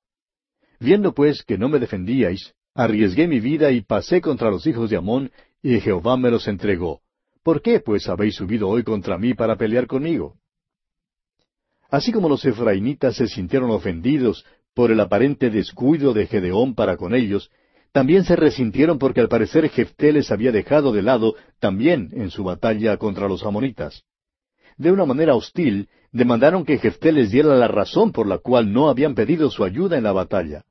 Viendo 0.80 1.13
pues 1.13 1.43
que 1.43 1.57
no 1.57 1.70
me 1.70 1.80
defendíais, 1.80 2.55
arriesgué 2.74 3.28
mi 3.28 3.39
vida 3.39 3.72
y 3.72 3.82
pasé 3.82 4.22
contra 4.22 4.49
los 4.49 4.65
hijos 4.65 4.89
de 4.89 4.97
Amón, 4.97 5.32
y 5.61 5.80
Jehová 5.80 6.18
me 6.18 6.32
los 6.32 6.47
entregó. 6.47 7.01
¿Por 7.43 7.61
qué 7.61 7.80
pues 7.80 8.09
habéis 8.09 8.36
subido 8.36 8.68
hoy 8.68 8.84
contra 8.84 9.18
mí 9.18 9.34
para 9.34 9.55
pelear 9.55 9.88
conmigo? 9.88 10.36
Así 11.89 12.11
como 12.11 12.29
los 12.29 12.43
efrainitas 12.45 13.15
se 13.15 13.27
sintieron 13.27 13.71
ofendidos 13.71 14.45
por 14.73 14.91
el 14.91 14.99
aparente 14.99 15.49
descuido 15.49 16.13
de 16.13 16.27
Gedeón 16.27 16.75
para 16.75 16.97
con 16.97 17.15
ellos, 17.15 17.49
también 17.91 18.25
se 18.25 18.35
resintieron 18.35 18.99
porque 18.99 19.21
al 19.21 19.29
parecer 19.29 19.69
Jefté 19.69 20.11
les 20.11 20.31
había 20.31 20.51
dejado 20.51 20.91
de 20.91 21.01
lado 21.01 21.35
también 21.59 22.09
en 22.13 22.29
su 22.29 22.43
batalla 22.43 22.97
contra 22.97 23.27
los 23.27 23.43
amonitas. 23.43 24.03
De 24.77 24.91
una 24.91 25.05
manera 25.05 25.33
hostil, 25.33 25.89
demandaron 26.11 26.63
que 26.63 26.77
Jefté 26.77 27.11
les 27.11 27.31
diera 27.31 27.55
la 27.55 27.67
razón 27.67 28.11
por 28.11 28.27
la 28.27 28.38
cual 28.38 28.71
no 28.71 28.89
habían 28.89 29.15
pedido 29.15 29.49
su 29.49 29.63
ayuda 29.63 29.97
en 29.97 30.03
la 30.03 30.11
batalla. 30.11 30.63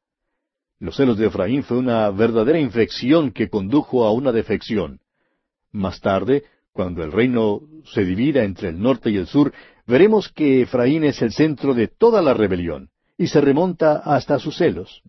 Los 0.78 0.96
celos 0.96 1.16
de 1.18 1.26
Efraín 1.26 1.62
fue 1.62 1.78
una 1.78 2.10
verdadera 2.10 2.60
infección 2.60 3.32
que 3.32 3.48
condujo 3.48 4.04
a 4.04 4.12
una 4.12 4.30
defección. 4.30 5.00
Más 5.72 6.00
tarde, 6.00 6.44
cuando 6.72 7.02
el 7.02 7.10
reino 7.10 7.62
se 7.92 8.04
divida 8.04 8.44
entre 8.44 8.68
el 8.68 8.78
norte 8.78 9.10
y 9.10 9.16
el 9.16 9.26
sur, 9.26 9.52
veremos 9.86 10.30
que 10.32 10.62
Efraín 10.62 11.04
es 11.04 11.22
el 11.22 11.32
centro 11.32 11.74
de 11.74 11.88
toda 11.88 12.22
la 12.22 12.34
rebelión, 12.34 12.90
y 13.16 13.28
se 13.28 13.40
remonta 13.40 13.98
hasta 13.98 14.38
sus 14.38 14.56
celos. 14.56 15.02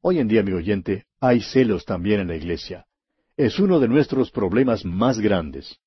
Hoy 0.00 0.18
en 0.18 0.28
día, 0.28 0.42
mi 0.42 0.52
oyente, 0.52 1.04
hay 1.20 1.40
celos 1.40 1.84
también 1.84 2.20
en 2.20 2.28
la 2.28 2.36
iglesia. 2.36 2.86
Es 3.36 3.58
uno 3.58 3.80
de 3.80 3.88
nuestros 3.88 4.30
problemas 4.30 4.84
más 4.84 5.18
grandes. 5.18 5.78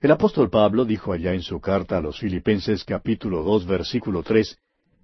El 0.00 0.10
apóstol 0.10 0.50
Pablo 0.50 0.84
dijo 0.84 1.12
allá 1.12 1.32
en 1.32 1.42
su 1.42 1.60
carta 1.60 1.98
a 1.98 2.00
los 2.00 2.18
Filipenses 2.18 2.84
capítulo 2.84 3.42
dos 3.42 3.66
versículo 3.66 4.22
tres, 4.22 4.58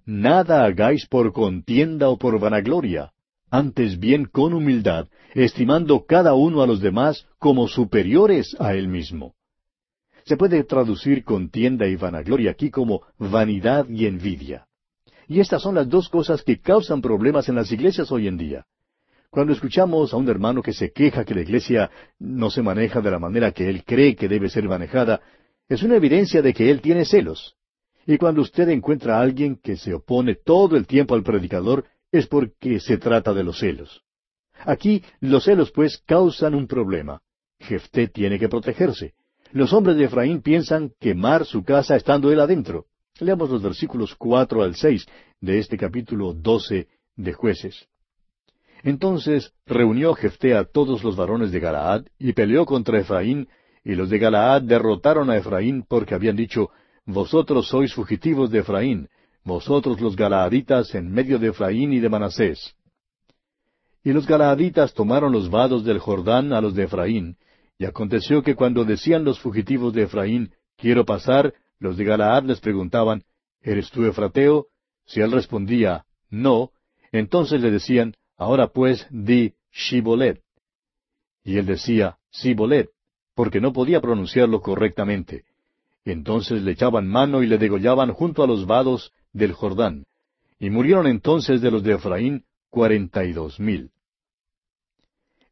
Nada 0.05 0.65
hagáis 0.65 1.07
por 1.07 1.31
contienda 1.31 2.09
o 2.09 2.17
por 2.17 2.39
vanagloria, 2.39 3.11
antes 3.49 3.99
bien 3.99 4.25
con 4.25 4.53
humildad, 4.53 5.07
estimando 5.33 6.05
cada 6.05 6.33
uno 6.33 6.61
a 6.61 6.67
los 6.67 6.81
demás 6.81 7.25
como 7.39 7.67
superiores 7.67 8.55
a 8.59 8.73
él 8.73 8.87
mismo. 8.87 9.35
Se 10.25 10.37
puede 10.37 10.63
traducir 10.63 11.23
contienda 11.23 11.87
y 11.87 11.95
vanagloria 11.95 12.51
aquí 12.51 12.69
como 12.69 13.01
vanidad 13.17 13.87
y 13.89 14.05
envidia. 14.05 14.67
Y 15.27 15.39
estas 15.39 15.61
son 15.61 15.75
las 15.75 15.89
dos 15.89 16.09
cosas 16.09 16.43
que 16.43 16.59
causan 16.59 17.01
problemas 17.01 17.49
en 17.49 17.55
las 17.55 17.71
iglesias 17.71 18.11
hoy 18.11 18.27
en 18.27 18.37
día. 18.37 18.65
Cuando 19.29 19.53
escuchamos 19.53 20.13
a 20.13 20.17
un 20.17 20.29
hermano 20.29 20.61
que 20.61 20.73
se 20.73 20.91
queja 20.91 21.25
que 21.25 21.33
la 21.33 21.41
iglesia 21.41 21.89
no 22.19 22.49
se 22.49 22.61
maneja 22.61 23.01
de 23.01 23.11
la 23.11 23.19
manera 23.19 23.51
que 23.51 23.67
él 23.67 23.83
cree 23.83 24.15
que 24.15 24.27
debe 24.27 24.49
ser 24.49 24.65
manejada, 24.65 25.21
es 25.67 25.81
una 25.81 25.95
evidencia 25.95 26.41
de 26.41 26.53
que 26.53 26.69
él 26.69 26.81
tiene 26.81 27.03
celos. 27.03 27.55
Y 28.05 28.17
cuando 28.17 28.41
usted 28.41 28.69
encuentra 28.69 29.17
a 29.17 29.21
alguien 29.21 29.55
que 29.55 29.75
se 29.75 29.93
opone 29.93 30.35
todo 30.35 30.75
el 30.75 30.85
tiempo 30.85 31.15
al 31.15 31.23
predicador, 31.23 31.85
es 32.11 32.27
porque 32.27 32.79
se 32.79 32.97
trata 32.97 33.33
de 33.33 33.43
los 33.43 33.59
celos. 33.59 34.03
Aquí 34.65 35.03
los 35.19 35.45
celos 35.45 35.71
pues 35.71 35.97
causan 36.05 36.53
un 36.53 36.67
problema. 36.67 37.21
Jefté 37.59 38.09
tiene 38.09 38.37
que 38.37 38.49
protegerse. 38.49 39.15
Los 39.53 39.71
hombres 39.71 39.97
de 39.97 40.05
Efraín 40.05 40.41
piensan 40.41 40.93
quemar 40.99 41.45
su 41.45 41.63
casa 41.63 41.95
estando 41.95 42.31
él 42.31 42.39
adentro. 42.39 42.87
Leamos 43.19 43.51
los 43.51 43.61
versículos 43.61 44.15
cuatro 44.15 44.63
al 44.63 44.73
seis 44.75 45.05
de 45.41 45.59
este 45.59 45.77
capítulo 45.77 46.33
doce 46.33 46.87
de 47.15 47.33
jueces. 47.33 47.87
Entonces 48.81 49.53
reunió 49.67 50.15
Jefté 50.15 50.55
a 50.55 50.63
todos 50.63 51.03
los 51.03 51.15
varones 51.15 51.51
de 51.51 51.59
Galaad 51.59 52.05
y 52.17 52.33
peleó 52.33 52.65
contra 52.65 52.99
Efraín, 52.99 53.47
y 53.83 53.93
los 53.93 54.09
de 54.09 54.17
Galaad 54.17 54.63
derrotaron 54.63 55.29
a 55.29 55.37
Efraín 55.37 55.85
porque 55.87 56.15
habían 56.15 56.35
dicho, 56.35 56.71
Vosotros 57.05 57.67
sois 57.67 57.93
fugitivos 57.93 58.49
de 58.49 58.59
Efraín, 58.59 59.07
vosotros 59.43 60.01
los 60.01 60.15
galaaditas 60.15 60.95
en 60.95 61.11
medio 61.11 61.37
de 61.37 61.49
Efraín 61.49 61.93
y 61.93 61.99
de 61.99 62.09
Manasés. 62.09 62.73
Y 64.03 64.13
los 64.13 64.25
galaaditas 64.25 64.95
tomaron 64.95 65.31
los 65.31 65.51
vados 65.51 65.85
del 65.85 65.99
Jordán 65.99 66.53
a 66.53 66.59
los 66.59 66.73
de 66.73 66.85
Efraín, 66.85 67.37
y 67.83 67.85
aconteció 67.85 68.43
que 68.43 68.55
cuando 68.55 68.85
decían 68.85 69.25
los 69.25 69.41
fugitivos 69.41 69.93
de 69.93 70.03
Efraín, 70.03 70.53
quiero 70.77 71.03
pasar, 71.03 71.53
los 71.79 71.97
de 71.97 72.05
Galaad 72.05 72.45
les 72.45 72.61
preguntaban, 72.61 73.25
¿eres 73.61 73.91
tú 73.91 74.05
Efrateo? 74.05 74.67
Si 75.05 75.19
él 75.19 75.33
respondía, 75.33 76.05
no, 76.29 76.71
entonces 77.11 77.59
le 77.59 77.71
decían, 77.71 78.15
ahora 78.37 78.67
pues 78.67 79.05
di 79.09 79.55
Shibolet. 79.73 80.41
Y 81.43 81.57
él 81.57 81.65
decía, 81.65 82.19
Sibolet, 82.31 82.89
porque 83.35 83.59
no 83.59 83.73
podía 83.73 83.99
pronunciarlo 83.99 84.61
correctamente. 84.61 85.43
Entonces 86.05 86.61
le 86.61 86.71
echaban 86.71 87.09
mano 87.09 87.43
y 87.43 87.47
le 87.47 87.57
degollaban 87.57 88.13
junto 88.13 88.43
a 88.43 88.47
los 88.47 88.65
vados 88.65 89.11
del 89.33 89.51
Jordán. 89.51 90.05
Y 90.57 90.69
murieron 90.69 91.05
entonces 91.05 91.59
de 91.59 91.69
los 91.69 91.83
de 91.83 91.95
Efraín 91.95 92.45
cuarenta 92.69 93.25
y 93.25 93.33
dos 93.33 93.59
mil. 93.59 93.91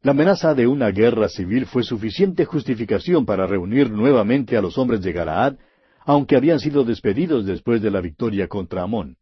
La 0.04 0.12
amenaza 0.12 0.56
de 0.56 0.66
una 0.66 0.90
guerra 0.90 1.30
civil 1.30 1.68
fue 1.68 1.84
suficiente 1.84 2.46
justificación 2.46 3.24
para 3.24 3.46
reunir 3.46 3.92
nuevamente 3.92 4.58
a 4.58 4.62
los 4.62 4.80
hombres 4.80 5.02
de 5.04 5.14
Galaad, 5.14 5.58
aunque 6.06 6.36
habían 6.36 6.60
sido 6.60 6.84
despedidos 6.84 7.46
después 7.46 7.84
de 7.84 7.92
la 7.92 8.02
victoria 8.02 8.48
contra 8.48 8.82
Amón. 8.82 9.18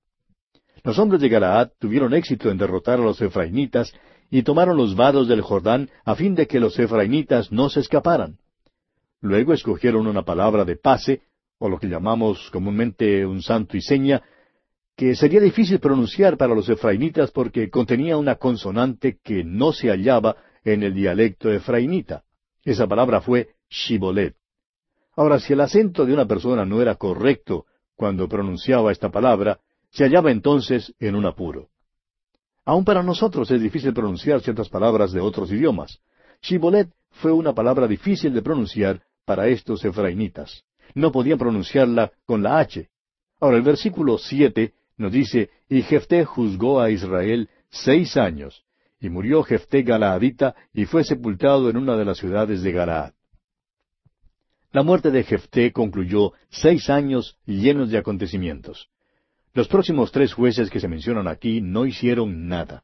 Los 0.85 0.97
hombres 0.97 1.19
de 1.19 1.27
Galaad 1.27 1.71
tuvieron 1.79 2.13
éxito 2.13 2.49
en 2.49 2.57
derrotar 2.57 2.99
a 2.99 3.03
los 3.03 3.19
efrainitas 3.21 3.93
y 4.31 4.43
tomaron 4.43 4.77
los 4.77 4.95
vados 4.95 5.27
del 5.27 5.41
Jordán 5.41 5.89
a 6.05 6.15
fin 6.15 6.33
de 6.33 6.47
que 6.47 6.61
los 6.61 6.79
efrainitas 6.79 7.51
no 7.51 7.67
se 7.69 7.81
escaparan. 7.81 8.37
Luego 9.19 9.51
escogieron 9.51 10.07
una 10.07 10.23
palabra 10.23 10.63
de 10.63 10.77
pase, 10.77 11.23
o 11.57 11.67
lo 11.67 11.77
que 11.77 11.89
llamamos 11.89 12.49
comúnmente 12.51 13.25
un 13.25 13.41
santo 13.41 13.75
y 13.75 13.81
seña, 13.81 14.21
que 14.95 15.13
sería 15.15 15.41
difícil 15.41 15.79
pronunciar 15.79 16.37
para 16.37 16.55
los 16.55 16.69
efrainitas 16.69 17.31
porque 17.31 17.69
contenía 17.69 18.15
una 18.15 18.35
consonante 18.35 19.19
que 19.21 19.43
no 19.43 19.73
se 19.73 19.89
hallaba 19.89 20.37
en 20.63 20.83
el 20.83 20.93
dialecto 20.93 21.51
efrainita. 21.51 22.23
Esa 22.63 22.87
palabra 22.87 23.21
fue 23.21 23.49
shibolet. 23.69 24.35
Ahora, 25.15 25.39
si 25.39 25.53
el 25.53 25.61
acento 25.61 26.05
de 26.05 26.13
una 26.13 26.25
persona 26.25 26.65
no 26.65 26.81
era 26.81 26.95
correcto 26.95 27.65
cuando 27.95 28.27
pronunciaba 28.27 28.91
esta 28.91 29.09
palabra, 29.09 29.59
se 29.89 30.03
hallaba 30.03 30.31
entonces 30.31 30.93
en 30.99 31.15
un 31.15 31.25
apuro. 31.25 31.69
Aun 32.65 32.85
para 32.85 33.03
nosotros 33.03 33.49
es 33.51 33.61
difícil 33.61 33.93
pronunciar 33.93 34.41
ciertas 34.41 34.69
palabras 34.69 35.11
de 35.11 35.19
otros 35.19 35.51
idiomas. 35.51 35.99
Shibolet 36.41 36.89
fue 37.11 37.31
una 37.31 37.53
palabra 37.53 37.87
difícil 37.87 38.33
de 38.33 38.41
pronunciar 38.41 39.01
para 39.25 39.47
estos 39.47 39.83
efrainitas. 39.83 40.63
No 40.93 41.11
podían 41.11 41.37
pronunciarla 41.37 42.11
con 42.25 42.43
la 42.43 42.59
H. 42.59 42.89
Ahora, 43.39 43.57
el 43.57 43.63
versículo 43.63 44.17
siete 44.17 44.73
nos 44.97 45.11
dice, 45.11 45.49
y 45.69 45.81
Jefté 45.81 46.25
juzgó 46.25 46.79
a 46.79 46.89
Israel 46.91 47.49
seis 47.69 48.17
años, 48.17 48.63
y 48.99 49.09
murió 49.09 49.43
Jefté 49.43 49.83
Galaadita 49.83 50.55
y 50.73 50.85
fue 50.85 51.03
sepultado 51.03 51.69
en 51.69 51.77
una 51.77 51.95
de 51.95 52.05
las 52.05 52.17
ciudades 52.17 52.61
de 52.61 52.71
Galaad. 52.71 53.13
La 54.71 54.83
muerte 54.83 55.09
de 55.09 55.23
Jefté 55.23 55.71
concluyó 55.71 56.33
seis 56.49 56.89
años 56.89 57.37
llenos 57.45 57.89
de 57.89 57.97
acontecimientos. 57.97 58.89
Los 59.53 59.67
próximos 59.67 60.11
tres 60.11 60.33
jueces 60.33 60.69
que 60.69 60.79
se 60.79 60.87
mencionan 60.87 61.27
aquí 61.27 61.59
no 61.59 61.85
hicieron 61.85 62.47
nada. 62.47 62.83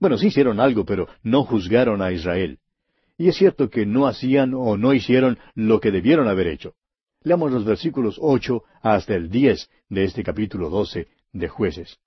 Bueno, 0.00 0.16
sí 0.16 0.28
hicieron 0.28 0.58
algo, 0.58 0.84
pero 0.84 1.06
no 1.22 1.44
juzgaron 1.44 2.00
a 2.00 2.12
Israel. 2.12 2.60
Y 3.18 3.28
es 3.28 3.36
cierto 3.36 3.68
que 3.68 3.84
no 3.84 4.06
hacían 4.06 4.54
o 4.54 4.76
no 4.76 4.94
hicieron 4.94 5.38
lo 5.54 5.80
que 5.80 5.90
debieron 5.90 6.28
haber 6.28 6.46
hecho. 6.46 6.74
Leamos 7.22 7.50
los 7.52 7.64
versículos 7.64 8.16
ocho 8.20 8.62
hasta 8.80 9.14
el 9.14 9.28
diez 9.28 9.68
de 9.88 10.04
este 10.04 10.22
capítulo 10.22 10.70
doce 10.70 11.08
de 11.32 11.48
jueces. 11.48 11.98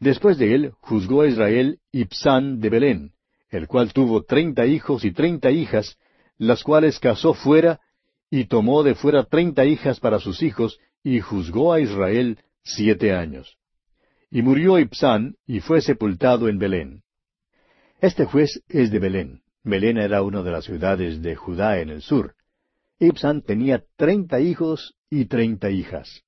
Después 0.00 0.38
de 0.38 0.54
él 0.54 0.72
juzgó 0.80 1.22
a 1.22 1.26
Israel 1.26 1.78
Ibsán 1.92 2.60
de 2.60 2.70
Belén, 2.70 3.12
el 3.50 3.66
cual 3.66 3.92
tuvo 3.92 4.22
treinta 4.22 4.66
hijos 4.66 5.04
y 5.04 5.12
treinta 5.12 5.50
hijas, 5.50 5.98
las 6.36 6.62
cuales 6.62 7.00
casó 7.00 7.34
fuera, 7.34 7.80
y 8.30 8.44
tomó 8.44 8.82
de 8.82 8.94
fuera 8.94 9.24
treinta 9.24 9.64
hijas 9.64 9.98
para 9.98 10.20
sus 10.20 10.42
hijos, 10.42 10.78
y 11.02 11.20
juzgó 11.20 11.72
a 11.72 11.80
Israel 11.80 12.38
siete 12.62 13.12
años. 13.12 13.56
Y 14.30 14.42
murió 14.42 14.78
Ibsán, 14.78 15.36
y 15.46 15.60
fue 15.60 15.80
sepultado 15.80 16.48
en 16.48 16.58
Belén. 16.58 17.02
Este 18.00 18.24
juez 18.24 18.62
es 18.68 18.90
de 18.90 18.98
Belén. 18.98 19.42
Belén 19.64 19.98
era 19.98 20.22
una 20.22 20.42
de 20.42 20.52
las 20.52 20.64
ciudades 20.64 21.20
de 21.22 21.34
Judá 21.34 21.80
en 21.80 21.90
el 21.90 22.02
sur. 22.02 22.34
Ibsan 23.00 23.42
tenía 23.42 23.84
treinta 23.96 24.40
hijos 24.40 24.94
y 25.10 25.24
treinta 25.24 25.70
hijas. 25.70 26.22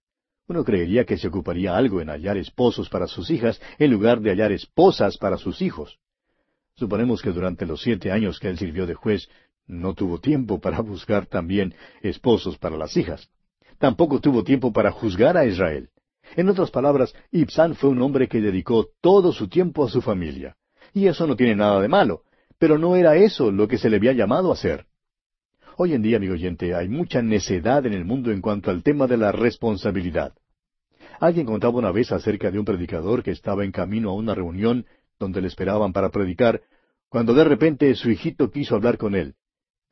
Uno 0.51 0.65
creería 0.65 1.05
que 1.05 1.17
se 1.17 1.29
ocuparía 1.29 1.77
algo 1.77 2.01
en 2.01 2.09
hallar 2.09 2.37
esposos 2.37 2.89
para 2.89 3.07
sus 3.07 3.31
hijas 3.31 3.63
en 3.79 3.89
lugar 3.93 4.21
de 4.21 4.31
hallar 4.31 4.51
esposas 4.51 5.17
para 5.17 5.37
sus 5.37 5.63
hijos. 5.63 6.01
Suponemos 6.75 7.23
que 7.23 7.31
durante 7.31 7.67
los 7.67 7.83
siete 7.83 8.11
años 8.11 8.41
que 8.41 8.49
él 8.49 8.59
sirvió 8.59 8.85
de 8.85 8.95
juez 8.95 9.29
no 9.69 9.95
tuvo 9.95 10.19
tiempo 10.19 10.61
para 10.61 10.81
buscar 10.95 11.27
también 11.27 11.73
esposos 12.03 12.59
para 12.59 12.77
las 12.77 12.97
hijas. 12.97 13.31
Tampoco 13.79 14.19
tuvo 14.19 14.43
tiempo 14.43 14.73
para 14.73 14.91
juzgar 14.91 15.37
a 15.37 15.47
Israel. 15.47 15.91
En 16.35 16.49
otras 16.49 16.73
palabras, 16.73 17.15
Ibsan 17.31 17.77
fue 17.77 17.91
un 17.91 18.03
hombre 18.03 18.27
que 18.27 18.41
dedicó 18.41 18.89
todo 19.01 19.31
su 19.31 19.47
tiempo 19.47 19.85
a 19.85 19.89
su 19.89 20.03
familia. 20.03 20.57
Y 20.93 21.07
eso 21.07 21.29
no 21.29 21.37
tiene 21.37 21.55
nada 21.55 21.81
de 21.81 21.87
malo, 21.87 22.23
pero 22.59 22.77
no 22.77 22.97
era 22.97 23.15
eso 23.15 23.53
lo 23.53 23.69
que 23.69 23.79
se 23.79 23.89
le 23.89 23.99
había 23.99 24.15
llamado 24.15 24.51
a 24.51 24.55
hacer. 24.55 24.87
Hoy 25.77 25.95
en 25.95 26.03
día, 26.03 26.17
amigo 26.17 26.35
oyente, 26.35 26.75
hay 26.75 26.89
mucha 26.89 27.23
necedad 27.23 27.87
en 27.87 27.93
el 27.93 28.05
mundo 28.05 28.33
en 28.33 28.41
cuanto 28.41 28.73
al 28.73 28.83
tema 28.83 29.07
de 29.07 29.17
la 29.17 29.31
responsabilidad. 29.31 30.35
Alguien 31.21 31.45
contaba 31.45 31.79
una 31.79 31.93
vez 31.93 32.11
acerca 32.13 32.51
de 32.51 32.59
un 32.59 32.65
predicador 32.65 33.23
que 33.23 33.31
estaba 33.31 33.63
en 33.63 33.73
camino 33.73 34.09
a 34.09 34.15
una 34.15 34.35
reunión 34.35 34.87
donde 35.19 35.43
le 35.43 35.49
esperaban 35.49 35.93
para 35.93 36.09
predicar, 36.09 36.63
cuando 37.11 37.35
de 37.35 37.45
repente 37.45 37.95
su 37.95 38.11
hijito 38.11 38.51
quiso 38.51 38.75
hablar 38.75 38.97
con 38.97 39.15
él. 39.15 39.35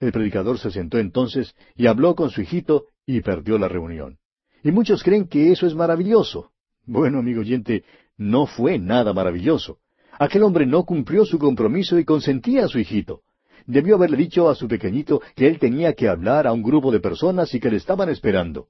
El 0.01 0.11
predicador 0.11 0.59
se 0.59 0.71
sentó 0.71 0.99
entonces 0.99 1.55
y 1.77 1.87
habló 1.87 2.15
con 2.15 2.31
su 2.31 2.41
hijito 2.41 2.87
y 3.05 3.21
perdió 3.21 3.59
la 3.59 3.69
reunión. 3.69 4.17
Y 4.65 4.73
muchos 4.73 5.03
creen 5.03 5.29
que 5.29 5.53
eso 5.53 5.67
es 5.67 5.75
maravilloso. 5.75 6.51
Bueno, 6.87 7.19
amigo 7.19 7.43
oyente, 7.43 7.85
no 8.17 8.47
fue 8.47 8.79
nada 8.79 9.13
maravilloso. 9.13 9.81
Aquel 10.19 10.43
hombre 10.45 10.65
no 10.65 10.85
cumplió 10.85 11.27
su 11.27 11.39
compromiso 11.39 11.99
y 11.99 12.07
consentía 12.07 12.65
a 12.65 12.69
su 12.69 12.79
hijito. 12.79 13.21
Debió 13.67 13.97
haberle 13.97 14.17
dicho 14.17 14.49
a 14.49 14.55
su 14.55 14.67
pequeñito 14.67 15.21
que 15.37 15.47
él 15.47 15.59
tenía 15.59 15.93
que 15.93 16.09
hablar 16.09 16.47
a 16.47 16.53
un 16.55 16.63
grupo 16.63 16.91
de 16.91 17.01
personas 17.01 17.55
y 17.55 17.61
que 17.61 17.71
le 17.71 17.77
estaban 17.77 18.09
esperando. 18.09 18.69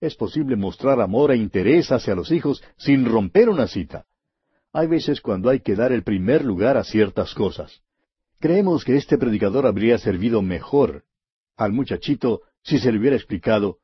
Es 0.00 0.14
posible 0.14 0.56
mostrar 0.56 1.00
amor 1.00 1.32
e 1.32 1.36
interés 1.36 1.90
hacia 1.90 2.14
los 2.14 2.30
hijos 2.30 2.62
sin 2.76 3.04
romper 3.04 3.48
una 3.48 3.66
cita. 3.66 4.06
Hay 4.72 4.86
veces 4.86 5.20
cuando 5.20 5.50
hay 5.50 5.60
que 5.60 5.74
dar 5.74 5.92
el 5.92 6.04
primer 6.04 6.44
lugar 6.44 6.76
a 6.76 6.84
ciertas 6.84 7.34
cosas. 7.34 7.82
Creemos 8.38 8.84
que 8.84 8.96
este 8.96 9.18
predicador 9.18 9.66
habría 9.66 9.98
servido 9.98 10.42
mejor 10.42 11.04
al 11.56 11.72
muchachito 11.72 12.42
si 12.62 12.78
se 12.78 12.92
le 12.92 12.98
hubiera 12.98 13.16
explicado, 13.16 13.78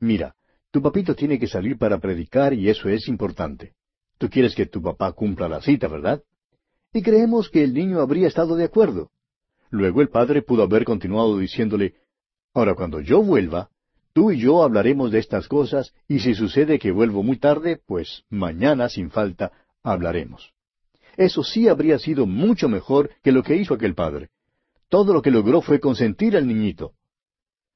mira, 0.00 0.34
tu 0.72 0.82
papito 0.82 1.14
tiene 1.14 1.38
que 1.38 1.46
salir 1.46 1.78
para 1.78 1.98
predicar 1.98 2.52
y 2.52 2.68
eso 2.68 2.88
es 2.88 3.06
importante. 3.06 3.74
Tú 4.18 4.28
quieres 4.28 4.54
que 4.54 4.66
tu 4.66 4.82
papá 4.82 5.12
cumpla 5.12 5.48
la 5.48 5.60
cita, 5.60 5.86
¿verdad? 5.86 6.22
Y 6.92 7.02
creemos 7.02 7.48
que 7.48 7.62
el 7.62 7.72
niño 7.72 8.00
habría 8.00 8.26
estado 8.26 8.56
de 8.56 8.64
acuerdo. 8.64 9.10
Luego 9.70 10.00
el 10.00 10.08
padre 10.08 10.42
pudo 10.42 10.64
haber 10.64 10.84
continuado 10.84 11.38
diciéndole, 11.38 11.94
Ahora 12.52 12.74
cuando 12.74 13.00
yo 13.00 13.22
vuelva, 13.22 13.70
tú 14.14 14.30
y 14.30 14.38
yo 14.38 14.62
hablaremos 14.62 15.10
de 15.10 15.18
estas 15.18 15.48
cosas, 15.48 15.92
y 16.08 16.20
si 16.20 16.34
sucede 16.34 16.78
que 16.78 16.92
vuelvo 16.92 17.22
muy 17.22 17.36
tarde, 17.36 17.80
pues 17.84 18.22
mañana 18.30 18.88
sin 18.88 19.10
falta 19.10 19.52
hablaremos. 19.82 20.54
Eso 21.16 21.42
sí 21.42 21.68
habría 21.68 21.98
sido 21.98 22.24
mucho 22.24 22.68
mejor 22.68 23.10
que 23.22 23.32
lo 23.32 23.42
que 23.42 23.56
hizo 23.56 23.74
aquel 23.74 23.94
padre. 23.94 24.30
Todo 24.88 25.12
lo 25.12 25.20
que 25.20 25.30
logró 25.30 25.60
fue 25.60 25.80
consentir 25.80 26.36
al 26.36 26.46
niñito. 26.46 26.92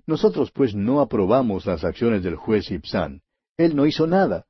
Nosotros 0.07 0.51
pues 0.53 0.75
no 0.75 1.01
aprobamos 1.01 1.67
las 1.67 1.85
acciones 1.85 2.23
del 2.23 2.37
juez 2.37 2.71
Ibsán. 2.71 3.21
Él 3.57 3.77
no 3.77 3.85
hizo 3.85 4.07
nada. 4.07 4.47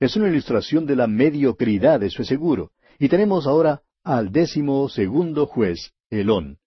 Es 0.00 0.16
una 0.16 0.28
ilustración 0.28 0.84
de 0.84 0.96
la 0.96 1.06
mediocridad, 1.06 2.02
eso 2.02 2.22
es 2.22 2.28
seguro. 2.28 2.72
Y 2.98 3.08
tenemos 3.08 3.46
ahora 3.46 3.82
al 4.02 4.32
décimo 4.32 4.88
segundo 4.88 5.46
juez, 5.46 5.92
Elón. 6.10 6.58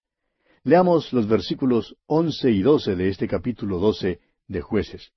Leamos 0.62 1.12
los 1.12 1.28
versículos 1.28 1.94
once 2.06 2.50
y 2.50 2.62
doce 2.62 2.96
de 2.96 3.08
este 3.10 3.28
capítulo 3.28 3.78
doce 3.78 4.20
de 4.48 4.60
jueces. 4.60 5.12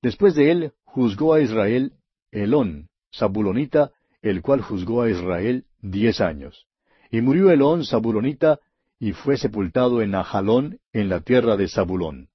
Después 0.00 0.34
de 0.34 0.50
él 0.50 0.72
juzgó 0.84 1.34
a 1.34 1.40
Israel 1.40 1.92
Elón, 2.30 2.88
Zabulonita, 3.14 3.92
el 4.20 4.42
cual 4.42 4.60
juzgó 4.60 5.02
a 5.02 5.10
Israel 5.10 5.66
diez 5.80 6.20
años. 6.20 6.66
Y 7.10 7.20
murió 7.20 7.50
Elón 7.50 7.84
Zabulonita, 7.84 8.60
y 8.98 9.12
fue 9.12 9.36
sepultado 9.36 10.00
en 10.00 10.14
Ajalón, 10.14 10.78
en 10.92 11.08
la 11.08 11.20
tierra 11.20 11.56
de 11.56 11.68
Zabulón. 11.68 12.28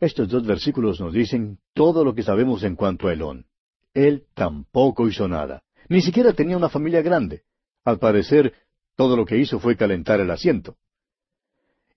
Estos 0.00 0.28
dos 0.28 0.44
versículos 0.46 1.00
nos 1.00 1.12
dicen 1.12 1.58
todo 1.74 2.04
lo 2.04 2.14
que 2.14 2.22
sabemos 2.22 2.64
en 2.64 2.76
cuanto 2.76 3.08
a 3.08 3.12
Elón. 3.12 3.46
Él 3.94 4.24
tampoco 4.34 5.06
hizo 5.06 5.28
nada. 5.28 5.62
Ni 5.88 6.00
siquiera 6.00 6.32
tenía 6.32 6.56
una 6.56 6.70
familia 6.70 7.02
grande. 7.02 7.42
Al 7.84 7.98
parecer, 7.98 8.54
todo 8.96 9.16
lo 9.16 9.26
que 9.26 9.36
hizo 9.36 9.60
fue 9.60 9.76
calentar 9.76 10.18
el 10.20 10.30
asiento. 10.30 10.76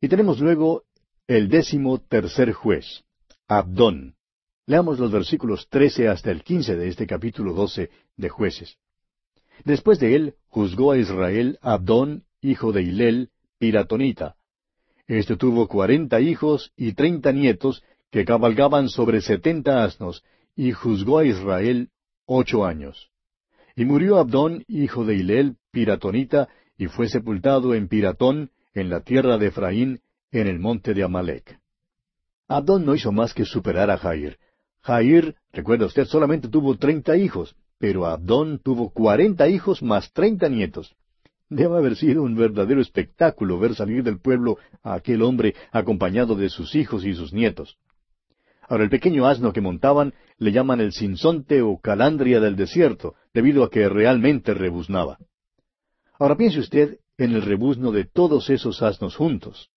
Y 0.01 0.09
tenemos 0.09 0.39
luego 0.39 0.83
el 1.27 1.47
décimo 1.47 1.99
tercer 1.99 2.51
juez, 2.51 3.04
Abdón. 3.47 4.15
Leamos 4.65 4.97
los 4.97 5.11
versículos 5.11 5.67
trece 5.69 6.07
hasta 6.07 6.31
el 6.31 6.41
quince 6.41 6.75
de 6.75 6.87
este 6.87 7.05
capítulo 7.05 7.53
doce 7.53 7.91
de 8.17 8.29
jueces. 8.29 8.77
Después 9.63 9.99
de 9.99 10.15
él 10.15 10.33
juzgó 10.47 10.91
a 10.91 10.97
Israel 10.97 11.59
Abdón, 11.61 12.23
hijo 12.41 12.71
de 12.71 12.81
Hilel, 12.81 13.29
piratonita. 13.59 14.35
Este 15.05 15.37
tuvo 15.37 15.67
cuarenta 15.67 16.19
hijos 16.19 16.71
y 16.75 16.93
treinta 16.93 17.31
nietos 17.31 17.83
que 18.09 18.25
cabalgaban 18.25 18.89
sobre 18.89 19.21
setenta 19.21 19.83
asnos, 19.83 20.23
y 20.55 20.71
juzgó 20.71 21.19
a 21.19 21.25
Israel 21.25 21.89
ocho 22.25 22.65
años. 22.65 23.11
Y 23.75 23.85
murió 23.85 24.17
Abdón, 24.17 24.63
hijo 24.67 25.05
de 25.05 25.17
Hilel, 25.17 25.57
piratonita, 25.69 26.49
y 26.79 26.87
fue 26.87 27.09
sepultado 27.09 27.75
en 27.75 27.89
Piratón, 27.89 28.49
en 28.73 28.89
la 28.89 29.01
tierra 29.01 29.37
de 29.37 29.47
Efraín, 29.47 30.01
en 30.31 30.47
el 30.47 30.57
monte 30.57 30.95
de 30.95 31.03
Amalek. 31.03 31.59
Abdón 32.47 32.85
no 32.85 32.95
hizo 32.95 33.11
más 33.11 33.33
que 33.33 33.45
superar 33.45 33.89
a 33.89 33.97
Jair. 33.97 34.37
Jair, 34.81 35.35
recuerda 35.51 35.87
usted, 35.87 36.05
solamente 36.05 36.47
tuvo 36.47 36.77
treinta 36.77 37.17
hijos, 37.17 37.55
pero 37.79 38.05
Abdón 38.05 38.59
tuvo 38.59 38.91
cuarenta 38.91 39.47
hijos 39.47 39.81
más 39.81 40.11
treinta 40.13 40.47
nietos. 40.47 40.95
Debe 41.49 41.77
haber 41.77 41.95
sido 41.95 42.23
un 42.23 42.35
verdadero 42.35 42.81
espectáculo 42.81 43.59
ver 43.59 43.75
salir 43.75 44.03
del 44.03 44.19
pueblo 44.19 44.57
a 44.83 44.95
aquel 44.95 45.21
hombre 45.21 45.55
acompañado 45.71 46.35
de 46.35 46.49
sus 46.49 46.75
hijos 46.75 47.05
y 47.05 47.13
sus 47.13 47.33
nietos. 47.33 47.77
Ahora 48.67 48.83
el 48.83 48.89
pequeño 48.89 49.27
asno 49.27 49.53
que 49.53 49.61
montaban 49.61 50.13
le 50.37 50.51
llaman 50.51 50.81
el 50.81 50.91
sinsonte 50.91 51.61
o 51.61 51.77
calandria 51.77 52.39
del 52.39 52.55
desierto, 52.55 53.15
debido 53.33 53.63
a 53.63 53.69
que 53.69 53.87
realmente 53.89 54.53
rebuznaba. 54.53 55.19
Ahora 56.17 56.35
piense 56.35 56.59
usted 56.59 56.99
en 57.17 57.33
el 57.33 57.41
rebuzno 57.41 57.91
de 57.91 58.05
todos 58.05 58.49
esos 58.49 58.81
asnos 58.81 59.15
juntos. 59.15 59.69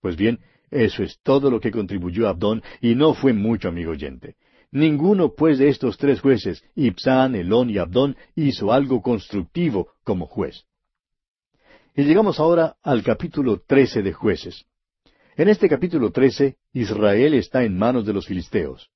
Pues 0.00 0.16
bien, 0.16 0.40
eso 0.70 1.02
es 1.02 1.18
todo 1.22 1.50
lo 1.50 1.60
que 1.60 1.70
contribuyó 1.70 2.28
Abdón, 2.28 2.62
y 2.80 2.94
no 2.94 3.14
fue 3.14 3.32
mucho, 3.32 3.68
amigo 3.68 3.92
oyente. 3.92 4.36
Ninguno, 4.72 5.34
pues, 5.34 5.58
de 5.58 5.68
estos 5.68 5.96
tres 5.96 6.20
jueces, 6.20 6.62
Ibsán, 6.74 7.34
Elón 7.34 7.70
y 7.70 7.78
Abdón, 7.78 8.16
hizo 8.34 8.72
algo 8.72 9.00
constructivo 9.00 9.88
como 10.02 10.26
juez. 10.26 10.64
Y 11.94 12.02
llegamos 12.02 12.38
ahora 12.40 12.76
al 12.82 13.02
capítulo 13.02 13.62
trece 13.66 14.02
de 14.02 14.12
jueces. 14.12 14.66
En 15.36 15.48
este 15.48 15.68
capítulo 15.68 16.10
trece, 16.10 16.56
Israel 16.72 17.34
está 17.34 17.62
en 17.62 17.78
manos 17.78 18.04
de 18.04 18.12
los 18.12 18.26
filisteos. 18.26 18.90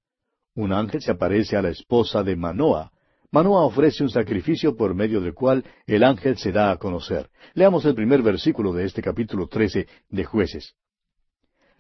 Un 0.54 0.72
ángel 0.72 1.00
se 1.00 1.12
aparece 1.12 1.56
a 1.56 1.62
la 1.62 1.70
esposa 1.70 2.22
de 2.22 2.36
Manoah. 2.36 2.90
Manoah 3.30 3.64
ofrece 3.64 4.02
un 4.02 4.10
sacrificio 4.10 4.76
por 4.76 4.94
medio 4.94 5.20
del 5.20 5.34
cual 5.34 5.64
el 5.86 6.02
ángel 6.02 6.36
se 6.36 6.50
da 6.50 6.72
a 6.72 6.76
conocer. 6.76 7.30
Leamos 7.54 7.84
el 7.84 7.94
primer 7.94 8.22
versículo 8.22 8.72
de 8.72 8.84
este 8.84 9.00
capítulo 9.00 9.46
trece 9.46 9.86
de 10.08 10.24
jueces. 10.24 10.74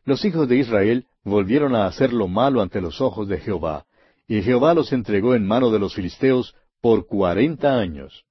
Los 0.04 0.24
hijos 0.24 0.48
de 0.48 0.56
Israel 0.56 1.06
volvieron 1.24 1.74
a 1.74 1.86
hacer 1.86 2.12
lo 2.12 2.28
malo 2.28 2.62
ante 2.62 2.80
los 2.80 3.00
ojos 3.00 3.28
de 3.28 3.38
Jehová, 3.38 3.84
y 4.26 4.42
Jehová 4.42 4.74
los 4.74 4.92
entregó 4.92 5.34
en 5.34 5.46
mano 5.46 5.70
de 5.70 5.78
los 5.78 5.94
filisteos 5.94 6.54
por 6.80 7.06
cuarenta 7.06 7.78
años. 7.78 8.24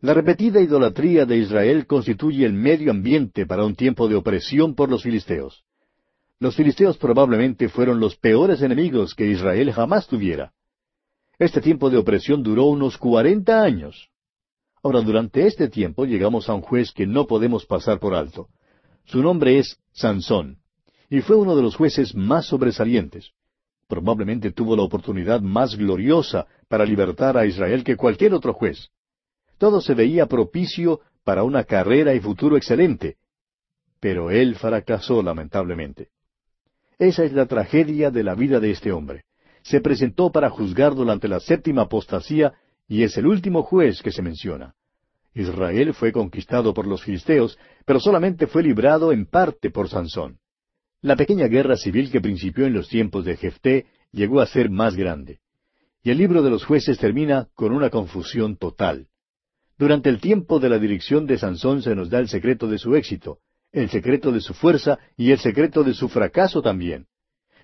La 0.00 0.14
repetida 0.14 0.60
idolatría 0.60 1.26
de 1.26 1.36
Israel 1.36 1.86
constituye 1.86 2.46
el 2.46 2.54
medio 2.54 2.90
ambiente 2.90 3.44
para 3.44 3.64
un 3.64 3.74
tiempo 3.74 4.08
de 4.08 4.14
opresión 4.14 4.74
por 4.74 4.88
los 4.88 5.02
filisteos. 5.02 5.62
Los 6.38 6.56
filisteos 6.56 6.96
probablemente 6.96 7.68
fueron 7.68 8.00
los 8.00 8.16
peores 8.16 8.62
enemigos 8.62 9.14
que 9.14 9.26
Israel 9.26 9.70
jamás 9.72 10.06
tuviera. 10.06 10.52
Este 11.38 11.60
tiempo 11.60 11.90
de 11.90 11.98
opresión 11.98 12.42
duró 12.42 12.64
unos 12.64 12.96
cuarenta 12.96 13.62
años. 13.62 14.08
Ahora, 14.82 15.02
durante 15.02 15.46
este 15.46 15.68
tiempo 15.68 16.06
llegamos 16.06 16.48
a 16.48 16.54
un 16.54 16.62
juez 16.62 16.92
que 16.92 17.06
no 17.06 17.26
podemos 17.26 17.66
pasar 17.66 17.98
por 17.98 18.14
alto. 18.14 18.48
Su 19.04 19.22
nombre 19.22 19.58
es 19.58 19.78
Sansón, 19.92 20.59
y 21.10 21.20
fue 21.20 21.36
uno 21.36 21.54
de 21.54 21.62
los 21.62 21.76
jueces 21.76 22.14
más 22.14 22.46
sobresalientes 22.46 23.32
probablemente 23.90 24.52
tuvo 24.52 24.76
la 24.76 24.82
oportunidad 24.82 25.42
más 25.42 25.76
gloriosa 25.76 26.46
para 26.68 26.86
libertar 26.86 27.36
a 27.36 27.44
Israel 27.44 27.84
que 27.84 27.96
cualquier 27.96 28.32
otro 28.32 28.54
juez. 28.54 28.88
Todo 29.58 29.82
se 29.82 29.92
veía 29.92 30.24
propicio 30.26 31.00
para 31.24 31.42
una 31.42 31.64
carrera 31.64 32.14
y 32.14 32.20
futuro 32.20 32.56
excelente, 32.56 33.16
pero 33.98 34.30
él 34.30 34.54
fracasó 34.54 35.22
lamentablemente. 35.22 36.08
Esa 36.98 37.24
es 37.24 37.32
la 37.32 37.46
tragedia 37.46 38.10
de 38.10 38.22
la 38.22 38.34
vida 38.34 38.60
de 38.60 38.70
este 38.70 38.92
hombre. 38.92 39.24
Se 39.62 39.80
presentó 39.80 40.30
para 40.30 40.48
juzgar 40.48 40.94
durante 40.94 41.28
la 41.28 41.40
séptima 41.40 41.82
apostasía 41.82 42.54
y 42.88 43.02
es 43.02 43.18
el 43.18 43.26
último 43.26 43.62
juez 43.62 44.00
que 44.00 44.12
se 44.12 44.22
menciona. 44.22 44.74
Israel 45.34 45.92
fue 45.94 46.12
conquistado 46.12 46.72
por 46.72 46.86
los 46.86 47.02
filisteos, 47.02 47.58
pero 47.84 48.00
solamente 48.00 48.46
fue 48.46 48.62
librado 48.62 49.12
en 49.12 49.26
parte 49.26 49.70
por 49.70 49.88
Sansón. 49.88 50.38
La 51.02 51.16
pequeña 51.16 51.46
guerra 51.46 51.76
civil 51.76 52.10
que 52.10 52.20
principió 52.20 52.66
en 52.66 52.74
los 52.74 52.88
tiempos 52.88 53.24
de 53.24 53.34
Jefté 53.34 53.86
llegó 54.12 54.40
a 54.40 54.46
ser 54.46 54.68
más 54.68 54.96
grande. 54.96 55.38
Y 56.02 56.10
el 56.10 56.18
libro 56.18 56.42
de 56.42 56.50
los 56.50 56.66
jueces 56.66 56.98
termina 56.98 57.48
con 57.54 57.72
una 57.72 57.88
confusión 57.88 58.56
total. 58.56 59.06
Durante 59.78 60.10
el 60.10 60.20
tiempo 60.20 60.60
de 60.60 60.68
la 60.68 60.78
dirección 60.78 61.26
de 61.26 61.38
Sansón 61.38 61.80
se 61.82 61.94
nos 61.94 62.10
da 62.10 62.18
el 62.18 62.28
secreto 62.28 62.68
de 62.68 62.76
su 62.76 62.96
éxito, 62.96 63.38
el 63.72 63.88
secreto 63.88 64.30
de 64.30 64.42
su 64.42 64.52
fuerza 64.52 64.98
y 65.16 65.30
el 65.30 65.38
secreto 65.38 65.84
de 65.84 65.94
su 65.94 66.10
fracaso 66.10 66.60
también. 66.60 67.06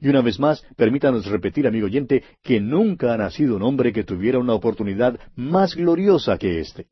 Y 0.01 0.09
una 0.09 0.23
vez 0.23 0.41
más, 0.41 0.65
permítanos 0.75 1.27
repetir, 1.27 1.67
amigo 1.67 1.87
oyente, 1.87 2.25
que 2.43 2.59
nunca 2.59 3.13
ha 3.13 3.19
nacido 3.19 3.57
un 3.57 3.63
hombre 3.63 3.93
que 3.93 4.05
tuviera 4.05 4.39
una 4.39 4.55
oportunidad 4.55 5.21
más 5.35 5.75
gloriosa 5.75 6.39
que 6.39 6.61
éste. 6.61 6.87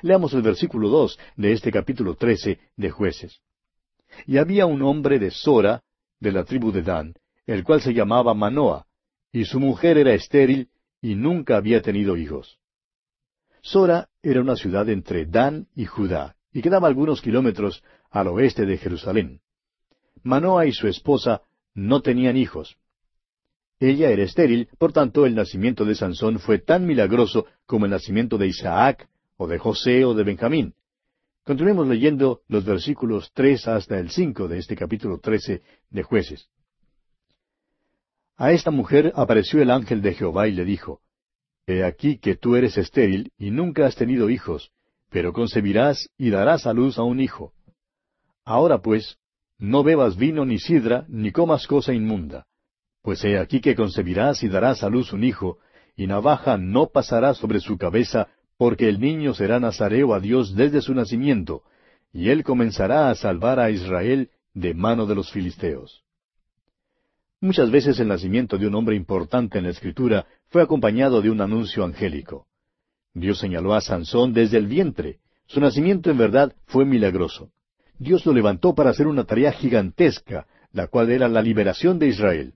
Leamos 0.00 0.32
el 0.32 0.40
versículo 0.40 0.88
dos 0.88 1.18
de 1.36 1.52
este 1.52 1.70
capítulo 1.70 2.14
trece 2.14 2.60
de 2.78 2.90
Jueces. 2.90 3.42
Y 4.26 4.38
había 4.38 4.66
un 4.66 4.82
hombre 4.82 5.18
de 5.18 5.30
Sora, 5.30 5.82
de 6.20 6.32
la 6.32 6.44
tribu 6.44 6.72
de 6.72 6.82
Dan, 6.82 7.14
el 7.46 7.64
cual 7.64 7.80
se 7.80 7.92
llamaba 7.92 8.34
Manoa, 8.34 8.86
y 9.32 9.44
su 9.44 9.58
mujer 9.58 9.98
era 9.98 10.14
estéril 10.14 10.68
y 11.00 11.14
nunca 11.14 11.56
había 11.56 11.82
tenido 11.82 12.16
hijos. 12.16 12.58
Sora 13.62 14.08
era 14.22 14.40
una 14.40 14.56
ciudad 14.56 14.88
entre 14.88 15.26
Dan 15.26 15.68
y 15.74 15.86
Judá, 15.86 16.36
y 16.52 16.62
quedaba 16.62 16.88
algunos 16.88 17.20
kilómetros 17.22 17.82
al 18.10 18.28
oeste 18.28 18.66
de 18.66 18.78
Jerusalén. 18.78 19.40
Manoa 20.22 20.66
y 20.66 20.72
su 20.72 20.86
esposa 20.86 21.42
no 21.74 22.02
tenían 22.02 22.36
hijos. 22.36 22.76
Ella 23.80 24.10
era 24.10 24.22
estéril, 24.22 24.68
por 24.78 24.92
tanto 24.92 25.26
el 25.26 25.34
nacimiento 25.34 25.84
de 25.84 25.96
Sansón 25.96 26.38
fue 26.38 26.58
tan 26.58 26.86
milagroso 26.86 27.46
como 27.66 27.86
el 27.86 27.90
nacimiento 27.90 28.38
de 28.38 28.46
Isaac, 28.46 29.08
o 29.36 29.48
de 29.48 29.58
José 29.58 30.04
o 30.04 30.14
de 30.14 30.22
Benjamín. 30.22 30.74
Continuemos 31.44 31.88
leyendo 31.88 32.42
los 32.46 32.64
versículos 32.64 33.32
tres 33.34 33.66
hasta 33.66 33.98
el 33.98 34.10
cinco 34.10 34.46
de 34.46 34.58
este 34.58 34.76
capítulo 34.76 35.18
trece 35.18 35.62
de 35.90 36.04
Jueces. 36.04 36.48
A 38.36 38.52
esta 38.52 38.70
mujer 38.70 39.12
apareció 39.16 39.60
el 39.60 39.72
ángel 39.72 40.02
de 40.02 40.14
Jehová 40.14 40.46
y 40.46 40.52
le 40.52 40.64
dijo, 40.64 41.00
He 41.66 41.82
aquí 41.82 42.18
que 42.18 42.36
tú 42.36 42.54
eres 42.54 42.78
estéril 42.78 43.32
y 43.38 43.50
nunca 43.50 43.86
has 43.86 43.96
tenido 43.96 44.30
hijos, 44.30 44.70
pero 45.10 45.32
concebirás 45.32 46.08
y 46.16 46.30
darás 46.30 46.64
a 46.66 46.72
luz 46.72 46.96
a 46.96 47.02
un 47.02 47.18
hijo. 47.20 47.52
Ahora 48.44 48.80
pues, 48.80 49.18
no 49.58 49.82
bebas 49.82 50.16
vino 50.16 50.44
ni 50.44 50.60
sidra, 50.60 51.06
ni 51.08 51.32
comas 51.32 51.66
cosa 51.66 51.92
inmunda. 51.92 52.46
Pues 53.02 53.24
he 53.24 53.36
aquí 53.38 53.60
que 53.60 53.74
concebirás 53.74 54.44
y 54.44 54.48
darás 54.48 54.84
a 54.84 54.88
luz 54.88 55.12
un 55.12 55.24
hijo, 55.24 55.58
y 55.96 56.06
navaja 56.06 56.56
no 56.56 56.86
pasará 56.86 57.34
sobre 57.34 57.58
su 57.58 57.76
cabeza, 57.78 58.28
porque 58.62 58.88
el 58.88 59.00
niño 59.00 59.34
será 59.34 59.58
nazareo 59.58 60.14
a 60.14 60.20
Dios 60.20 60.54
desde 60.54 60.82
su 60.82 60.94
nacimiento, 60.94 61.64
y 62.12 62.28
él 62.28 62.44
comenzará 62.44 63.10
a 63.10 63.14
salvar 63.16 63.58
a 63.58 63.70
Israel 63.70 64.30
de 64.54 64.72
mano 64.72 65.04
de 65.06 65.16
los 65.16 65.32
filisteos. 65.32 66.04
Muchas 67.40 67.72
veces 67.72 67.98
el 67.98 68.06
nacimiento 68.06 68.58
de 68.58 68.68
un 68.68 68.76
hombre 68.76 68.94
importante 68.94 69.58
en 69.58 69.64
la 69.64 69.70
Escritura 69.70 70.26
fue 70.46 70.62
acompañado 70.62 71.20
de 71.20 71.30
un 71.30 71.40
anuncio 71.40 71.82
angélico. 71.82 72.46
Dios 73.12 73.40
señaló 73.40 73.74
a 73.74 73.80
Sansón 73.80 74.32
desde 74.32 74.58
el 74.58 74.68
vientre. 74.68 75.18
Su 75.46 75.58
nacimiento 75.58 76.12
en 76.12 76.18
verdad 76.18 76.54
fue 76.66 76.84
milagroso. 76.84 77.50
Dios 77.98 78.24
lo 78.26 78.32
levantó 78.32 78.76
para 78.76 78.90
hacer 78.90 79.08
una 79.08 79.24
tarea 79.24 79.50
gigantesca, 79.50 80.46
la 80.70 80.86
cual 80.86 81.10
era 81.10 81.26
la 81.26 81.42
liberación 81.42 81.98
de 81.98 82.06
Israel. 82.06 82.54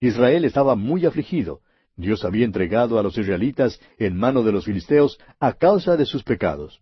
Israel 0.00 0.46
estaba 0.46 0.74
muy 0.74 1.06
afligido, 1.06 1.60
Dios 1.96 2.24
había 2.24 2.44
entregado 2.44 2.98
a 2.98 3.02
los 3.02 3.16
israelitas 3.16 3.80
en 3.98 4.16
mano 4.16 4.42
de 4.42 4.52
los 4.52 4.64
filisteos 4.64 5.18
a 5.38 5.52
causa 5.52 5.96
de 5.96 6.06
sus 6.06 6.24
pecados. 6.24 6.80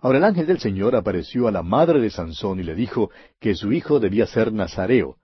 Ahora 0.00 0.18
el 0.18 0.24
ángel 0.24 0.46
del 0.46 0.58
Señor 0.58 0.94
apareció 0.94 1.48
a 1.48 1.52
la 1.52 1.62
madre 1.62 2.00
de 2.00 2.10
Sansón 2.10 2.60
y 2.60 2.62
le 2.62 2.74
dijo 2.74 3.10
que 3.40 3.54
su 3.54 3.72
hijo 3.72 3.98
debía 4.00 4.26
ser 4.26 4.52
nazareo. 4.52 5.16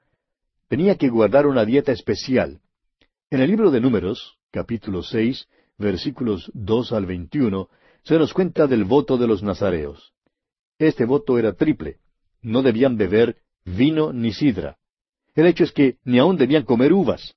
Tenía 0.68 0.96
que 0.96 1.08
guardar 1.08 1.46
una 1.46 1.64
dieta 1.64 1.92
especial. 1.92 2.60
En 3.30 3.40
el 3.40 3.50
libro 3.50 3.70
de 3.70 3.80
Números, 3.80 4.38
capítulo 4.50 5.02
seis, 5.02 5.46
versículos 5.78 6.50
dos 6.54 6.92
al 6.92 7.06
veintiuno, 7.06 7.68
se 8.04 8.18
nos 8.18 8.32
cuenta 8.32 8.66
del 8.66 8.84
voto 8.84 9.18
de 9.18 9.26
los 9.26 9.42
nazareos. 9.42 10.12
Este 10.78 11.04
voto 11.04 11.38
era 11.38 11.52
triple. 11.52 11.98
No 12.40 12.62
debían 12.62 12.96
beber 12.96 13.36
vino 13.64 14.12
ni 14.12 14.32
sidra. 14.32 14.78
El 15.34 15.46
hecho 15.46 15.64
es 15.64 15.72
que 15.72 15.98
ni 16.04 16.18
aun 16.18 16.36
debían 16.36 16.64
comer 16.64 16.92
uvas. 16.92 17.36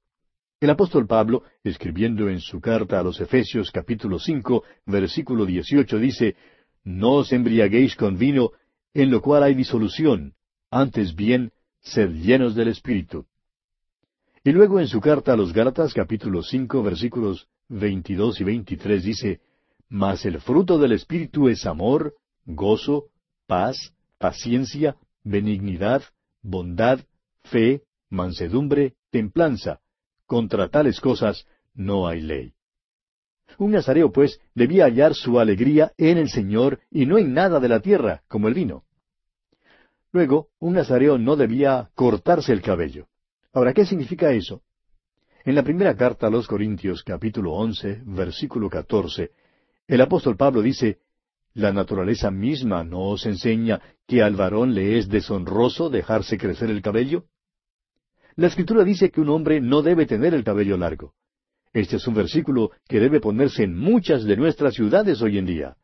El 0.65 0.71
apóstol 0.71 1.05
Pablo, 1.05 1.43
escribiendo 1.63 2.27
en 2.27 2.39
su 2.39 2.59
carta 2.59 2.99
a 2.99 3.03
los 3.03 3.21
Efesios 3.21 3.69
capítulo 3.69 4.17
cinco, 4.17 4.63
versículo 4.87 5.45
dieciocho, 5.45 5.99
dice, 5.99 6.35
No 6.83 7.17
os 7.17 7.31
embriaguéis 7.31 7.95
con 7.95 8.17
vino, 8.17 8.49
en 8.91 9.11
lo 9.11 9.21
cual 9.21 9.43
hay 9.43 9.53
disolución, 9.53 10.33
antes 10.71 11.13
bien, 11.13 11.51
sed 11.81 12.09
llenos 12.13 12.55
del 12.55 12.69
Espíritu. 12.69 13.27
Y 14.43 14.53
luego 14.53 14.79
en 14.79 14.87
su 14.87 14.99
carta 14.99 15.33
a 15.33 15.37
los 15.37 15.53
Gálatas 15.53 15.93
capítulo 15.93 16.41
cinco, 16.41 16.81
versículos 16.81 17.47
veintidós 17.69 18.41
y 18.41 18.43
veintitrés 18.43 19.03
dice, 19.03 19.41
Mas 19.87 20.25
el 20.25 20.41
fruto 20.41 20.79
del 20.79 20.93
Espíritu 20.93 21.47
es 21.47 21.67
amor, 21.67 22.15
gozo, 22.43 23.09
paz, 23.45 23.93
paciencia, 24.17 24.97
benignidad, 25.23 26.01
bondad, 26.41 27.01
fe, 27.43 27.83
mansedumbre, 28.09 28.95
templanza 29.11 29.79
contra 30.35 30.67
tales 30.67 30.99
cosas 30.99 31.47
no 31.73 32.09
hay 32.09 32.19
ley. 32.19 32.51
Un 33.57 33.71
nazareo, 33.71 34.11
pues, 34.11 34.41
debía 34.53 34.83
hallar 34.83 35.13
su 35.15 35.39
alegría 35.39 35.93
en 35.97 36.17
el 36.17 36.27
Señor 36.27 36.81
y 36.91 37.05
no 37.05 37.17
en 37.17 37.33
nada 37.33 37.61
de 37.61 37.69
la 37.69 37.79
tierra, 37.79 38.21
como 38.27 38.49
el 38.49 38.53
vino. 38.53 38.83
Luego, 40.11 40.49
un 40.59 40.73
nazareo 40.73 41.17
no 41.17 41.37
debía 41.37 41.89
cortarse 41.95 42.51
el 42.51 42.61
cabello. 42.61 43.07
Ahora, 43.53 43.71
¿qué 43.71 43.85
significa 43.85 44.33
eso? 44.33 44.61
En 45.45 45.55
la 45.55 45.63
primera 45.63 45.95
carta 45.95 46.27
a 46.27 46.29
los 46.29 46.47
Corintios, 46.47 47.01
capítulo 47.01 47.53
once, 47.53 48.01
versículo 48.03 48.69
catorce, 48.69 49.31
el 49.87 50.01
apóstol 50.01 50.35
Pablo 50.35 50.61
dice, 50.61 50.99
¿La 51.53 51.71
naturaleza 51.71 52.29
misma 52.29 52.83
no 52.83 53.03
os 53.11 53.25
enseña 53.25 53.79
que 54.05 54.21
al 54.21 54.35
varón 54.35 54.73
le 54.73 54.97
es 54.97 55.07
deshonroso 55.07 55.89
dejarse 55.89 56.37
crecer 56.37 56.69
el 56.69 56.81
cabello? 56.81 57.23
La 58.37 58.47
escritura 58.47 58.83
dice 58.83 59.11
que 59.11 59.21
un 59.21 59.29
hombre 59.29 59.61
no 59.61 59.81
debe 59.81 60.05
tener 60.05 60.33
el 60.33 60.43
cabello 60.43 60.75
largo. 60.77 61.13
Este 61.71 61.95
es 61.95 62.07
un 62.07 62.15
versículo 62.15 62.71
que 62.87 62.99
debe 62.99 63.21
ponerse 63.21 63.63
en 63.63 63.77
muchas 63.77 64.25
de 64.25 64.35
nuestras 64.35 64.73
ciudades 64.73 65.21
hoy 65.21 65.37
en 65.37 65.45
día. 65.45 65.77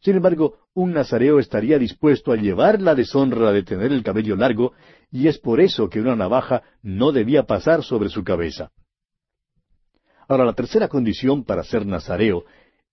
Sin 0.00 0.14
embargo, 0.14 0.58
un 0.74 0.92
nazareo 0.92 1.40
estaría 1.40 1.78
dispuesto 1.78 2.30
a 2.30 2.36
llevar 2.36 2.80
la 2.80 2.94
deshonra 2.94 3.50
de 3.50 3.64
tener 3.64 3.90
el 3.92 4.04
cabello 4.04 4.36
largo, 4.36 4.72
y 5.10 5.26
es 5.26 5.38
por 5.38 5.60
eso 5.60 5.88
que 5.88 6.00
una 6.00 6.14
navaja 6.14 6.62
no 6.82 7.10
debía 7.10 7.42
pasar 7.42 7.82
sobre 7.82 8.08
su 8.08 8.22
cabeza. 8.22 8.70
Ahora, 10.28 10.44
la 10.44 10.52
tercera 10.52 10.86
condición 10.86 11.44
para 11.44 11.64
ser 11.64 11.86
nazareo 11.86 12.44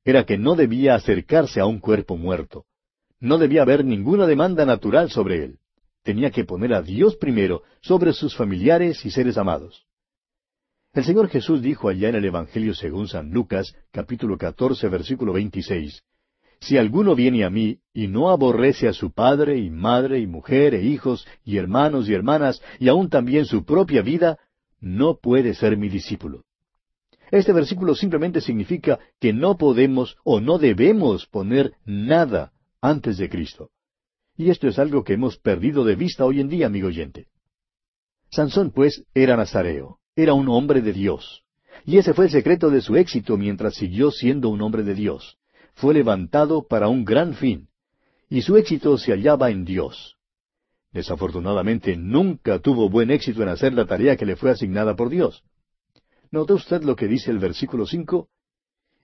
era 0.03 0.25
que 0.25 0.39
no 0.39 0.55
debía 0.55 0.95
acercarse 0.95 1.59
a 1.59 1.67
un 1.67 1.79
cuerpo 1.79 2.17
muerto. 2.17 2.65
No 3.19 3.37
debía 3.37 3.61
haber 3.61 3.85
ninguna 3.85 4.25
demanda 4.25 4.65
natural 4.65 5.11
sobre 5.11 5.43
él 5.43 5.59
tenía 6.03 6.31
que 6.31 6.43
poner 6.43 6.73
a 6.73 6.81
Dios 6.81 7.15
primero 7.15 7.63
sobre 7.81 8.13
sus 8.13 8.35
familiares 8.35 9.03
y 9.05 9.11
seres 9.11 9.37
amados. 9.37 9.85
El 10.93 11.03
Señor 11.03 11.29
Jesús 11.29 11.61
dijo 11.61 11.89
allá 11.89 12.09
en 12.09 12.15
el 12.15 12.25
Evangelio 12.25 12.75
según 12.75 13.07
San 13.07 13.31
Lucas, 13.31 13.75
capítulo 13.91 14.37
14, 14.37 14.87
versículo 14.89 15.33
26, 15.33 16.03
Si 16.59 16.77
alguno 16.77 17.15
viene 17.15 17.43
a 17.43 17.49
mí 17.49 17.79
y 17.93 18.07
no 18.07 18.29
aborrece 18.29 18.87
a 18.87 18.93
su 18.93 19.11
padre 19.11 19.57
y 19.57 19.71
madre 19.71 20.19
y 20.19 20.27
mujer 20.27 20.75
e 20.75 20.83
hijos 20.83 21.25
y 21.43 21.57
hermanos 21.57 22.07
y 22.07 22.13
hermanas 22.13 22.61
y 22.79 22.89
aun 22.89 23.09
también 23.09 23.45
su 23.45 23.65
propia 23.65 24.03
vida, 24.03 24.37
no 24.79 25.17
puede 25.17 25.55
ser 25.55 25.77
mi 25.77 25.89
discípulo. 25.89 26.43
Este 27.31 27.53
versículo 27.53 27.95
simplemente 27.95 28.41
significa 28.41 28.99
que 29.19 29.33
no 29.33 29.57
podemos 29.57 30.17
o 30.23 30.39
no 30.39 30.59
debemos 30.59 31.25
poner 31.25 31.73
nada 31.85 32.51
antes 32.81 33.17
de 33.17 33.29
Cristo. 33.29 33.71
Y 34.35 34.49
esto 34.49 34.67
es 34.67 34.79
algo 34.79 35.03
que 35.03 35.13
hemos 35.13 35.37
perdido 35.37 35.83
de 35.83 35.95
vista 35.95 36.25
hoy 36.25 36.39
en 36.39 36.49
día, 36.49 36.67
amigo 36.67 36.87
oyente. 36.87 37.27
Sansón, 38.31 38.71
pues, 38.71 39.03
era 39.13 39.37
nazareo, 39.37 39.99
era 40.15 40.33
un 40.33 40.49
hombre 40.49 40.81
de 40.81 40.93
Dios. 40.93 41.43
Y 41.85 41.97
ese 41.97 42.13
fue 42.13 42.25
el 42.25 42.31
secreto 42.31 42.69
de 42.69 42.81
su 42.81 42.95
éxito 42.95 43.37
mientras 43.37 43.75
siguió 43.75 44.09
siendo 44.11 44.49
un 44.49 44.61
hombre 44.61 44.83
de 44.83 44.95
Dios. 44.95 45.37
Fue 45.75 45.93
levantado 45.93 46.65
para 46.67 46.87
un 46.87 47.05
gran 47.05 47.33
fin. 47.33 47.67
Y 48.29 48.41
su 48.41 48.57
éxito 48.57 48.97
se 48.97 49.11
hallaba 49.11 49.51
en 49.51 49.65
Dios. 49.65 50.17
Desafortunadamente 50.91 51.97
nunca 51.97 52.59
tuvo 52.59 52.89
buen 52.89 53.11
éxito 53.11 53.41
en 53.41 53.49
hacer 53.49 53.73
la 53.73 53.85
tarea 53.85 54.15
que 54.15 54.25
le 54.25 54.35
fue 54.35 54.51
asignada 54.51 54.95
por 54.95 55.09
Dios. 55.09 55.43
¿Nota 56.31 56.53
usted 56.53 56.83
lo 56.83 56.95
que 56.95 57.07
dice 57.07 57.31
el 57.31 57.39
versículo 57.39 57.85
cinco? 57.85 58.29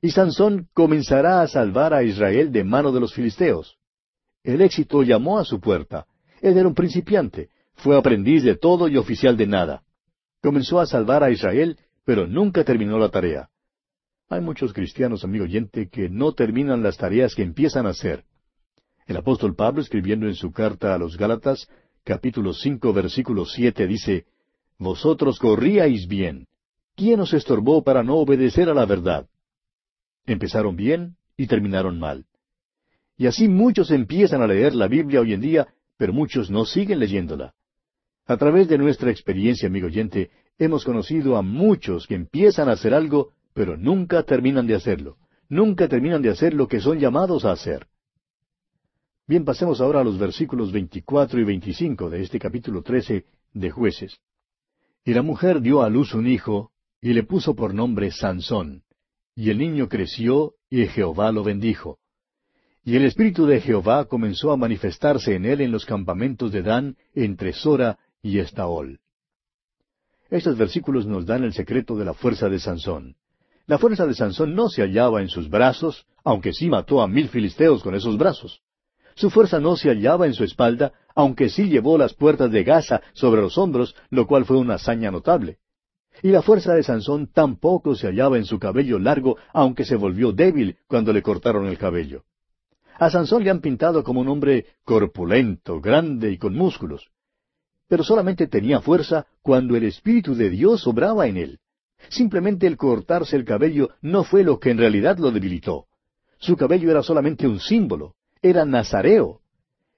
Y 0.02 0.12
Sansón 0.12 0.70
comenzará 0.74 1.42
a 1.42 1.48
salvar 1.48 1.94
a 1.94 2.04
Israel 2.04 2.52
de 2.52 2.64
mano 2.64 2.92
de 2.92 3.00
los 3.00 3.14
filisteos. 3.14 3.79
El 4.44 4.62
éxito 4.62 5.04
llamó 5.04 5.40
a 5.40 5.46
su 5.46 5.60
puerta. 5.60 6.06
Él 6.42 6.58
era 6.58 6.68
un 6.68 6.76
principiante, 6.76 7.50
fue 7.76 7.98
aprendiz 7.98 8.44
de 8.44 8.56
todo 8.56 8.88
y 8.88 8.98
oficial 8.98 9.38
de 9.38 9.48
nada. 9.48 9.84
Comenzó 10.42 10.80
a 10.80 10.86
salvar 10.86 11.24
a 11.24 11.32
Israel, 11.32 11.78
pero 12.06 12.28
nunca 12.28 12.64
terminó 12.64 12.98
la 12.98 13.10
tarea. 13.10 13.50
Hay 14.30 14.42
muchos 14.42 14.74
cristianos, 14.74 15.24
amigo 15.24 15.46
oyente, 15.46 15.90
que 15.90 16.08
no 16.10 16.34
terminan 16.34 16.84
las 16.84 16.98
tareas 16.98 17.36
que 17.36 17.42
empiezan 17.42 17.86
a 17.86 17.90
hacer. 17.90 18.24
El 19.08 19.18
apóstol 19.18 19.56
Pablo, 19.56 19.82
escribiendo 19.82 20.28
en 20.28 20.36
su 20.36 20.52
carta 20.52 20.94
a 20.94 20.98
los 20.98 21.18
Gálatas, 21.18 21.68
capítulo 22.04 22.54
cinco, 22.54 22.94
versículo 22.94 23.46
siete, 23.46 23.88
dice, 23.88 24.26
Vosotros 24.78 25.40
corríais 25.40 26.08
bien. 26.08 26.48
¿Quién 26.96 27.20
os 27.20 27.34
estorbó 27.34 27.84
para 27.84 28.04
no 28.04 28.18
obedecer 28.18 28.70
a 28.70 28.74
la 28.74 28.86
verdad? 28.86 29.28
Empezaron 30.26 30.76
bien 30.76 31.16
y 31.36 31.48
terminaron 31.48 32.00
mal. 32.00 32.26
Y 33.20 33.28
así 33.28 33.50
muchos 33.50 33.92
empiezan 33.92 34.42
a 34.42 34.48
leer 34.48 34.74
la 34.74 34.88
Biblia 34.88 35.20
hoy 35.20 35.34
en 35.34 35.42
día, 35.42 35.68
pero 35.98 36.14
muchos 36.14 36.50
no 36.50 36.64
siguen 36.64 37.00
leyéndola. 37.00 37.54
A 38.26 38.38
través 38.38 38.70
de 38.70 38.78
nuestra 38.78 39.12
experiencia, 39.12 39.68
amigo 39.68 39.88
oyente, 39.88 40.32
hemos 40.58 40.86
conocido 40.86 41.36
a 41.36 41.42
muchos 41.42 42.08
que 42.08 42.16
empiezan 42.16 42.70
a 42.70 42.74
hacer 42.74 42.94
algo, 42.94 43.34
pero 43.54 43.76
nunca 43.76 44.24
terminan 44.24 44.68
de 44.68 44.76
hacerlo. 44.76 45.18
Nunca 45.50 45.90
terminan 45.90 46.22
de 46.22 46.30
hacer 46.30 46.54
lo 46.54 46.70
que 46.70 46.80
son 46.80 46.98
llamados 46.98 47.44
a 47.44 47.52
hacer. 47.52 47.88
Bien, 49.28 49.44
pasemos 49.44 49.82
ahora 49.82 50.00
a 50.00 50.06
los 50.06 50.18
versículos 50.18 50.72
24 50.72 51.42
y 51.42 51.44
25 51.44 52.10
de 52.10 52.22
este 52.22 52.40
capítulo 52.40 52.84
13 52.84 53.26
de 53.52 53.70
jueces. 53.70 54.18
Y 55.04 55.14
la 55.14 55.24
mujer 55.24 55.60
dio 55.60 55.82
a 55.82 55.90
luz 55.90 56.14
un 56.14 56.26
hijo, 56.26 56.72
y 57.02 57.12
le 57.12 57.24
puso 57.24 57.54
por 57.54 57.74
nombre 57.74 58.12
Sansón. 58.12 58.84
Y 59.36 59.50
el 59.50 59.58
niño 59.58 59.90
creció, 59.90 60.54
y 60.70 60.86
Jehová 60.86 61.34
lo 61.34 61.44
bendijo. 61.44 62.00
Y 62.90 62.96
el 62.96 63.06
Espíritu 63.06 63.46
de 63.46 63.62
Jehová 63.62 64.06
comenzó 64.06 64.52
a 64.52 64.58
manifestarse 64.58 65.36
en 65.36 65.46
él 65.46 65.62
en 65.62 65.72
los 65.72 65.86
campamentos 65.86 66.52
de 66.52 66.64
Dan, 66.64 66.98
entre 67.14 67.54
Sora 67.54 68.00
y 68.24 68.40
Estaol. 68.40 69.00
Estos 70.32 70.58
versículos 70.58 71.06
nos 71.06 71.28
dan 71.28 71.44
el 71.44 71.54
secreto 71.54 71.96
de 71.96 72.06
la 72.06 72.16
fuerza 72.16 72.50
de 72.50 72.60
Sansón. 72.60 73.16
La 73.68 73.78
fuerza 73.78 74.08
de 74.08 74.16
Sansón 74.16 74.56
no 74.56 74.70
se 74.70 74.82
hallaba 74.82 75.22
en 75.22 75.28
sus 75.28 75.52
brazos, 75.52 76.08
aunque 76.24 76.52
sí 76.52 76.68
mató 76.68 77.04
a 77.04 77.08
mil 77.08 77.30
filisteos 77.30 77.84
con 77.84 77.94
esos 77.94 78.18
brazos. 78.18 78.64
Su 79.14 79.30
fuerza 79.30 79.60
no 79.60 79.76
se 79.76 79.90
hallaba 79.90 80.26
en 80.26 80.34
su 80.34 80.44
espalda, 80.44 80.92
aunque 81.14 81.50
sí 81.50 81.70
llevó 81.70 81.96
las 81.96 82.16
puertas 82.16 82.52
de 82.52 82.64
Gaza 82.64 83.04
sobre 83.14 83.42
los 83.42 83.56
hombros, 83.60 83.96
lo 84.10 84.26
cual 84.26 84.46
fue 84.46 84.58
una 84.58 84.74
hazaña 84.74 85.12
notable. 85.12 85.60
Y 86.24 86.30
la 86.30 86.42
fuerza 86.42 86.74
de 86.74 86.82
Sansón 86.82 87.28
tampoco 87.32 87.94
se 87.94 88.08
hallaba 88.08 88.38
en 88.40 88.46
su 88.46 88.58
cabello 88.58 88.98
largo, 88.98 89.38
aunque 89.54 89.86
se 89.86 89.96
volvió 89.96 90.32
débil 90.32 90.78
cuando 90.88 91.14
le 91.14 91.22
cortaron 91.22 91.68
el 91.68 91.78
cabello. 91.78 92.24
A 93.00 93.10
Sansón 93.10 93.44
le 93.44 93.50
han 93.50 93.62
pintado 93.62 94.04
como 94.04 94.22
un 94.22 94.28
hombre 94.28 94.66
corpulento, 94.84 95.82
grande 95.82 96.32
y 96.32 96.38
con 96.38 96.54
músculos. 96.54 97.10
Pero 97.88 98.04
solamente 98.04 98.48
tenía 98.48 98.82
fuerza 98.82 99.26
cuando 99.42 99.76
el 99.76 99.86
Espíritu 99.86 100.36
de 100.36 100.50
Dios 100.50 100.86
obraba 100.86 101.28
en 101.28 101.38
él. 101.38 101.60
Simplemente 102.10 102.68
el 102.68 102.78
cortarse 102.78 103.36
el 103.36 103.46
cabello 103.46 103.90
no 104.02 104.24
fue 104.24 104.44
lo 104.44 104.60
que 104.60 104.70
en 104.70 104.78
realidad 104.78 105.18
lo 105.18 105.32
debilitó. 105.32 105.86
Su 106.38 106.56
cabello 106.56 106.92
era 106.92 107.02
solamente 107.02 107.48
un 107.48 107.60
símbolo 107.60 108.16
era 108.42 108.66
nazareo. 108.66 109.42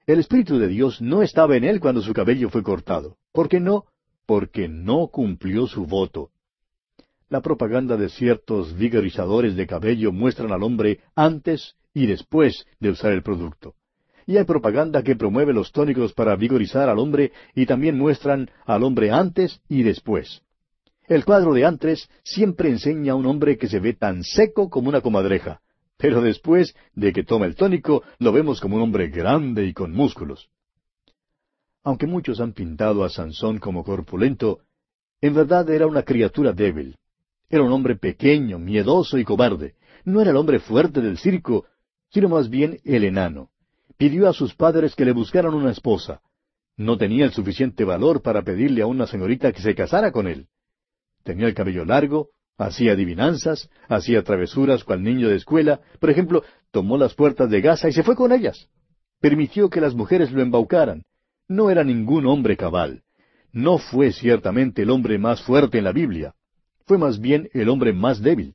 El 0.06 0.18
Espíritu 0.18 0.58
de 0.58 0.68
Dios 0.68 1.00
no 1.00 1.22
estaba 1.22 1.56
en 1.56 1.64
él 1.64 1.80
cuando 1.80 2.02
su 2.02 2.12
cabello 2.12 2.50
fue 2.50 2.62
cortado. 2.62 3.16
¿Por 3.32 3.48
qué 3.48 3.60
no? 3.60 3.84
Porque 4.26 4.68
no 4.68 5.08
cumplió 5.08 5.66
su 5.66 5.86
voto. 5.86 6.30
La 7.28 7.40
propaganda 7.40 7.96
de 7.96 8.08
ciertos 8.08 8.76
vigorizadores 8.76 9.56
de 9.56 9.66
cabello 9.66 10.12
muestran 10.12 10.52
al 10.52 10.62
hombre 10.62 11.00
antes 11.14 11.76
y 11.94 12.06
después 12.06 12.66
de 12.80 12.90
usar 12.90 13.12
el 13.12 13.22
producto. 13.22 13.74
Y 14.26 14.36
hay 14.36 14.44
propaganda 14.44 15.02
que 15.02 15.16
promueve 15.16 15.52
los 15.52 15.72
tónicos 15.72 16.12
para 16.12 16.36
vigorizar 16.36 16.88
al 16.88 16.98
hombre 16.98 17.32
y 17.54 17.66
también 17.66 17.98
muestran 17.98 18.50
al 18.64 18.84
hombre 18.84 19.10
antes 19.10 19.60
y 19.68 19.82
después. 19.82 20.42
El 21.08 21.24
cuadro 21.24 21.52
de 21.52 21.64
antes 21.64 22.08
siempre 22.22 22.68
enseña 22.68 23.12
a 23.12 23.16
un 23.16 23.26
hombre 23.26 23.58
que 23.58 23.68
se 23.68 23.80
ve 23.80 23.94
tan 23.94 24.22
seco 24.22 24.70
como 24.70 24.88
una 24.88 25.00
comadreja, 25.00 25.60
pero 25.96 26.22
después 26.22 26.74
de 26.94 27.12
que 27.12 27.24
toma 27.24 27.46
el 27.46 27.56
tónico 27.56 28.02
lo 28.18 28.32
vemos 28.32 28.60
como 28.60 28.76
un 28.76 28.82
hombre 28.82 29.08
grande 29.08 29.64
y 29.66 29.72
con 29.72 29.92
músculos. 29.92 30.48
Aunque 31.84 32.06
muchos 32.06 32.40
han 32.40 32.52
pintado 32.52 33.02
a 33.04 33.08
Sansón 33.08 33.58
como 33.58 33.82
corpulento, 33.82 34.60
en 35.20 35.34
verdad 35.34 35.68
era 35.70 35.86
una 35.86 36.02
criatura 36.02 36.52
débil. 36.52 36.96
Era 37.48 37.62
un 37.62 37.72
hombre 37.72 37.96
pequeño, 37.96 38.58
miedoso 38.58 39.18
y 39.18 39.24
cobarde. 39.24 39.74
No 40.04 40.20
era 40.20 40.30
el 40.30 40.36
hombre 40.36 40.58
fuerte 40.58 41.00
del 41.00 41.18
circo, 41.18 41.66
sino 42.12 42.28
más 42.28 42.48
bien 42.48 42.78
el 42.84 43.04
enano. 43.04 43.50
Pidió 43.96 44.28
a 44.28 44.32
sus 44.32 44.54
padres 44.54 44.94
que 44.94 45.04
le 45.04 45.12
buscaran 45.12 45.54
una 45.54 45.70
esposa. 45.70 46.20
No 46.76 46.96
tenía 46.96 47.24
el 47.24 47.32
suficiente 47.32 47.84
valor 47.84 48.22
para 48.22 48.42
pedirle 48.42 48.82
a 48.82 48.86
una 48.86 49.06
señorita 49.06 49.52
que 49.52 49.62
se 49.62 49.74
casara 49.74 50.12
con 50.12 50.26
él. 50.26 50.48
Tenía 51.22 51.46
el 51.46 51.54
cabello 51.54 51.84
largo, 51.84 52.30
Hacía 52.58 52.92
adivinanzas, 52.92 53.68
hacía 53.88 54.22
travesuras 54.22 54.84
cual 54.84 55.02
niño 55.02 55.28
de 55.28 55.36
escuela. 55.36 55.80
Por 55.98 56.10
ejemplo, 56.10 56.44
tomó 56.70 56.96
las 56.96 57.14
puertas 57.14 57.50
de 57.50 57.60
Gaza 57.60 57.88
y 57.88 57.92
se 57.92 58.02
fue 58.02 58.14
con 58.14 58.32
ellas. 58.32 58.68
Permitió 59.20 59.70
que 59.70 59.80
las 59.80 59.94
mujeres 59.94 60.30
lo 60.32 60.42
embaucaran. 60.42 61.02
No 61.48 61.70
era 61.70 61.82
ningún 61.82 62.26
hombre 62.26 62.56
cabal. 62.56 63.02
No 63.52 63.78
fue 63.78 64.12
ciertamente 64.12 64.82
el 64.82 64.90
hombre 64.90 65.18
más 65.18 65.42
fuerte 65.42 65.78
en 65.78 65.84
la 65.84 65.92
Biblia. 65.92 66.34
Fue 66.86 66.98
más 66.98 67.20
bien 67.20 67.48
el 67.52 67.68
hombre 67.68 67.92
más 67.92 68.22
débil. 68.22 68.54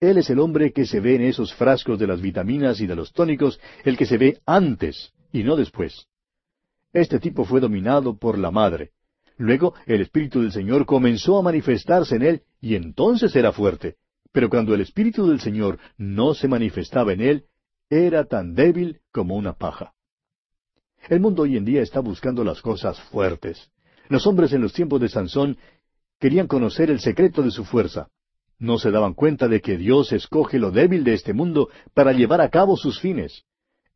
Él 0.00 0.16
es 0.16 0.30
el 0.30 0.38
hombre 0.38 0.72
que 0.72 0.86
se 0.86 0.98
ve 0.98 1.16
en 1.16 1.22
esos 1.22 1.52
frascos 1.54 1.98
de 1.98 2.06
las 2.06 2.22
vitaminas 2.22 2.80
y 2.80 2.86
de 2.86 2.96
los 2.96 3.12
tónicos, 3.12 3.60
el 3.84 3.98
que 3.98 4.06
se 4.06 4.16
ve 4.16 4.40
antes 4.46 5.12
y 5.30 5.42
no 5.42 5.56
después. 5.56 6.06
Este 6.92 7.20
tipo 7.20 7.44
fue 7.44 7.60
dominado 7.60 8.18
por 8.18 8.38
la 8.38 8.50
madre. 8.50 8.92
Luego 9.36 9.74
el 9.86 10.00
Espíritu 10.00 10.40
del 10.40 10.52
Señor 10.52 10.86
comenzó 10.86 11.38
a 11.38 11.42
manifestarse 11.42 12.16
en 12.16 12.22
él 12.22 12.42
y 12.60 12.76
entonces 12.76 13.36
era 13.36 13.52
fuerte. 13.52 13.96
Pero 14.32 14.48
cuando 14.48 14.74
el 14.74 14.80
Espíritu 14.80 15.26
del 15.26 15.40
Señor 15.40 15.78
no 15.98 16.34
se 16.34 16.48
manifestaba 16.48 17.12
en 17.12 17.20
él, 17.20 17.44
era 17.90 18.24
tan 18.24 18.54
débil 18.54 19.00
como 19.12 19.36
una 19.36 19.52
paja. 19.52 19.92
El 21.08 21.20
mundo 21.20 21.42
hoy 21.42 21.56
en 21.56 21.64
día 21.64 21.82
está 21.82 22.00
buscando 22.00 22.42
las 22.44 22.62
cosas 22.62 23.00
fuertes. 23.10 23.70
Los 24.08 24.26
hombres 24.26 24.52
en 24.52 24.62
los 24.62 24.72
tiempos 24.72 25.00
de 25.00 25.08
Sansón 25.08 25.58
querían 26.18 26.46
conocer 26.46 26.90
el 26.90 27.00
secreto 27.00 27.42
de 27.42 27.50
su 27.50 27.64
fuerza. 27.64 28.08
No 28.60 28.78
se 28.78 28.90
daban 28.90 29.14
cuenta 29.14 29.48
de 29.48 29.62
que 29.62 29.78
Dios 29.78 30.12
escoge 30.12 30.58
lo 30.58 30.70
débil 30.70 31.02
de 31.02 31.14
este 31.14 31.32
mundo 31.32 31.70
para 31.94 32.12
llevar 32.12 32.42
a 32.42 32.50
cabo 32.50 32.76
sus 32.76 33.00
fines. 33.00 33.44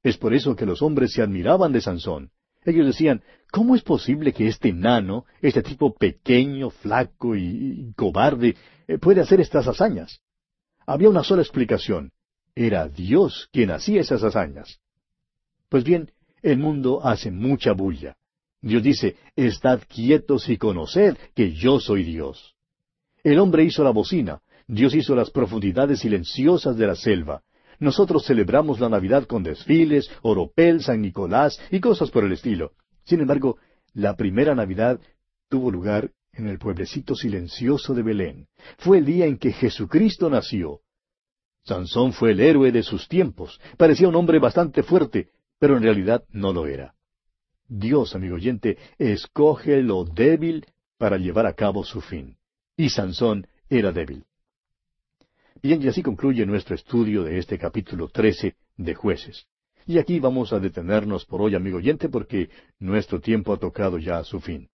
Es 0.03 0.17
por 0.17 0.33
eso 0.33 0.57
que 0.57 0.65
los 0.65 0.81
hombres 0.81 1.13
se 1.13 1.23
admiraban 1.23 1.71
de 1.71 1.83
Sansón. 1.83 2.31
Ellos 2.65 2.87
decían, 2.87 3.23
¿cómo 3.51 3.77
es 3.77 3.83
posible 3.83 4.33
que 4.33 4.49
este 4.49 4.73
nano, 4.73 5.27
este 5.43 5.63
tipo 5.63 5.95
pequeño, 5.95 6.71
flaco 6.71 7.37
y, 7.37 7.93
cobarde, 7.95 8.57
eh, 8.89 8.97
puede 8.97 9.21
hacer 9.21 9.43
estas 9.43 9.69
hazañas? 9.69 10.21
Había 10.87 11.11
una 11.11 11.25
sola 11.25 11.43
explicación. 11.43 12.13
Era 12.55 12.89
Dios 12.89 13.51
quien 13.53 13.71
hacía 13.71 14.01
esas 14.01 14.25
hazañas. 14.25 14.81
Pues 15.69 15.85
bien, 15.85 16.11
el 16.43 16.57
mundo 16.57 17.05
hace 17.05 17.31
mucha 17.31 17.73
bulla. 17.73 18.17
Dios 18.63 18.83
dice, 18.83 19.17
Estad 19.37 19.83
quietos 19.87 20.49
y 20.49 20.57
conoced 20.57 21.19
que 21.35 21.53
yo 21.53 21.81
soy 21.81 22.03
Dios. 22.03 22.55
El 23.23 23.39
hombre 23.39 23.65
hizo 23.65 23.83
la 23.83 23.91
bocina, 23.91 24.41
Dios 24.67 24.95
hizo 24.95 25.15
las 25.15 25.31
profundidades 25.31 26.01
silenciosas 26.01 26.77
de 26.77 26.87
la 26.87 26.97
selva, 26.97 27.43
nosotros 27.79 28.25
celebramos 28.25 28.81
la 28.81 28.89
Navidad 28.89 29.27
con 29.27 29.43
desfiles, 29.43 30.11
oropel, 30.23 30.83
San 30.83 31.01
Nicolás 31.01 31.61
y 31.71 31.81
cosas 31.81 32.11
por 32.11 32.25
el 32.25 32.33
estilo. 32.33 32.73
Sin 33.05 33.21
embargo, 33.21 33.59
la 33.93 34.17
primera 34.17 34.55
Navidad 34.55 35.01
tuvo 35.49 35.71
lugar 35.71 36.11
en 36.33 36.49
el 36.49 36.59
pueblecito 36.59 37.15
silencioso 37.15 37.95
de 37.95 38.03
Belén. 38.03 38.47
Fue 38.79 38.99
el 38.99 39.05
día 39.05 39.27
en 39.27 39.39
que 39.39 39.53
Jesucristo 39.53 40.31
nació. 40.31 40.81
Sansón 41.65 42.13
fue 42.13 42.33
el 42.33 42.41
héroe 42.41 42.73
de 42.73 42.83
sus 42.83 43.09
tiempos. 43.09 43.61
Parecía 43.77 44.09
un 44.09 44.17
hombre 44.17 44.39
bastante 44.39 44.83
fuerte, 44.83 45.31
pero 45.59 45.77
en 45.77 45.83
realidad 45.83 46.25
no 46.31 46.53
lo 46.53 46.67
era. 46.67 46.95
Dios, 47.67 48.15
amigo 48.15 48.35
oyente, 48.35 48.79
escoge 48.99 49.83
lo 49.83 50.05
débil 50.05 50.67
para 50.99 51.17
llevar 51.17 51.47
a 51.47 51.55
cabo 51.55 51.85
su 51.85 52.01
fin. 52.01 52.37
Y 52.77 52.91
Sansón 52.91 53.47
era 53.69 53.93
débil. 53.93 54.25
Bien, 55.65 55.83
y 55.83 55.89
así 55.89 56.03
concluye 56.03 56.45
nuestro 56.45 56.75
estudio 56.75 57.25
de 57.25 57.39
este 57.39 57.59
capítulo 57.59 58.09
trece 58.09 58.57
de 58.77 58.95
jueces. 58.95 59.47
Y 59.87 59.97
aquí 59.97 60.21
vamos 60.21 60.53
a 60.53 60.61
detenernos 60.61 61.25
por 61.25 61.41
hoy, 61.41 61.55
amigo 61.55 61.79
oyente, 61.79 62.11
porque 62.11 62.51
nuestro 62.79 63.19
tiempo 63.19 63.51
ha 63.51 63.57
tocado 63.57 63.97
ya 63.97 64.19
a 64.19 64.25
su 64.25 64.43
fin. 64.43 64.69